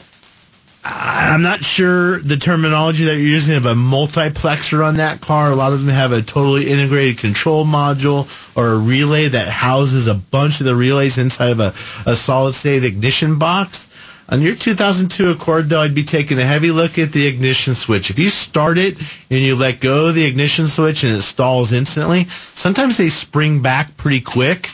I'm 0.84 1.42
not 1.42 1.62
sure 1.62 2.18
the 2.18 2.36
terminology 2.36 3.04
that 3.04 3.12
you're 3.16 3.20
using 3.28 3.54
of 3.56 3.66
a 3.66 3.74
multiplexer 3.74 4.84
on 4.84 4.96
that 4.96 5.20
car. 5.20 5.52
A 5.52 5.54
lot 5.54 5.72
of 5.72 5.80
them 5.84 5.94
have 5.94 6.10
a 6.10 6.22
totally 6.22 6.68
integrated 6.68 7.18
control 7.18 7.64
module 7.64 8.26
or 8.56 8.72
a 8.72 8.78
relay 8.78 9.28
that 9.28 9.48
houses 9.48 10.08
a 10.08 10.14
bunch 10.14 10.60
of 10.60 10.66
the 10.66 10.74
relays 10.74 11.18
inside 11.18 11.50
of 11.50 11.60
a, 11.60 11.68
a 12.10 12.16
solid 12.16 12.54
state 12.54 12.82
ignition 12.84 13.38
box. 13.38 13.90
On 14.28 14.40
your 14.40 14.56
2002 14.56 15.30
Accord, 15.30 15.68
though, 15.68 15.82
I'd 15.82 15.94
be 15.94 16.04
taking 16.04 16.38
a 16.38 16.44
heavy 16.44 16.70
look 16.70 16.98
at 16.98 17.12
the 17.12 17.26
ignition 17.26 17.74
switch. 17.74 18.10
If 18.10 18.18
you 18.18 18.28
start 18.30 18.78
it 18.78 18.98
and 19.30 19.40
you 19.40 19.54
let 19.56 19.80
go 19.80 20.06
of 20.06 20.14
the 20.14 20.24
ignition 20.24 20.66
switch 20.66 21.04
and 21.04 21.14
it 21.16 21.22
stalls 21.22 21.72
instantly, 21.72 22.24
sometimes 22.24 22.96
they 22.96 23.08
spring 23.08 23.62
back 23.62 23.96
pretty 23.96 24.20
quick 24.20 24.70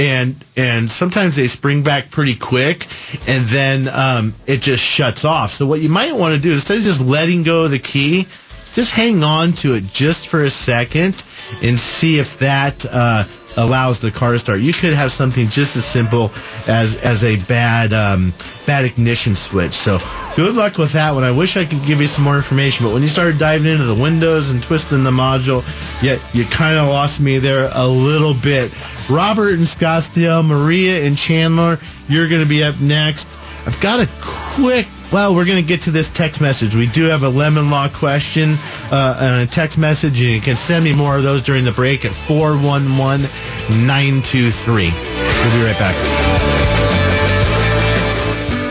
and 0.00 0.34
and 0.56 0.90
sometimes 0.90 1.36
they 1.36 1.46
spring 1.46 1.82
back 1.82 2.10
pretty 2.10 2.34
quick 2.34 2.86
and 3.28 3.46
then 3.48 3.86
um, 3.88 4.34
it 4.46 4.62
just 4.62 4.82
shuts 4.82 5.24
off. 5.26 5.52
So 5.52 5.66
what 5.66 5.80
you 5.80 5.90
might 5.90 6.14
want 6.14 6.34
to 6.34 6.40
do 6.40 6.52
instead 6.52 6.78
of 6.78 6.84
just 6.84 7.02
letting 7.02 7.42
go 7.42 7.64
of 7.64 7.70
the 7.70 7.78
key 7.78 8.26
just 8.72 8.90
hang 8.92 9.22
on 9.24 9.52
to 9.52 9.74
it 9.74 9.84
just 9.86 10.28
for 10.28 10.44
a 10.44 10.50
second 10.50 11.22
and 11.62 11.78
see 11.78 12.18
if 12.18 12.38
that 12.38 12.84
uh, 12.90 13.24
allows 13.56 14.00
the 14.00 14.10
car 14.10 14.32
to 14.32 14.38
start. 14.38 14.60
You 14.60 14.72
could 14.72 14.94
have 14.94 15.12
something 15.12 15.48
just 15.48 15.76
as 15.76 15.84
simple 15.84 16.26
as 16.68 17.02
as 17.02 17.24
a 17.24 17.36
bad 17.46 17.92
um, 17.92 18.32
bad 18.66 18.84
ignition 18.84 19.34
switch. 19.34 19.72
So 19.72 19.98
good 20.36 20.54
luck 20.54 20.78
with 20.78 20.92
that 20.92 21.12
one. 21.14 21.24
I 21.24 21.30
wish 21.32 21.56
i 21.56 21.64
could 21.64 21.84
give 21.84 22.00
you 22.00 22.06
some 22.06 22.24
more 22.24 22.36
information 22.36 22.86
but 22.86 22.92
when 22.92 23.02
you 23.02 23.08
started 23.08 23.38
diving 23.38 23.70
into 23.70 23.84
the 23.84 23.94
windows 23.94 24.50
and 24.50 24.62
twisting 24.62 25.02
the 25.04 25.10
module 25.10 25.62
yeah, 26.02 26.18
you 26.32 26.44
kind 26.46 26.78
of 26.78 26.88
lost 26.88 27.20
me 27.20 27.38
there 27.38 27.70
a 27.74 27.86
little 27.86 28.34
bit. 28.34 28.72
Robert 29.10 29.50
in 29.54 29.60
scottsdale 29.60 30.46
maria 30.46 31.02
in 31.02 31.16
chandler 31.16 31.78
you're 32.08 32.28
going 32.28 32.42
to 32.42 32.48
be 32.48 32.62
up 32.62 32.80
next 32.80 33.26
i've 33.70 33.80
got 33.80 34.00
a 34.00 34.08
quick 34.20 34.88
well, 35.12 35.34
we're 35.34 35.44
going 35.44 35.58
to 35.58 35.66
get 35.66 35.82
to 35.82 35.90
this 35.90 36.08
text 36.08 36.40
message. 36.40 36.76
We 36.76 36.86
do 36.86 37.06
have 37.06 37.24
a 37.24 37.28
lemon 37.28 37.68
law 37.68 37.88
question 37.88 38.54
uh, 38.92 39.18
and 39.20 39.48
a 39.48 39.52
text 39.52 39.76
message, 39.76 40.20
and 40.20 40.30
you 40.30 40.40
can 40.40 40.54
send 40.54 40.84
me 40.84 40.94
more 40.94 41.16
of 41.16 41.24
those 41.24 41.42
during 41.42 41.64
the 41.64 41.72
break 41.72 42.04
at 42.04 42.12
411-923. 42.12 44.76
We'll 44.76 44.86
be 44.86 44.92
right 45.64 45.76
back. 45.80 45.96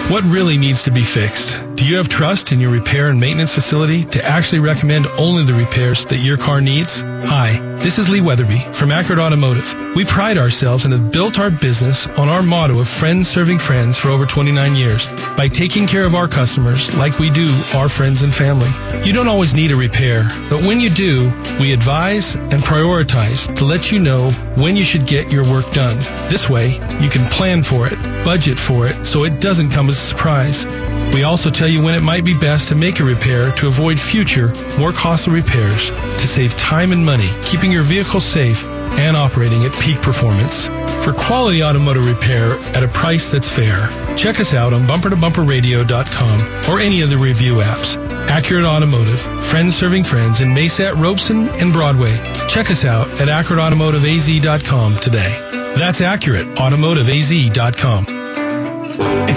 What 0.10 0.24
really 0.24 0.58
needs 0.58 0.82
to 0.84 0.92
be 0.92 1.04
fixed? 1.04 1.69
Do 1.80 1.88
you 1.88 1.96
have 1.96 2.10
trust 2.10 2.52
in 2.52 2.60
your 2.60 2.72
repair 2.72 3.08
and 3.08 3.22
maintenance 3.22 3.56
facility 3.56 4.04
to 4.04 4.22
actually 4.26 4.60
recommend 4.60 5.08
only 5.18 5.46
the 5.46 5.54
repairs 5.54 6.06
that 6.08 6.18
your 6.18 6.36
car 6.36 6.60
needs? 6.60 7.04
Hi, 7.04 7.58
this 7.78 7.98
is 7.98 8.10
Lee 8.10 8.20
Weatherby 8.20 8.60
from 8.74 8.92
Accurate 8.92 9.18
Automotive. 9.18 9.96
We 9.96 10.04
pride 10.04 10.38
ourselves 10.38 10.84
and 10.84 10.94
have 10.94 11.14
built 11.14 11.40
our 11.40 11.50
business 11.50 12.06
on 12.08 12.28
our 12.28 12.44
motto 12.44 12.82
of 12.82 12.88
friends 12.90 13.30
serving 13.30 13.60
friends 13.60 13.98
for 13.98 14.10
over 14.10 14.26
29 14.26 14.76
years 14.76 15.08
by 15.38 15.48
taking 15.48 15.88
care 15.88 16.04
of 16.04 16.16
our 16.16 16.28
customers 16.28 16.94
like 16.96 17.18
we 17.18 17.30
do 17.30 17.50
our 17.74 17.88
friends 17.88 18.24
and 18.24 18.36
family. 18.36 18.70
You 19.08 19.14
don't 19.14 19.30
always 19.30 19.54
need 19.54 19.72
a 19.72 19.78
repair, 19.78 20.24
but 20.50 20.62
when 20.66 20.82
you 20.82 20.90
do, 20.90 21.32
we 21.62 21.72
advise 21.72 22.36
and 22.36 22.62
prioritize 22.62 23.56
to 23.56 23.64
let 23.64 23.90
you 23.90 24.00
know 24.00 24.32
when 24.58 24.76
you 24.76 24.84
should 24.84 25.08
get 25.08 25.32
your 25.32 25.50
work 25.50 25.72
done. 25.72 25.96
This 26.30 26.50
way, 26.50 26.74
you 27.00 27.10
can 27.10 27.30
plan 27.30 27.64
for 27.64 27.88
it, 27.88 27.96
budget 28.26 28.60
for 28.60 28.86
it, 28.86 29.06
so 29.06 29.24
it 29.24 29.40
doesn't 29.40 29.70
come 29.70 29.88
as 29.88 29.98
a 29.98 30.02
surprise. 30.02 30.66
We 31.14 31.24
also 31.24 31.50
tell 31.50 31.68
you 31.68 31.82
when 31.82 31.96
it 31.96 32.02
might 32.02 32.24
be 32.24 32.38
best 32.38 32.70
to 32.70 32.76
make 32.76 33.00
a 33.00 33.04
repair 33.04 33.52
to 33.54 33.66
avoid 33.68 34.00
future, 34.00 34.54
more 34.78 34.92
costly 34.92 35.34
repairs 35.34 35.90
to 35.92 36.28
save 36.28 36.56
time 36.58 36.92
and 36.92 37.04
money, 37.06 37.30
keeping 37.44 37.72
your 37.72 37.82
vehicle 37.84 38.20
safe 38.20 38.64
and 38.66 39.16
operating 39.18 39.64
at 39.66 39.72
peak 39.82 40.00
performance. 40.02 40.68
For 41.04 41.14
quality 41.14 41.64
automotive 41.64 42.06
repair 42.06 42.52
at 42.76 42.84
a 42.84 42.88
price 42.90 43.32
that's 43.32 43.50
fair, 43.50 43.90
check 44.18 44.40
us 44.40 44.54
out 44.54 44.72
on 44.74 44.84
bumpertobumperradio.com 44.84 46.72
or 46.72 46.80
any 46.80 47.02
of 47.02 47.10
the 47.10 47.18
review 47.18 47.56
apps. 47.56 47.98
Accurate 48.30 48.66
Automotive, 48.66 49.20
friends 49.44 49.76
serving 49.76 50.04
friends 50.04 50.42
in 50.42 50.54
Mesa, 50.54 50.94
Robeson, 50.96 51.50
and 51.62 51.74
Broadway. 51.74 52.16
Check 52.48 52.70
us 52.70 52.86
out 52.86 53.08
at 53.20 53.28
accurateautomotiveaz.com 53.28 54.98
today. 54.98 55.74
That's 55.76 56.02
accurateautomotiveaz.com. 56.02 58.19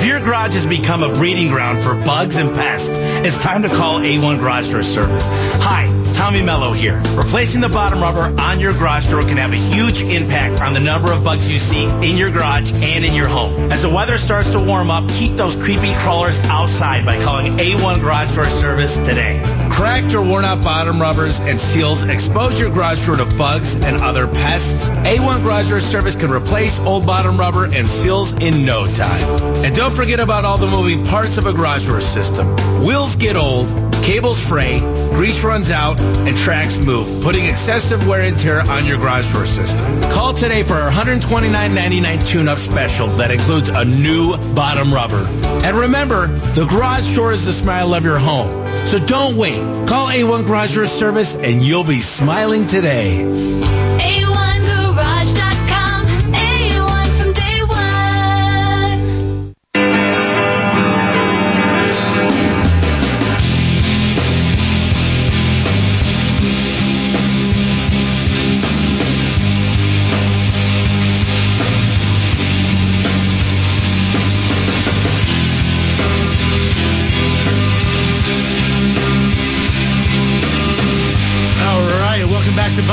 If 0.03 0.09
your 0.09 0.19
garage 0.19 0.55
has 0.55 0.67
become 0.67 1.05
a 1.05 1.13
breeding 1.13 1.47
ground 1.47 1.81
for 1.81 1.95
bugs 1.95 2.35
and 2.35 2.53
pests, 2.53 2.99
it's 2.99 3.39
time 3.39 3.63
to 3.63 3.69
call 3.69 4.01
A1 4.01 4.41
Garage 4.41 4.69
Door 4.73 4.83
Service. 4.83 5.29
Hi, 5.63 5.87
Tommy 6.13 6.43
Mello 6.43 6.73
here. 6.73 7.01
Replacing 7.15 7.61
the 7.61 7.69
bottom 7.69 8.01
rubber 8.01 8.35
on 8.41 8.61
your 8.61 8.73
garage 8.73 9.11
door 9.11 9.23
can 9.23 9.37
have 9.37 9.53
a 9.53 9.57
huge 9.57 10.03
impact 10.03 10.61
on 10.61 10.73
the 10.73 10.81
number 10.81 11.13
of 11.13 11.25
bugs 11.25 11.51
you 11.51 11.59
see 11.59 11.85
in 11.85 12.17
your 12.17 12.31
garage 12.31 12.73
and 12.73 13.05
in 13.05 13.15
your 13.15 13.29
home. 13.29 13.71
As 13.73 13.83
the 13.83 13.89
weather 13.89 14.19
starts 14.19 14.51
to 14.53 14.59
warm 14.59 14.91
up, 14.91 15.09
keep 15.11 15.37
those 15.37 15.57
creepy 15.57 15.95
crawlers 15.97 16.41
outside 16.41 17.05
by 17.05 17.21
calling 17.23 17.57
A1 17.57 18.01
Garage 18.01 18.35
Door 18.35 18.49
Service 18.49 18.99
today. 18.99 19.43
Cracked 19.71 20.15
or 20.15 20.23
worn 20.23 20.45
out 20.45 20.63
bottom 20.63 21.01
rubbers 21.01 21.41
and 21.41 21.59
seals 21.59 22.03
expose 22.03 22.61
your 22.61 22.71
garage 22.71 23.05
door 23.07 23.17
to 23.17 23.25
bugs 23.37 23.77
and 23.77 23.97
other 23.97 24.27
pests. 24.27 24.89
A1 24.89 25.43
Garage 25.43 25.71
Door 25.71 25.81
Service 25.81 26.17
can 26.17 26.31
replace 26.31 26.79
old 26.81 27.07
bottom 27.07 27.39
rubber 27.39 27.65
and 27.65 27.89
seals 27.89 28.35
in 28.35 28.65
no 28.65 28.87
time. 28.95 29.23
And 29.65 29.75
don't 29.75 29.95
forget 29.95 30.21
about 30.21 30.45
all 30.45 30.59
the 30.59 30.67
moving 30.67 31.05
parts 31.07 31.39
of 31.39 31.47
a 31.47 31.53
garage 31.53 31.87
door 31.87 32.01
system. 32.01 32.55
Wheels 32.85 33.17
get 33.17 33.37
old, 33.37 33.67
cables 34.03 34.45
fray, 34.45 34.81
grease 35.15 35.43
runs 35.45 35.71
out, 35.71 35.99
and 36.01 36.37
tracks 36.37 36.79
move, 36.79 37.23
putting 37.23 37.45
excessive 37.45 38.07
wear 38.07 38.23
and 38.23 38.39
tear 38.39 38.61
on 38.61 38.87
your 38.87 38.99
garage 38.99 39.33
door 39.33 39.47
system. 39.47 39.81
Call 40.11 40.33
today 40.33 40.63
for 40.63 40.75
our 40.75 40.91
$129.99 40.91 42.27
tune-up 42.27 42.59
special 42.59 43.07
that 43.17 43.31
includes 43.31 43.69
a 43.69 43.85
new 43.85 44.37
bottom 44.55 44.93
rubber. 44.93 45.25
And 45.65 45.77
remember, 45.77 46.27
the 46.27 46.67
garage 46.67 47.15
door 47.15 47.33
is 47.33 47.45
the 47.47 47.53
smile 47.53 47.95
of 47.95 48.05
your 48.05 48.19
home. 48.19 48.67
So 48.87 48.99
don't 48.99 49.37
wait. 49.37 49.63
Call 49.87 50.09
A1 50.09 50.47
Garage 50.47 50.75
Door 50.75 50.87
Service 50.87 51.37
and 51.37 51.63
you'll 51.63 51.85
be 51.85 52.01
smiling 52.01 52.67
today. 52.67 53.25
A1Garage.com. 53.25 54.82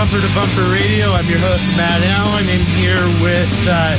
Bumper 0.10 0.28
to 0.28 0.34
Bumper 0.34 0.72
Radio. 0.72 1.12
I'm 1.12 1.28
your 1.28 1.38
host, 1.38 1.70
Matt 1.78 2.02
Allen, 2.02 2.50
in 2.50 2.62
here 2.62 3.06
with 3.22 3.68
uh, 3.68 3.96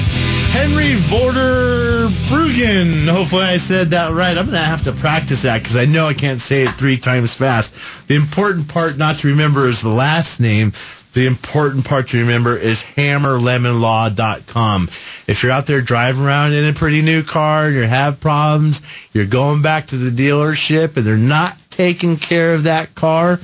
Henry 0.50 0.96
Vorder 0.96 2.08
Brugen. 2.26 3.06
Hopefully, 3.06 3.44
I 3.44 3.58
said 3.58 3.90
that 3.90 4.12
right. 4.12 4.36
I'm 4.36 4.46
going 4.46 4.58
to 4.58 4.58
have 4.58 4.82
to 4.84 4.92
practice 4.92 5.42
that 5.42 5.62
because 5.62 5.76
I 5.76 5.84
know 5.84 6.08
I 6.08 6.14
can't 6.14 6.40
say 6.40 6.64
it 6.64 6.70
three 6.70 6.96
times 6.96 7.34
fast. 7.34 8.08
The 8.08 8.16
important 8.16 8.66
part 8.66 8.96
not 8.96 9.20
to 9.20 9.28
remember 9.28 9.68
is 9.68 9.82
the 9.82 9.88
last 9.88 10.40
name. 10.40 10.72
The 11.12 11.26
important 11.26 11.84
part 11.84 12.08
to 12.08 12.18
remember 12.18 12.56
is 12.56 12.82
hammerlemonlaw.com. 12.82 14.82
If 15.28 15.44
you're 15.44 15.52
out 15.52 15.66
there 15.66 15.80
driving 15.80 16.24
around 16.24 16.54
in 16.54 16.64
a 16.64 16.72
pretty 16.72 17.02
new 17.02 17.22
car 17.22 17.66
and 17.66 17.76
you 17.76 17.84
have 17.84 18.18
problems, 18.18 18.82
you're 19.12 19.26
going 19.26 19.62
back 19.62 19.86
to 19.88 19.96
the 19.96 20.10
dealership 20.10 20.96
and 20.96 21.06
they're 21.06 21.16
not 21.16 21.56
taking 21.70 22.16
care 22.16 22.54
of 22.54 22.64
that 22.64 22.94
car, 22.94 23.38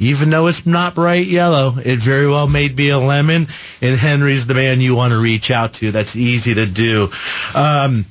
even 0.00 0.30
though 0.30 0.46
it's 0.48 0.66
not 0.66 0.94
bright 0.94 1.26
yellow, 1.26 1.74
it 1.76 1.98
very 2.00 2.26
well 2.26 2.48
may 2.48 2.68
be 2.68 2.88
a 2.88 2.98
lemon, 2.98 3.46
and 3.82 3.96
Henry's 3.96 4.46
the 4.46 4.54
man 4.54 4.80
you 4.80 4.96
want 4.96 5.12
to 5.12 5.20
reach 5.20 5.50
out 5.50 5.74
to. 5.74 5.92
That's 5.92 6.16
easy 6.16 6.54
to 6.54 6.66
do. 6.66 7.10
Um, 7.54 8.06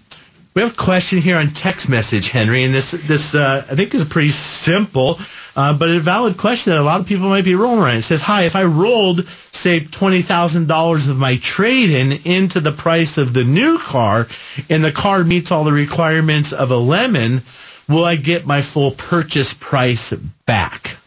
we 0.54 0.64
have 0.64 0.74
a 0.74 0.76
question 0.76 1.20
here 1.20 1.38
on 1.38 1.48
text 1.48 1.90
message, 1.90 2.30
Henry, 2.30 2.64
and 2.64 2.74
this 2.74 2.92
this 2.92 3.34
uh, 3.34 3.66
I 3.70 3.76
think 3.76 3.94
is 3.96 4.06
pretty 4.06 4.30
simple, 4.30 5.18
uh, 5.56 5.74
but 5.78 5.90
a 5.90 6.00
valid 6.00 6.38
question 6.38 6.74
that 6.74 6.80
a 6.80 6.84
lot 6.84 7.00
of 7.00 7.08
people 7.08 7.30
might 7.30 7.46
be 7.46 7.56
rolling 7.56 7.82
around. 7.82 7.98
It 7.98 8.02
says, 8.04 8.22
"Hi, 8.22 8.44
if 8.44 8.56
I 8.56 8.66
rolled 8.66 9.28
say 9.28 9.80
twenty 9.80 10.22
thousand 10.22 10.68
dollars 10.68 11.08
of 11.08 11.18
my 11.18 11.38
trade-in 11.38 12.12
into 12.26 12.60
the 12.60 12.72
price 12.72 13.18
of 13.18 13.34
the 13.34 13.44
new 13.44 13.78
car, 13.80 14.28
and 14.70 14.84
the 14.84 14.92
car 14.92 15.24
meets 15.24 15.52
all 15.52 15.64
the 15.64 15.72
requirements 15.72 16.52
of 16.52 16.72
a 16.72 16.78
lemon, 16.78 17.42
will 17.88 18.04
I 18.04 18.16
get 18.16 18.46
my 18.46 18.62
full 18.62 18.92
purchase 18.92 19.54
price 19.54 20.14
back?" 20.46 20.99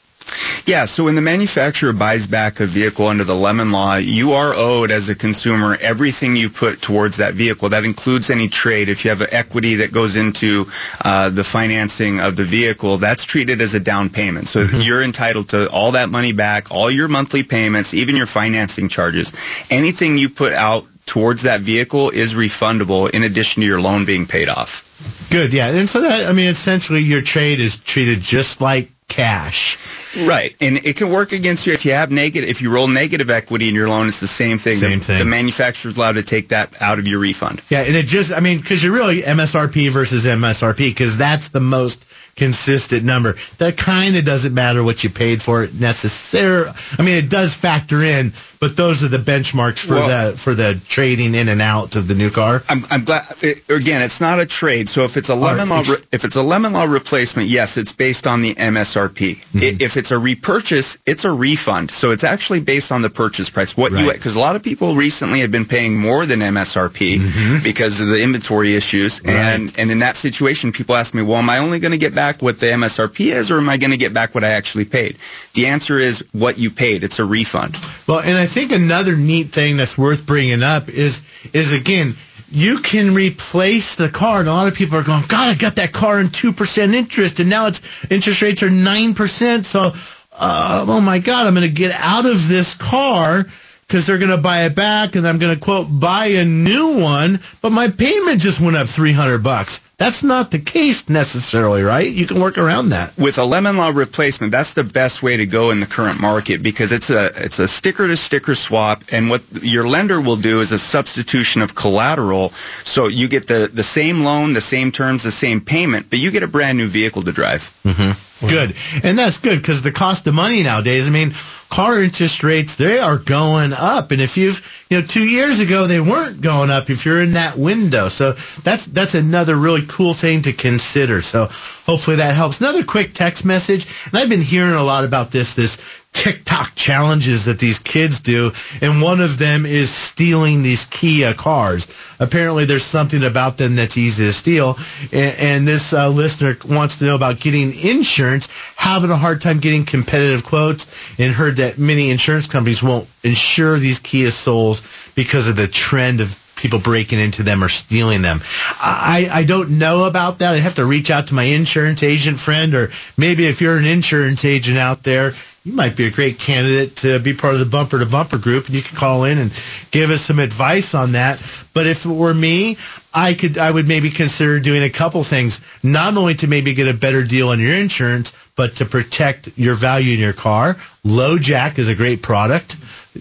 Yeah, 0.64 0.84
so 0.84 1.04
when 1.04 1.16
the 1.16 1.20
manufacturer 1.20 1.92
buys 1.92 2.26
back 2.26 2.60
a 2.60 2.66
vehicle 2.66 3.08
under 3.08 3.24
the 3.24 3.34
lemon 3.34 3.72
law, 3.72 3.96
you 3.96 4.32
are 4.32 4.54
owed 4.54 4.90
as 4.90 5.08
a 5.08 5.14
consumer 5.14 5.76
everything 5.80 6.36
you 6.36 6.48
put 6.50 6.80
towards 6.80 7.16
that 7.16 7.34
vehicle. 7.34 7.68
That 7.68 7.84
includes 7.84 8.30
any 8.30 8.48
trade. 8.48 8.88
If 8.88 9.04
you 9.04 9.10
have 9.10 9.22
equity 9.32 9.76
that 9.76 9.92
goes 9.92 10.14
into 10.14 10.66
uh, 11.04 11.30
the 11.30 11.42
financing 11.42 12.20
of 12.20 12.36
the 12.36 12.44
vehicle, 12.44 12.98
that's 12.98 13.24
treated 13.24 13.60
as 13.60 13.74
a 13.74 13.80
down 13.80 14.08
payment. 14.08 14.46
So 14.46 14.60
you're 14.60 15.02
entitled 15.02 15.48
to 15.50 15.68
all 15.70 15.92
that 15.92 16.10
money 16.10 16.32
back, 16.32 16.70
all 16.70 16.90
your 16.90 17.08
monthly 17.08 17.42
payments, 17.42 17.92
even 17.92 18.16
your 18.16 18.26
financing 18.26 18.88
charges. 18.88 19.32
Anything 19.70 20.16
you 20.16 20.28
put 20.28 20.52
out 20.52 20.86
towards 21.06 21.42
that 21.42 21.60
vehicle 21.60 22.10
is 22.10 22.34
refundable 22.34 23.10
in 23.10 23.24
addition 23.24 23.62
to 23.62 23.66
your 23.66 23.80
loan 23.80 24.04
being 24.04 24.26
paid 24.26 24.48
off. 24.48 25.28
Good, 25.30 25.52
yeah. 25.52 25.68
And 25.68 25.88
so 25.88 26.00
that, 26.02 26.28
I 26.28 26.32
mean, 26.32 26.46
essentially 26.46 27.00
your 27.00 27.22
trade 27.22 27.58
is 27.58 27.80
treated 27.80 28.20
just 28.20 28.60
like 28.60 28.90
cash. 29.08 29.76
Right, 30.16 30.54
and 30.60 30.78
it 30.78 30.96
can 30.96 31.10
work 31.10 31.32
against 31.32 31.66
you 31.66 31.72
if 31.72 31.84
you 31.84 31.92
have 31.92 32.10
negative. 32.10 32.48
If 32.48 32.60
you 32.60 32.70
roll 32.70 32.88
negative 32.88 33.30
equity 33.30 33.68
in 33.68 33.74
your 33.74 33.88
loan, 33.88 34.08
it's 34.08 34.20
the 34.20 34.28
same 34.28 34.58
thing. 34.58 34.76
Same 34.76 34.98
the, 34.98 35.04
thing. 35.04 35.18
The 35.18 35.24
manufacturer's 35.24 35.96
allowed 35.96 36.12
to 36.12 36.22
take 36.22 36.48
that 36.48 36.80
out 36.80 36.98
of 36.98 37.08
your 37.08 37.20
refund. 37.20 37.62
Yeah, 37.70 37.80
and 37.82 37.96
it 37.96 38.06
just, 38.06 38.32
I 38.32 38.40
mean, 38.40 38.60
because 38.60 38.82
you're 38.82 38.92
really 38.92 39.22
MSRP 39.22 39.90
versus 39.90 40.26
MSRP, 40.26 40.76
because 40.76 41.16
that's 41.16 41.48
the 41.48 41.60
most 41.60 42.04
consistent 42.36 43.04
number. 43.04 43.34
That 43.58 43.76
kind 43.76 44.16
of 44.16 44.24
doesn't 44.24 44.54
matter 44.54 44.82
what 44.82 45.04
you 45.04 45.10
paid 45.10 45.42
for 45.42 45.64
it 45.64 45.74
necessarily. 45.74 46.70
I 46.98 47.02
mean, 47.02 47.16
it 47.16 47.28
does 47.28 47.54
factor 47.54 48.02
in, 48.02 48.32
but 48.60 48.76
those 48.76 49.04
are 49.04 49.08
the 49.08 49.18
benchmarks 49.18 49.78
for 49.78 49.94
Well- 49.94 50.30
the 50.32 50.36
for 50.36 50.54
the 50.54 50.80
trading 50.88 51.34
in 51.34 51.48
and 51.48 51.60
out 51.60 51.96
of 51.96 52.08
the 52.08 52.14
new 52.14 52.30
car. 52.30 52.62
I'm, 52.68 52.84
I'm 52.90 53.04
glad. 53.04 53.26
It, 53.42 53.68
again, 53.68 54.02
it's 54.02 54.20
not 54.20 54.40
a 54.40 54.46
trade. 54.46 54.88
So 54.88 55.04
if 55.04 55.16
it's 55.16 55.28
a 55.28 55.34
lemon 55.34 55.68
law, 55.68 55.82
re, 55.88 55.96
if 56.10 56.24
it's 56.24 56.36
a 56.36 56.42
lemon 56.42 56.72
law 56.72 56.84
replacement, 56.84 57.48
yes, 57.48 57.76
it's 57.76 57.92
based 57.92 58.26
on 58.26 58.40
the 58.40 58.54
MSRP. 58.54 59.36
Mm-hmm. 59.36 59.82
If 59.82 59.96
it's 59.96 60.10
a 60.10 60.18
repurchase, 60.18 60.96
it's 61.06 61.24
a 61.24 61.30
refund. 61.30 61.90
So 61.90 62.12
it's 62.12 62.24
actually 62.24 62.60
based 62.60 62.92
on 62.92 63.02
the 63.02 63.10
purchase 63.10 63.50
price. 63.50 63.76
What 63.76 63.92
you 63.92 64.12
because 64.12 64.36
a 64.36 64.40
lot 64.40 64.56
of 64.56 64.62
people 64.62 64.94
recently 64.94 65.40
have 65.40 65.50
been 65.50 65.66
paying 65.66 65.98
more 65.98 66.24
than 66.26 66.40
MSRP 66.40 67.62
because 67.62 68.00
of 68.00 68.08
the 68.08 68.22
inventory 68.22 68.74
issues, 68.74 69.20
and 69.24 69.72
and 69.78 69.90
in 69.90 69.98
that 69.98 70.16
situation, 70.16 70.72
people 70.72 70.94
ask 70.94 71.14
me, 71.14 71.22
well, 71.22 71.38
am 71.38 71.50
I 71.50 71.58
only 71.58 71.78
going 71.78 71.92
to 71.92 71.98
get 71.98 72.14
back 72.14 72.21
what 72.40 72.60
the 72.60 72.66
MSRP 72.66 73.32
is, 73.32 73.50
or 73.50 73.58
am 73.58 73.68
I 73.68 73.76
going 73.76 73.90
to 73.90 73.96
get 73.96 74.14
back 74.14 74.34
what 74.34 74.44
I 74.44 74.50
actually 74.50 74.84
paid? 74.84 75.16
The 75.54 75.66
answer 75.66 75.98
is 75.98 76.24
what 76.32 76.58
you 76.58 76.70
paid. 76.70 77.04
It's 77.04 77.18
a 77.18 77.24
refund. 77.24 77.76
Well, 78.06 78.20
and 78.20 78.38
I 78.38 78.46
think 78.46 78.72
another 78.72 79.16
neat 79.16 79.48
thing 79.48 79.76
that's 79.76 79.98
worth 79.98 80.26
bringing 80.26 80.62
up 80.62 80.88
is 80.88 81.24
is 81.52 81.72
again, 81.72 82.14
you 82.50 82.78
can 82.78 83.14
replace 83.14 83.96
the 83.96 84.08
car. 84.08 84.40
And 84.40 84.48
a 84.48 84.52
lot 84.52 84.68
of 84.68 84.74
people 84.74 84.98
are 84.98 85.02
going, 85.02 85.22
God, 85.26 85.48
I 85.48 85.54
got 85.54 85.76
that 85.76 85.92
car 85.92 86.20
in 86.20 86.28
two 86.28 86.52
percent 86.52 86.94
interest, 86.94 87.40
and 87.40 87.50
now 87.50 87.66
its 87.66 87.80
interest 88.10 88.42
rates 88.42 88.62
are 88.62 88.70
nine 88.70 89.14
percent. 89.14 89.66
So, 89.66 89.92
uh, 90.38 90.84
oh 90.88 91.00
my 91.00 91.18
God, 91.18 91.46
I'm 91.46 91.54
going 91.54 91.66
to 91.66 91.74
get 91.74 91.92
out 91.92 92.26
of 92.26 92.48
this 92.48 92.74
car 92.74 93.44
because 93.92 94.06
they're 94.06 94.16
going 94.16 94.30
to 94.30 94.38
buy 94.38 94.64
it 94.64 94.74
back 94.74 95.16
and 95.16 95.28
I'm 95.28 95.38
going 95.38 95.54
to 95.54 95.60
quote 95.60 95.86
buy 95.90 96.28
a 96.28 96.46
new 96.46 96.98
one, 96.98 97.40
but 97.60 97.72
my 97.72 97.88
payment 97.88 98.40
just 98.40 98.58
went 98.58 98.74
up 98.74 98.88
300 98.88 99.42
bucks. 99.42 99.86
That's 99.98 100.24
not 100.24 100.50
the 100.50 100.58
case 100.58 101.10
necessarily, 101.10 101.82
right? 101.82 102.10
You 102.10 102.26
can 102.26 102.40
work 102.40 102.56
around 102.56 102.88
that. 102.88 103.14
With 103.18 103.36
a 103.36 103.44
lemon 103.44 103.76
law 103.76 103.90
replacement, 103.90 104.50
that's 104.50 104.72
the 104.72 104.82
best 104.82 105.22
way 105.22 105.36
to 105.36 105.44
go 105.44 105.72
in 105.72 105.80
the 105.80 105.86
current 105.86 106.22
market 106.22 106.62
because 106.62 106.90
it's 106.90 107.10
a 107.10 107.26
it's 107.36 107.58
a 107.58 107.68
sticker 107.68 108.08
to 108.08 108.16
sticker 108.16 108.54
swap, 108.54 109.04
and 109.12 109.28
what 109.28 109.42
your 109.62 109.86
lender 109.86 110.22
will 110.22 110.36
do 110.36 110.62
is 110.62 110.72
a 110.72 110.78
substitution 110.78 111.60
of 111.60 111.74
collateral. 111.74 112.48
So 112.48 113.08
you 113.08 113.28
get 113.28 113.46
the 113.46 113.70
the 113.72 113.84
same 113.84 114.24
loan, 114.24 114.54
the 114.54 114.62
same 114.62 114.90
terms, 114.90 115.22
the 115.22 115.30
same 115.30 115.60
payment, 115.60 116.08
but 116.08 116.18
you 116.18 116.30
get 116.30 116.42
a 116.42 116.48
brand 116.48 116.78
new 116.78 116.88
vehicle 116.88 117.20
to 117.22 117.30
drive. 117.30 117.70
Mm-hmm. 117.84 118.31
Good. 118.48 118.76
And 119.04 119.18
that's 119.18 119.38
good 119.38 119.58
because 119.58 119.82
the 119.82 119.92
cost 119.92 120.26
of 120.26 120.34
money 120.34 120.62
nowadays, 120.62 121.06
I 121.06 121.10
mean, 121.10 121.32
car 121.70 122.00
interest 122.00 122.42
rates, 122.42 122.74
they 122.74 122.98
are 122.98 123.18
going 123.18 123.72
up. 123.72 124.10
And 124.10 124.20
if 124.20 124.36
you've, 124.36 124.86
you 124.90 125.00
know, 125.00 125.06
two 125.06 125.24
years 125.24 125.60
ago, 125.60 125.86
they 125.86 126.00
weren't 126.00 126.40
going 126.40 126.70
up 126.70 126.90
if 126.90 127.06
you're 127.06 127.22
in 127.22 127.32
that 127.32 127.56
window. 127.56 128.08
So 128.08 128.32
that's, 128.32 128.86
that's 128.86 129.14
another 129.14 129.56
really 129.56 129.86
cool 129.86 130.12
thing 130.12 130.42
to 130.42 130.52
consider. 130.52 131.22
So 131.22 131.46
hopefully 131.46 132.16
that 132.16 132.34
helps. 132.34 132.60
Another 132.60 132.84
quick 132.84 133.14
text 133.14 133.44
message. 133.44 133.86
And 134.06 134.18
I've 134.18 134.28
been 134.28 134.42
hearing 134.42 134.74
a 134.74 134.82
lot 134.82 135.04
about 135.04 135.30
this, 135.30 135.54
this 135.54 135.80
TikTok 136.12 136.74
challenges 136.74 137.46
that 137.46 137.58
these 137.58 137.78
kids 137.78 138.20
do, 138.20 138.52
and 138.80 139.02
one 139.02 139.20
of 139.20 139.38
them 139.38 139.66
is 139.66 139.90
stealing 139.90 140.62
these 140.62 140.84
Kia 140.84 141.34
cars. 141.34 141.88
Apparently, 142.20 142.64
there's 142.64 142.84
something 142.84 143.24
about 143.24 143.56
them 143.56 143.76
that's 143.76 143.96
easy 143.96 144.26
to 144.26 144.32
steal, 144.32 144.76
and, 145.12 145.36
and 145.38 145.68
this 145.68 145.92
uh, 145.92 146.08
listener 146.08 146.56
wants 146.68 146.98
to 146.98 147.06
know 147.06 147.14
about 147.14 147.40
getting 147.40 147.72
insurance, 147.82 148.48
having 148.76 149.10
a 149.10 149.16
hard 149.16 149.40
time 149.40 149.58
getting 149.58 149.84
competitive 149.84 150.44
quotes, 150.44 151.18
and 151.18 151.32
heard 151.32 151.56
that 151.56 151.78
many 151.78 152.10
insurance 152.10 152.46
companies 152.46 152.82
won't 152.82 153.08
insure 153.24 153.78
these 153.78 153.98
Kia 153.98 154.30
Souls 154.30 155.10
because 155.14 155.48
of 155.48 155.56
the 155.56 155.66
trend 155.66 156.20
of 156.20 156.41
people 156.62 156.78
breaking 156.78 157.18
into 157.18 157.42
them 157.42 157.62
or 157.62 157.68
stealing 157.68 158.22
them. 158.22 158.40
I, 158.80 159.28
I 159.30 159.42
don't 159.42 159.78
know 159.78 160.04
about 160.04 160.38
that. 160.38 160.54
I'd 160.54 160.60
have 160.60 160.76
to 160.76 160.86
reach 160.86 161.10
out 161.10 161.26
to 161.26 161.34
my 161.34 161.42
insurance 161.42 162.04
agent 162.04 162.38
friend, 162.38 162.72
or 162.74 162.88
maybe 163.18 163.46
if 163.46 163.60
you're 163.60 163.76
an 163.76 163.84
insurance 163.84 164.44
agent 164.44 164.78
out 164.78 165.02
there, 165.02 165.32
you 165.64 165.72
might 165.72 165.96
be 165.96 166.06
a 166.06 166.10
great 166.10 166.38
candidate 166.38 166.96
to 166.96 167.18
be 167.18 167.34
part 167.34 167.54
of 167.54 167.60
the 167.60 167.66
bumper 167.66 167.98
to 167.98 168.06
bumper 168.06 168.38
group 168.38 168.66
and 168.66 168.74
you 168.74 168.82
can 168.82 168.96
call 168.96 169.24
in 169.24 169.38
and 169.38 169.50
give 169.90 170.10
us 170.10 170.22
some 170.22 170.38
advice 170.38 170.94
on 170.94 171.12
that. 171.12 171.38
But 171.74 171.86
if 171.86 172.04
it 172.04 172.08
were 172.08 172.34
me, 172.34 172.78
I 173.12 173.34
could, 173.34 173.58
I 173.58 173.70
would 173.70 173.86
maybe 173.86 174.10
consider 174.10 174.58
doing 174.60 174.82
a 174.84 174.90
couple 174.90 175.22
things, 175.24 175.60
not 175.82 176.16
only 176.16 176.34
to 176.36 176.46
maybe 176.46 176.74
get 176.74 176.88
a 176.88 176.94
better 176.94 177.24
deal 177.24 177.48
on 177.48 177.60
your 177.60 177.74
insurance, 177.76 178.32
but 178.56 178.76
to 178.76 178.84
protect 178.84 179.56
your 179.56 179.74
value 179.74 180.14
in 180.14 180.20
your 180.20 180.32
car. 180.32 180.76
LoJack 181.06 181.80
is 181.80 181.88
a 181.88 181.96
great 181.96 182.22
product. 182.22 182.76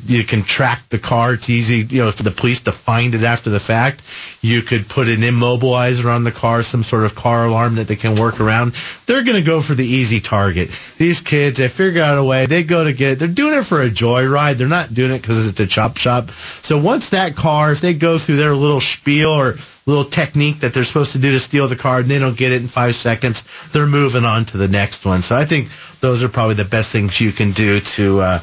You 0.06 0.24
can 0.24 0.44
track 0.44 0.88
the 0.90 1.00
car. 1.00 1.34
It's 1.34 1.50
easy, 1.50 1.78
you 1.78 2.04
know, 2.04 2.12
for 2.12 2.22
the 2.22 2.30
police 2.30 2.62
to 2.62 2.72
find 2.72 3.16
it 3.16 3.24
after 3.24 3.50
the 3.50 3.60
fact. 3.60 4.04
You 4.44 4.62
could 4.62 4.88
put 4.88 5.08
an 5.08 5.22
immobilizer 5.22 6.06
on 6.14 6.24
the 6.24 6.32
car, 6.32 6.62
some 6.62 6.84
sort 6.84 7.06
of 7.06 7.16
car 7.16 7.48
alarm 7.48 7.76
that 7.76 7.88
they 7.88 7.96
can 7.96 8.16
work 8.16 8.40
around. 8.40 8.74
They're 9.08 9.24
going 9.24 9.38
to 9.38 9.44
go 9.44 9.62
for 9.62 9.74
the 9.74 9.86
easy 9.86 10.20
target. 10.22 10.70
These 11.00 11.22
kids, 11.22 11.58
they 11.58 11.68
figure 11.70 12.04
out 12.04 12.20
a 12.20 12.24
way. 12.24 12.46
They 12.46 12.64
go 12.64 12.84
to 12.84 12.94
get, 12.94 13.14
it. 13.14 13.20
they're 13.20 13.28
doing 13.28 13.56
it 13.56 13.66
for 13.66 13.82
a 13.82 13.90
joyride. 13.90 14.58
They're 14.58 14.68
not 14.68 14.94
doing 14.94 15.12
it 15.12 15.22
because 15.24 15.48
it's 15.48 15.60
a 15.60 15.66
chop 15.66 15.98
shop. 15.98 16.30
So 16.30 16.78
once 16.78 17.10
that 17.10 17.36
car, 17.36 17.72
if 17.72 17.82
they 17.82 17.96
go 17.96 18.20
through 18.20 18.38
their 18.38 18.54
little 18.56 18.80
spiel 18.80 19.32
or 19.32 19.56
little 19.88 20.06
technique 20.06 20.60
that 20.60 20.74
they're 20.74 20.84
supposed 20.84 21.14
to 21.14 21.18
do 21.18 21.32
to 21.32 21.40
steal 21.40 21.68
the 21.68 21.76
car 21.76 22.00
and 22.00 22.10
they 22.10 22.20
don't 22.20 22.38
get 22.38 22.52
it 22.52 22.62
in 22.62 22.68
five 22.68 22.96
seconds, 22.96 23.44
they're 23.72 23.88
moving 23.88 24.26
on 24.26 24.46
to 24.46 24.58
the 24.58 24.68
next 24.68 25.06
one. 25.06 25.22
So 25.22 25.36
I 25.36 25.46
think 25.46 25.70
those 26.00 26.24
are 26.24 26.30
probably 26.30 26.56
the 26.56 26.66
best 26.66 26.92
things 26.92 27.20
you 27.20 27.32
can 27.32 27.52
do 27.52 27.71
to, 27.80 28.20
uh, 28.22 28.40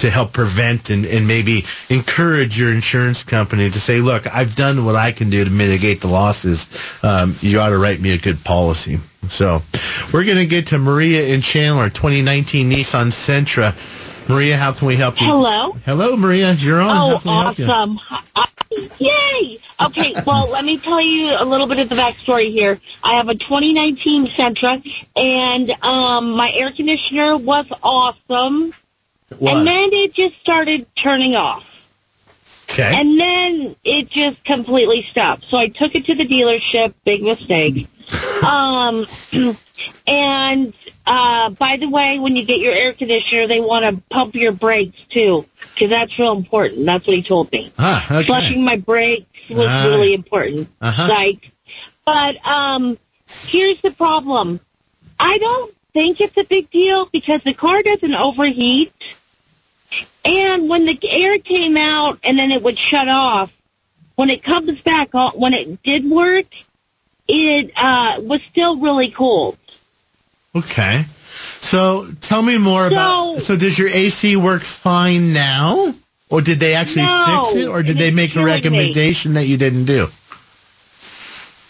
to 0.00 0.10
help 0.10 0.32
prevent 0.32 0.90
and, 0.90 1.04
and 1.06 1.26
maybe 1.26 1.64
encourage 1.88 2.58
your 2.58 2.72
insurance 2.72 3.24
company 3.24 3.70
to 3.70 3.80
say, 3.80 4.00
look, 4.00 4.26
I've 4.32 4.56
done 4.56 4.84
what 4.84 4.96
I 4.96 5.12
can 5.12 5.30
do 5.30 5.44
to 5.44 5.50
mitigate 5.50 6.00
the 6.00 6.08
losses. 6.08 6.68
Um, 7.02 7.34
you 7.40 7.60
ought 7.60 7.70
to 7.70 7.78
write 7.78 8.00
me 8.00 8.12
a 8.12 8.18
good 8.18 8.42
policy. 8.44 9.00
So 9.28 9.62
we're 10.12 10.24
going 10.24 10.38
to 10.38 10.46
get 10.46 10.68
to 10.68 10.78
Maria 10.78 11.34
in 11.34 11.40
Chandler, 11.40 11.88
2019 11.88 12.70
Nissan 12.70 13.08
Sentra. 13.08 14.28
Maria, 14.28 14.56
how 14.56 14.72
can 14.72 14.86
we 14.86 14.96
help 14.96 15.20
you? 15.20 15.26
Hello. 15.26 15.72
Hello, 15.84 16.16
Maria. 16.16 16.52
You're 16.52 16.80
on. 16.80 17.12
Oh, 17.12 17.18
can 17.18 17.30
we 17.30 17.36
help 17.36 17.58
you? 17.58 17.66
awesome. 17.66 18.00
Yay! 18.98 19.58
Okay, 19.84 20.14
well, 20.26 20.48
let 20.48 20.64
me 20.64 20.78
tell 20.78 21.00
you 21.00 21.34
a 21.36 21.44
little 21.44 21.66
bit 21.66 21.80
of 21.80 21.88
the 21.88 21.96
backstory 21.96 22.52
here. 22.52 22.78
I 23.02 23.14
have 23.14 23.28
a 23.28 23.34
2019 23.34 24.28
Sentra, 24.28 24.80
and 25.16 25.70
um, 25.82 26.32
my 26.32 26.52
air 26.54 26.70
conditioner 26.70 27.36
was 27.36 27.66
awesome. 27.82 28.72
And 29.30 29.66
then 29.66 29.90
it 29.92 30.12
just 30.12 30.38
started 30.40 30.86
turning 30.96 31.36
off. 31.36 31.66
Okay. 32.70 32.94
And 32.94 33.18
then 33.18 33.76
it 33.82 34.08
just 34.08 34.44
completely 34.44 35.02
stopped. 35.02 35.44
So 35.44 35.56
I 35.56 35.68
took 35.68 35.94
it 35.94 36.06
to 36.06 36.14
the 36.14 36.26
dealership. 36.26 36.94
Big 37.04 37.22
mistake. 37.22 37.88
um, 38.44 39.06
and 40.06 40.72
uh, 41.06 41.50
by 41.50 41.76
the 41.76 41.88
way, 41.88 42.18
when 42.18 42.36
you 42.36 42.44
get 42.44 42.60
your 42.60 42.72
air 42.72 42.92
conditioner, 42.92 43.46
they 43.46 43.60
want 43.60 43.84
to 43.84 44.02
pump 44.08 44.34
your 44.34 44.52
brakes 44.52 45.00
too, 45.08 45.46
because 45.74 45.90
that's 45.90 46.16
real 46.18 46.36
important. 46.36 46.86
That's 46.86 47.06
what 47.06 47.16
he 47.16 47.22
told 47.22 47.50
me. 47.50 47.72
Ah, 47.78 48.04
okay. 48.18 48.26
Flushing 48.26 48.64
my 48.64 48.76
brakes 48.76 49.48
was 49.48 49.66
Ah. 49.68 49.86
really 49.88 50.14
important. 50.14 50.68
Uh-huh. 50.80 51.08
Like, 51.08 51.50
but 52.04 52.44
um, 52.46 52.98
here's 53.28 53.80
the 53.80 53.90
problem. 53.90 54.60
I 55.18 55.38
don't 55.38 55.74
think 55.92 56.20
it's 56.20 56.36
a 56.36 56.44
big 56.44 56.70
deal 56.70 57.06
because 57.06 57.42
the 57.42 57.54
car 57.54 57.82
doesn't 57.82 58.14
overheat. 58.14 58.92
And 60.24 60.68
when 60.68 60.84
the 60.86 60.98
air 61.08 61.38
came 61.38 61.76
out 61.76 62.18
and 62.24 62.38
then 62.38 62.50
it 62.50 62.62
would 62.62 62.78
shut 62.78 63.08
off, 63.08 63.52
when 64.16 64.30
it 64.30 64.42
comes 64.42 64.80
back 64.82 65.14
on, 65.14 65.32
when 65.32 65.54
it 65.54 65.82
did 65.82 66.08
work, 66.08 66.46
it 67.26 67.72
uh, 67.76 68.20
was 68.20 68.42
still 68.42 68.76
really 68.76 69.10
cold. 69.10 69.56
Okay. 70.54 71.04
So 71.60 72.08
tell 72.20 72.42
me 72.42 72.58
more 72.58 72.86
about. 72.86 73.38
So 73.40 73.56
does 73.56 73.78
your 73.78 73.88
AC 73.88 74.36
work 74.36 74.62
fine 74.62 75.32
now, 75.32 75.94
or 76.28 76.40
did 76.40 76.60
they 76.60 76.74
actually 76.74 77.02
No, 77.02 77.44
fix 77.44 77.64
it, 77.64 77.68
or 77.68 77.82
did 77.82 77.98
they 77.98 78.10
make 78.10 78.30
a 78.30 78.34
killing 78.34 78.46
me. 78.46 78.52
recommendation 78.52 79.34
that 79.34 79.46
you 79.46 79.56
didn't 79.56 79.84
do? 79.84 80.08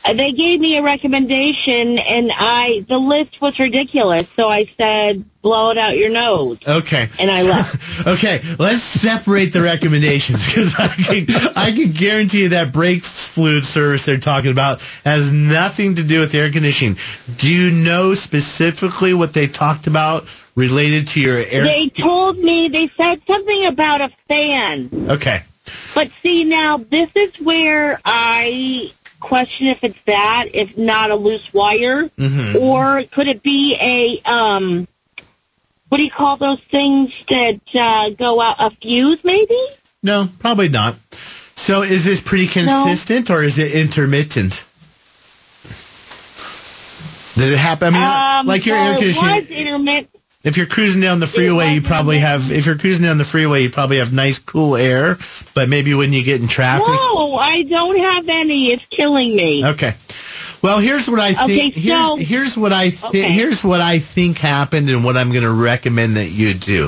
They 0.05 0.33
gave 0.33 0.61
me 0.61 0.77
a 0.77 0.83
recommendation, 0.83 1.99
and 1.99 2.33
I 2.35 2.85
the 2.89 2.99
list 2.99 3.41
was 3.41 3.59
ridiculous. 3.59 4.27
So 4.35 4.49
I 4.49 4.65
said, 4.79 5.25
"Blow 5.43 5.71
it 5.71 5.79
out 5.79 5.97
your 5.97 6.11
nose." 6.11 6.59
Okay. 6.67 7.09
And 7.21 7.31
I 7.31 7.43
left. 7.43 8.07
okay, 8.07 8.41
let's 8.59 8.83
separate 8.83 9.53
the 9.53 9.61
recommendations 9.61 10.47
because 10.47 10.75
I 10.77 10.89
can 10.89 11.27
I 11.55 11.73
can 11.73 11.93
guarantee 11.93 12.43
you 12.43 12.49
that 12.51 12.73
brake 12.73 13.05
fluid 13.05 13.65
service 13.65 14.07
they're 14.07 14.19
talking 14.19 14.51
about 14.51 14.81
has 15.05 15.33
nothing 15.33 15.97
to 15.97 16.03
do 16.03 16.21
with 16.21 16.35
air 16.35 16.51
conditioning. 16.51 16.97
Do 17.37 17.53
you 17.53 17.71
know 17.85 18.15
specifically 18.15 19.15
what 19.15 19.33
they 19.35 19.47
talked 19.47 19.87
about 19.87 20.35
related 20.57 21.09
to 21.09 21.21
your 21.21 21.37
air? 21.37 21.65
They 21.65 21.89
told 21.89 22.39
me 22.39 22.69
they 22.69 22.89
said 22.97 23.21
something 23.27 23.67
about 23.67 24.01
a 24.01 24.11
fan. 24.29 24.91
okay. 25.11 25.43
But 25.95 26.11
see, 26.23 26.45
now 26.45 26.79
this 26.79 27.11
is 27.15 27.41
where 27.41 28.01
I 28.05 28.93
question 29.21 29.67
if 29.69 29.85
it's 29.85 30.01
that, 30.07 30.47
if 30.53 30.77
not 30.77 31.11
a 31.11 31.15
loose 31.15 31.53
wire, 31.53 32.09
Mhm. 32.19 32.55
or 32.57 33.03
could 33.05 33.29
it 33.29 33.43
be 33.43 33.77
a 33.81 34.21
um, 34.31 34.89
what 35.89 35.99
do 35.99 36.05
you 36.05 36.11
call 36.11 36.37
those 36.37 36.61
things 36.61 37.13
that 37.29 37.61
uh, 37.75 38.11
go 38.11 38.41
out? 38.41 38.57
A 38.59 38.71
fuse, 38.71 39.23
maybe? 39.25 39.59
No, 40.03 40.29
probably 40.39 40.69
not. 40.69 40.97
So 41.57 41.83
is 41.83 42.05
this 42.05 42.21
pretty 42.21 42.47
consistent 42.47 43.31
or 43.31 43.43
is 43.43 43.59
it 43.59 43.73
intermittent? 43.73 44.65
Does 47.37 47.51
it 47.51 47.59
happen? 47.59 47.95
I 47.95 47.99
mean, 47.99 48.41
um, 48.41 48.47
like 48.47 48.67
your 48.67 48.77
air 48.77 48.95
it 48.99 49.17
was 49.17 49.51
intermittent. 49.51 50.10
If 50.43 50.57
you're 50.57 50.67
cruising 50.67 51.03
down 51.03 51.21
the 51.21 51.27
freeway, 51.27 51.75
you 51.75 51.83
probably 51.83 52.19
have. 52.19 52.51
If 52.51 52.65
you're 52.65 52.79
cruising 52.79 53.05
down 53.05 53.19
the 53.19 53.25
freeway, 53.25 53.63
you 53.65 53.71
probably 53.71 53.99
have 53.99 54.11
nice, 54.13 54.39
cool 54.39 54.75
air. 54.75 55.19
But 55.55 55.69
maybe 55.69 55.93
when 55.95 56.15
you 56.15 56.25
get 56.25 56.41
in 56.41 56.49
traffic, 56.49 56.89
No, 56.89 57.35
I 57.37 57.63
don't 57.63 57.99
have 57.99 58.27
any. 58.29 58.73
It's 58.73 58.85
killing 58.87 59.37
me. 59.37 59.67
Okay. 59.67 59.95
Well, 60.63 60.79
here's 60.79 61.09
what 61.11 61.21
I 61.21 61.35
think. 61.47 61.75
Okay, 61.77 61.89
so- 61.89 62.17
here's, 62.17 62.29
here's 62.29 62.57
what 62.59 62.73
I 62.73 62.89
th- 62.91 63.05
Okay. 63.05 63.23
here's 63.33 63.63
what 63.63 63.81
I 63.83 63.99
think 63.99 64.39
happened, 64.39 64.89
and 64.89 65.05
what 65.05 65.17
I'm 65.19 65.31
going 65.31 65.43
to 65.45 65.51
recommend 65.53 66.17
that 66.17 66.29
you 66.31 66.55
do. 66.55 66.87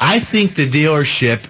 I 0.00 0.18
think 0.18 0.54
the 0.56 0.68
dealership 0.68 1.40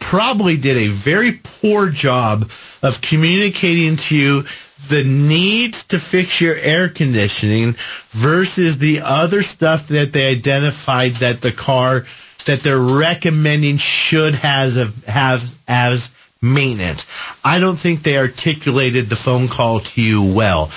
probably 0.00 0.56
did 0.56 0.76
a 0.76 0.88
very 0.88 1.32
poor 1.42 1.88
job 1.90 2.50
of 2.82 3.00
communicating 3.00 3.96
to 3.96 4.16
you 4.16 4.44
the 4.90 5.04
needs 5.04 5.84
to 5.84 5.98
fix 5.98 6.40
your 6.40 6.56
air 6.56 6.88
conditioning 6.88 7.74
versus 8.10 8.78
the 8.78 9.00
other 9.02 9.42
stuff 9.42 9.88
that 9.88 10.12
they 10.12 10.30
identified 10.30 11.12
that 11.16 11.40
the 11.40 11.52
car 11.52 12.00
that 12.46 12.60
they're 12.62 12.78
recommending 12.78 13.76
should 13.76 14.34
has 14.34 14.76
a, 14.76 14.90
have 15.06 15.54
as 15.68 16.12
maintenance. 16.42 17.06
I 17.44 17.60
don't 17.60 17.78
think 17.78 18.02
they 18.02 18.18
articulated 18.18 19.08
the 19.08 19.16
phone 19.16 19.48
call 19.48 19.80
to 19.80 20.02
you 20.02 20.34
well. 20.34 20.70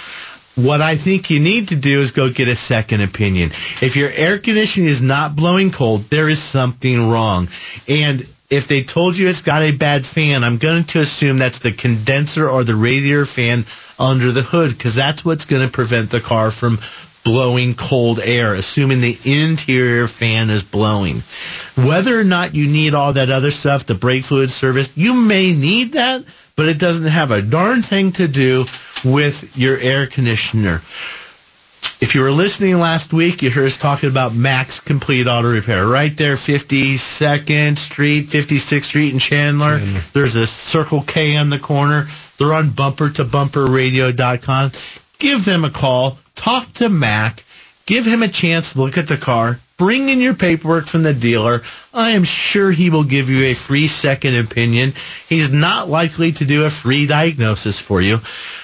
What 0.55 0.81
I 0.81 0.95
think 0.97 1.31
you 1.31 1.39
need 1.39 1.69
to 1.69 1.75
do 1.75 1.99
is 1.99 2.11
go 2.11 2.29
get 2.29 2.47
a 2.47 2.55
second 2.55 3.01
opinion. 3.01 3.49
If 3.81 3.95
your 3.95 4.11
air 4.11 4.37
conditioning 4.37 4.89
is 4.89 5.01
not 5.01 5.35
blowing 5.35 5.71
cold, 5.71 6.03
there 6.11 6.29
is 6.29 6.39
something 6.41 7.09
wrong. 7.09 7.47
And 7.87 8.27
if 8.53 8.67
they 8.67 8.83
told 8.83 9.17
you 9.17 9.27
it's 9.27 9.41
got 9.41 9.63
a 9.63 9.71
bad 9.71 10.05
fan, 10.05 10.43
I'm 10.43 10.57
going 10.57 10.83
to 10.85 10.99
assume 10.99 11.39
that's 11.39 11.59
the 11.59 11.71
condenser 11.71 12.47
or 12.47 12.63
the 12.63 12.75
radiator 12.75 13.25
fan 13.25 13.65
under 13.97 14.31
the 14.31 14.43
hood 14.43 14.71
because 14.71 14.95
that's 14.95 15.25
what's 15.25 15.45
going 15.45 15.65
to 15.65 15.71
prevent 15.71 16.11
the 16.11 16.19
car 16.19 16.51
from 16.51 16.77
blowing 17.23 17.73
cold 17.73 18.19
air, 18.23 18.53
assuming 18.53 19.01
the 19.01 19.17
interior 19.25 20.07
fan 20.07 20.51
is 20.51 20.63
blowing. 20.63 21.23
Whether 21.75 22.19
or 22.19 22.23
not 22.23 22.53
you 22.53 22.67
need 22.67 22.93
all 22.93 23.13
that 23.13 23.31
other 23.31 23.49
stuff, 23.49 23.85
the 23.85 23.95
brake 23.95 24.23
fluid 24.23 24.51
service, 24.51 24.95
you 24.95 25.13
may 25.13 25.53
need 25.53 25.93
that, 25.93 26.23
but 26.55 26.69
it 26.69 26.77
doesn't 26.77 27.07
have 27.07 27.31
a 27.31 27.41
darn 27.41 27.81
thing 27.81 28.11
to 28.13 28.27
do 28.27 28.65
with 29.03 29.57
your 29.57 29.77
air 29.79 30.05
conditioner. 30.05 30.81
If 32.01 32.15
you 32.15 32.21
were 32.21 32.31
listening 32.31 32.79
last 32.79 33.13
week, 33.13 33.41
you 33.41 33.49
heard 33.49 33.65
us 33.65 33.77
talking 33.77 34.09
about 34.09 34.35
Mac's 34.35 34.79
Complete 34.79 35.27
Auto 35.27 35.51
Repair. 35.51 35.87
Right 35.87 36.15
there, 36.17 36.35
52nd 36.35 37.77
Street, 37.77 38.27
56th 38.27 38.83
Street 38.83 39.13
in 39.13 39.19
Chandler. 39.19 39.77
There's 40.13 40.35
a 40.35 40.45
Circle 40.45 41.03
K 41.03 41.37
on 41.37 41.49
the 41.49 41.59
corner. 41.59 42.05
They're 42.37 42.53
on 42.53 42.71
bumper 42.71 43.09
to 43.11 43.23
bumper 43.23 43.65
radio.com. 43.65 44.71
Give 45.19 45.45
them 45.45 45.63
a 45.63 45.69
call. 45.69 46.17
Talk 46.35 46.71
to 46.73 46.89
Mac. 46.89 47.43
Give 47.85 48.05
him 48.05 48.23
a 48.23 48.27
chance 48.27 48.73
to 48.73 48.81
look 48.81 48.97
at 48.97 49.07
the 49.07 49.17
car. 49.17 49.59
Bring 49.77 50.09
in 50.09 50.19
your 50.19 50.35
paperwork 50.35 50.87
from 50.87 51.03
the 51.03 51.13
dealer. 51.13 51.61
I 51.93 52.11
am 52.11 52.23
sure 52.23 52.71
he 52.71 52.89
will 52.89 53.03
give 53.03 53.29
you 53.29 53.45
a 53.45 53.53
free 53.53 53.87
second 53.87 54.35
opinion. 54.35 54.93
He's 55.27 55.51
not 55.51 55.89
likely 55.89 56.31
to 56.33 56.45
do 56.45 56.65
a 56.65 56.69
free 56.69 57.07
diagnosis 57.07 57.79
for 57.79 58.01
you. 58.01 58.19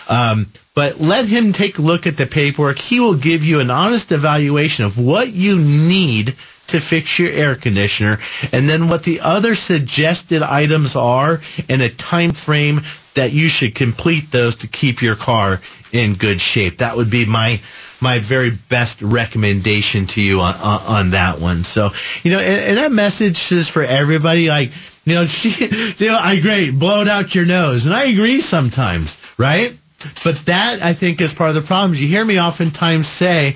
Um, 0.07 0.47
but 0.75 0.99
let 0.99 1.25
him 1.25 1.51
take 1.51 1.77
a 1.77 1.81
look 1.81 2.07
at 2.07 2.15
the 2.15 2.27
paperwork. 2.27 2.77
He 2.77 2.99
will 2.99 3.15
give 3.15 3.43
you 3.43 3.59
an 3.59 3.71
honest 3.71 4.11
evaluation 4.11 4.85
of 4.85 4.97
what 4.97 5.33
you 5.33 5.57
need 5.57 6.35
to 6.69 6.79
fix 6.79 7.19
your 7.19 7.31
air 7.31 7.55
conditioner 7.55 8.17
and 8.53 8.67
then 8.69 8.89
what 8.89 9.03
the 9.03 9.19
other 9.21 9.55
suggested 9.55 10.41
items 10.41 10.95
are 10.95 11.39
and 11.67 11.81
a 11.81 11.89
time 11.89 12.31
frame 12.31 12.81
that 13.15 13.31
you 13.33 13.47
should 13.49 13.75
complete 13.75 14.31
those 14.31 14.55
to 14.57 14.67
keep 14.67 15.01
your 15.01 15.15
car 15.15 15.59
in 15.91 16.13
good 16.13 16.39
shape. 16.39 16.77
That 16.77 16.95
would 16.95 17.09
be 17.09 17.25
my 17.25 17.59
my 18.01 18.19
very 18.19 18.51
best 18.69 19.01
recommendation 19.01 20.07
to 20.07 20.21
you 20.21 20.39
on 20.41 20.55
on, 20.55 20.81
on 20.87 21.09
that 21.11 21.39
one. 21.39 21.63
So, 21.63 21.91
you 22.23 22.31
know, 22.31 22.39
and, 22.39 22.69
and 22.69 22.77
that 22.77 22.91
message 22.91 23.51
is 23.51 23.67
for 23.67 23.83
everybody 23.83 24.47
like 24.49 24.71
you 25.05 25.15
know, 25.15 25.25
she, 25.27 25.65
you 25.97 26.07
know, 26.11 26.17
I 26.17 26.33
agree, 26.33 26.71
blow 26.71 27.01
it 27.01 27.07
out 27.07 27.35
your 27.35 27.45
nose. 27.45 27.85
And 27.85 27.95
I 27.95 28.05
agree 28.05 28.41
sometimes, 28.41 29.19
right? 29.37 29.75
But 30.23 30.37
that, 30.45 30.81
I 30.81 30.93
think, 30.93 31.19
is 31.19 31.33
part 31.33 31.49
of 31.49 31.55
the 31.55 31.61
problem. 31.61 31.93
You 31.99 32.07
hear 32.07 32.23
me 32.23 32.39
oftentimes 32.39 33.07
say, 33.07 33.55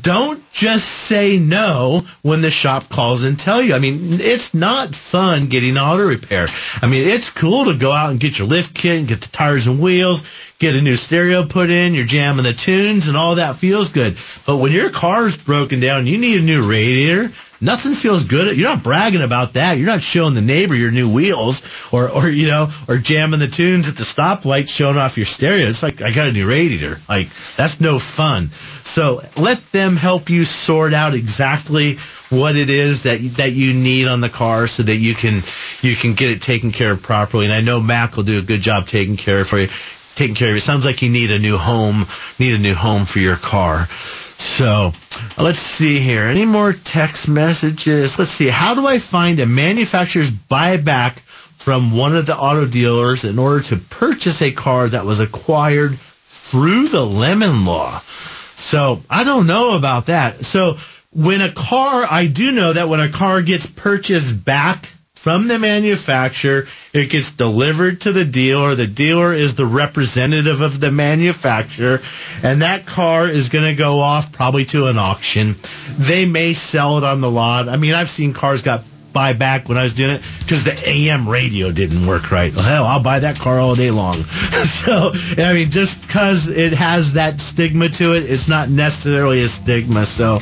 don't 0.00 0.42
just 0.52 0.86
say 0.86 1.38
no 1.38 2.02
when 2.22 2.42
the 2.42 2.50
shop 2.50 2.88
calls 2.88 3.24
and 3.24 3.38
tell 3.38 3.62
you. 3.62 3.74
I 3.74 3.78
mean, 3.78 3.98
it's 4.02 4.54
not 4.54 4.94
fun 4.94 5.46
getting 5.46 5.78
auto 5.78 6.06
repair. 6.06 6.46
I 6.82 6.86
mean, 6.86 7.08
it's 7.08 7.30
cool 7.30 7.66
to 7.66 7.76
go 7.76 7.92
out 7.92 8.10
and 8.10 8.20
get 8.20 8.38
your 8.38 8.48
lift 8.48 8.74
kit 8.74 8.98
and 8.98 9.08
get 9.08 9.20
the 9.20 9.28
tires 9.28 9.66
and 9.66 9.80
wheels, 9.80 10.28
get 10.58 10.74
a 10.74 10.82
new 10.82 10.96
stereo 10.96 11.44
put 11.44 11.70
in, 11.70 11.94
you're 11.94 12.04
jamming 12.04 12.44
the 12.44 12.52
tunes 12.52 13.08
and 13.08 13.16
all 13.16 13.36
that 13.36 13.56
feels 13.56 13.88
good. 13.90 14.18
But 14.46 14.58
when 14.58 14.72
your 14.72 14.90
car's 14.90 15.36
broken 15.36 15.80
down, 15.80 16.06
you 16.06 16.18
need 16.18 16.40
a 16.40 16.44
new 16.44 16.62
radiator. 16.62 17.30
Nothing 17.60 17.94
feels 17.94 18.24
good. 18.24 18.56
You're 18.56 18.68
not 18.68 18.84
bragging 18.84 19.22
about 19.22 19.54
that. 19.54 19.78
You're 19.78 19.86
not 19.86 20.00
showing 20.00 20.34
the 20.34 20.40
neighbor 20.40 20.76
your 20.76 20.92
new 20.92 21.12
wheels 21.12 21.62
or, 21.92 22.08
or, 22.08 22.28
you 22.28 22.46
know, 22.46 22.68
or 22.86 22.98
jamming 22.98 23.40
the 23.40 23.48
tunes 23.48 23.88
at 23.88 23.96
the 23.96 24.04
stoplight 24.04 24.68
showing 24.68 24.96
off 24.96 25.16
your 25.16 25.26
stereo. 25.26 25.66
It's 25.66 25.82
like, 25.82 26.00
I 26.00 26.12
got 26.12 26.28
a 26.28 26.32
new 26.32 26.48
radiator. 26.48 27.00
Like, 27.08 27.28
that's 27.56 27.80
no 27.80 27.98
fun. 27.98 28.50
So 28.50 29.22
let 29.36 29.58
them 29.72 29.96
help 29.96 30.30
you 30.30 30.44
sort 30.44 30.94
out 30.94 31.14
exactly 31.14 31.96
what 32.30 32.54
it 32.54 32.70
is 32.70 33.02
that, 33.02 33.18
that 33.38 33.52
you 33.52 33.74
need 33.74 34.06
on 34.06 34.20
the 34.20 34.28
car 34.28 34.68
so 34.68 34.84
that 34.84 34.96
you 34.96 35.14
can, 35.14 35.42
you 35.80 35.96
can 35.96 36.14
get 36.14 36.30
it 36.30 36.40
taken 36.40 36.70
care 36.70 36.92
of 36.92 37.02
properly. 37.02 37.44
And 37.44 37.54
I 37.54 37.60
know 37.60 37.80
Mac 37.80 38.16
will 38.16 38.22
do 38.22 38.38
a 38.38 38.42
good 38.42 38.60
job 38.60 38.86
taking 38.86 39.16
care 39.16 39.44
for 39.44 39.58
you, 39.58 39.68
taking 40.14 40.36
care 40.36 40.50
of 40.50 40.56
it. 40.56 40.60
Sounds 40.60 40.84
like 40.84 41.02
you 41.02 41.10
need 41.10 41.32
a 41.32 41.40
new 41.40 41.56
home, 41.56 42.06
need 42.38 42.54
a 42.54 42.58
new 42.58 42.74
home 42.74 43.04
for 43.04 43.18
your 43.18 43.36
car. 43.36 43.86
So 43.86 44.92
let's 45.38 45.58
see 45.58 45.98
here. 45.98 46.22
Any 46.22 46.44
more 46.44 46.72
text 46.72 47.28
messages? 47.28 48.18
Let's 48.18 48.30
see. 48.30 48.48
How 48.48 48.74
do 48.74 48.86
I 48.86 48.98
find 48.98 49.40
a 49.40 49.46
manufacturer's 49.46 50.30
buyback 50.30 51.18
from 51.20 51.96
one 51.96 52.14
of 52.14 52.26
the 52.26 52.36
auto 52.36 52.66
dealers 52.66 53.24
in 53.24 53.38
order 53.38 53.62
to 53.64 53.76
purchase 53.76 54.42
a 54.42 54.52
car 54.52 54.88
that 54.88 55.04
was 55.04 55.20
acquired 55.20 55.98
through 55.98 56.88
the 56.88 57.04
lemon 57.04 57.64
law? 57.64 58.00
So 58.00 59.02
I 59.08 59.24
don't 59.24 59.46
know 59.46 59.76
about 59.76 60.06
that. 60.06 60.44
So 60.44 60.76
when 61.12 61.40
a 61.40 61.50
car, 61.52 62.06
I 62.10 62.26
do 62.26 62.52
know 62.52 62.72
that 62.72 62.88
when 62.88 63.00
a 63.00 63.08
car 63.10 63.42
gets 63.42 63.66
purchased 63.66 64.44
back 64.44 64.88
from 65.28 65.46
the 65.46 65.58
manufacturer, 65.58 66.64
it 66.94 67.10
gets 67.10 67.32
delivered 67.32 68.00
to 68.00 68.12
the 68.12 68.24
dealer. 68.24 68.74
The 68.74 68.86
dealer 68.86 69.34
is 69.34 69.56
the 69.56 69.66
representative 69.66 70.62
of 70.62 70.80
the 70.80 70.90
manufacturer, 70.90 72.00
and 72.42 72.62
that 72.62 72.86
car 72.86 73.28
is 73.28 73.50
going 73.50 73.66
to 73.66 73.74
go 73.74 74.00
off 74.00 74.32
probably 74.32 74.64
to 74.64 74.86
an 74.86 74.96
auction. 74.96 75.56
They 75.98 76.24
may 76.24 76.54
sell 76.54 76.96
it 76.96 77.04
on 77.04 77.20
the 77.20 77.30
lot. 77.30 77.68
I 77.68 77.76
mean, 77.76 77.92
I've 77.92 78.08
seen 78.08 78.32
cars 78.32 78.62
got 78.62 78.84
buy 79.12 79.32
back 79.32 79.68
when 79.68 79.78
I 79.78 79.82
was 79.82 79.92
doing 79.92 80.10
it 80.16 80.22
because 80.40 80.64
the 80.64 80.76
AM 80.88 81.28
radio 81.28 81.70
didn't 81.72 82.06
work 82.06 82.30
right. 82.30 82.54
Well, 82.54 82.64
hell, 82.64 82.84
I'll 82.84 83.02
buy 83.02 83.20
that 83.20 83.38
car 83.38 83.58
all 83.58 83.74
day 83.74 83.90
long. 83.90 84.14
so, 84.22 85.12
I 85.38 85.52
mean, 85.54 85.70
just 85.70 86.00
because 86.02 86.48
it 86.48 86.72
has 86.72 87.14
that 87.14 87.40
stigma 87.40 87.88
to 87.90 88.12
it, 88.14 88.30
it's 88.30 88.48
not 88.48 88.68
necessarily 88.68 89.42
a 89.42 89.48
stigma. 89.48 90.04
So, 90.06 90.36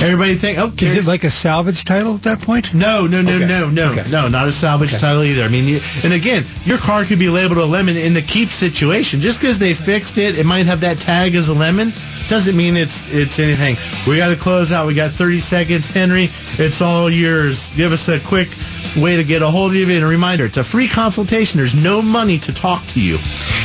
everybody 0.00 0.34
think, 0.36 0.58
okay. 0.58 0.86
Is 0.86 0.96
it 0.96 1.06
like 1.06 1.24
a 1.24 1.30
salvage 1.30 1.84
title 1.84 2.14
at 2.14 2.22
that 2.22 2.40
point? 2.40 2.72
No, 2.74 3.06
no, 3.06 3.22
no, 3.22 3.32
Okay. 3.36 3.46
no, 3.46 3.68
no, 3.70 3.90
Okay. 3.92 4.04
no, 4.10 4.28
not 4.28 4.48
a 4.48 4.52
salvage 4.52 4.90
Okay. 4.90 4.98
title 4.98 5.22
either. 5.22 5.42
I 5.42 5.48
mean, 5.48 5.64
you, 5.66 5.80
and 6.04 6.12
again, 6.12 6.44
your 6.64 6.78
car 6.78 7.04
could 7.04 7.18
be 7.18 7.28
labeled 7.28 7.58
a 7.58 7.64
lemon 7.66 7.96
in 7.96 8.14
the 8.14 8.22
keep 8.22 8.48
situation. 8.48 9.20
Just 9.20 9.40
because 9.40 9.58
they 9.58 9.74
fixed 9.74 10.18
it, 10.18 10.38
it 10.38 10.46
might 10.46 10.66
have 10.66 10.80
that 10.80 10.98
tag 10.98 11.34
as 11.34 11.48
a 11.48 11.54
lemon, 11.54 11.92
doesn't 12.28 12.56
mean 12.56 12.76
it's 12.76 13.02
it's 13.10 13.38
anything. 13.38 13.76
We 14.08 14.16
got 14.18 14.28
to 14.30 14.36
close 14.36 14.72
out. 14.72 14.86
We 14.86 14.94
got 14.94 15.10
30 15.10 15.38
seconds, 15.40 15.90
Henry. 15.90 16.30
It's 16.58 16.80
all 16.80 17.10
yours. 17.10 17.70
Give 17.76 17.92
us 17.92 18.08
a 18.08 18.11
quick 18.20 18.48
way 18.96 19.16
to 19.16 19.24
get 19.24 19.42
a 19.42 19.50
hold 19.50 19.70
of 19.70 19.76
you. 19.76 19.94
And 19.94 20.04
a 20.04 20.06
reminder, 20.06 20.46
it's 20.46 20.56
a 20.56 20.64
free 20.64 20.88
consultation. 20.88 21.58
There's 21.58 21.74
no 21.74 22.02
money 22.02 22.38
to 22.38 22.52
talk 22.52 22.84
to 22.88 23.00
you. 23.00 23.18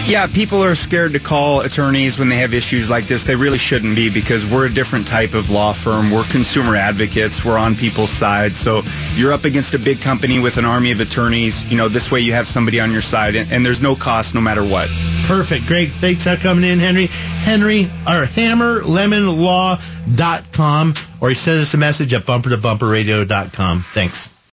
Yeah, 0.06 0.28
people 0.28 0.64
are 0.64 0.76
scared 0.76 1.14
to 1.14 1.20
call 1.20 1.62
attorneys 1.62 2.18
when 2.18 2.30
they 2.30 2.38
have 2.38 2.54
issues 2.54 2.90
like 2.90 3.08
this. 3.08 3.24
They 3.24 3.36
really 3.36 3.58
shouldn't 3.58 3.96
be 3.96 4.10
because 4.10 4.46
we're 4.46 4.68
a 4.68 4.74
different 4.74 5.08
type 5.08 5.34
of 5.34 5.50
law 5.50 5.74
firm. 5.74 6.12
We're 6.12 6.24
consumer 6.26 6.76
advocates. 6.76 7.44
We're 7.44 7.58
on 7.58 7.76
people's 7.76 8.12
side. 8.12 8.56
So 8.56 8.84
you're 9.16 9.34
up 9.34 9.46
against 9.46 9.74
a 9.74 9.80
big 9.80 10.00
company 10.00 10.40
with 10.40 10.58
an 10.58 10.66
army 10.66 10.92
of 10.92 11.02
attorneys. 11.02 11.66
You 11.66 11.78
know, 11.78 11.90
this 11.90 12.12
way 12.12 12.22
you 12.22 12.34
have 12.34 12.48
somebody 12.48 12.80
on 12.80 12.92
your 12.92 13.02
side 13.02 13.36
and, 13.36 13.52
and 13.52 13.66
there's 13.66 13.82
no 13.82 13.96
cost 13.96 14.34
no 14.34 14.42
matter 14.42 14.64
what. 14.64 14.90
Perfect. 15.24 15.66
Great. 15.66 15.92
Thanks 16.00 16.24
for 16.24 16.38
coming 16.38 16.64
in, 16.64 16.80
Henry. 16.80 17.08
Henry, 17.08 17.86
or 18.06 18.26
hammerlemonlaw.com, 18.26 20.94
or 21.22 21.34
send 21.34 21.60
us 21.60 21.74
a 21.74 21.78
message 21.78 22.14
at 22.14 22.26
bumper 22.26 22.50
to 22.50 22.58
bumperradio.com. 22.58 23.82
Thanks. 23.82 24.37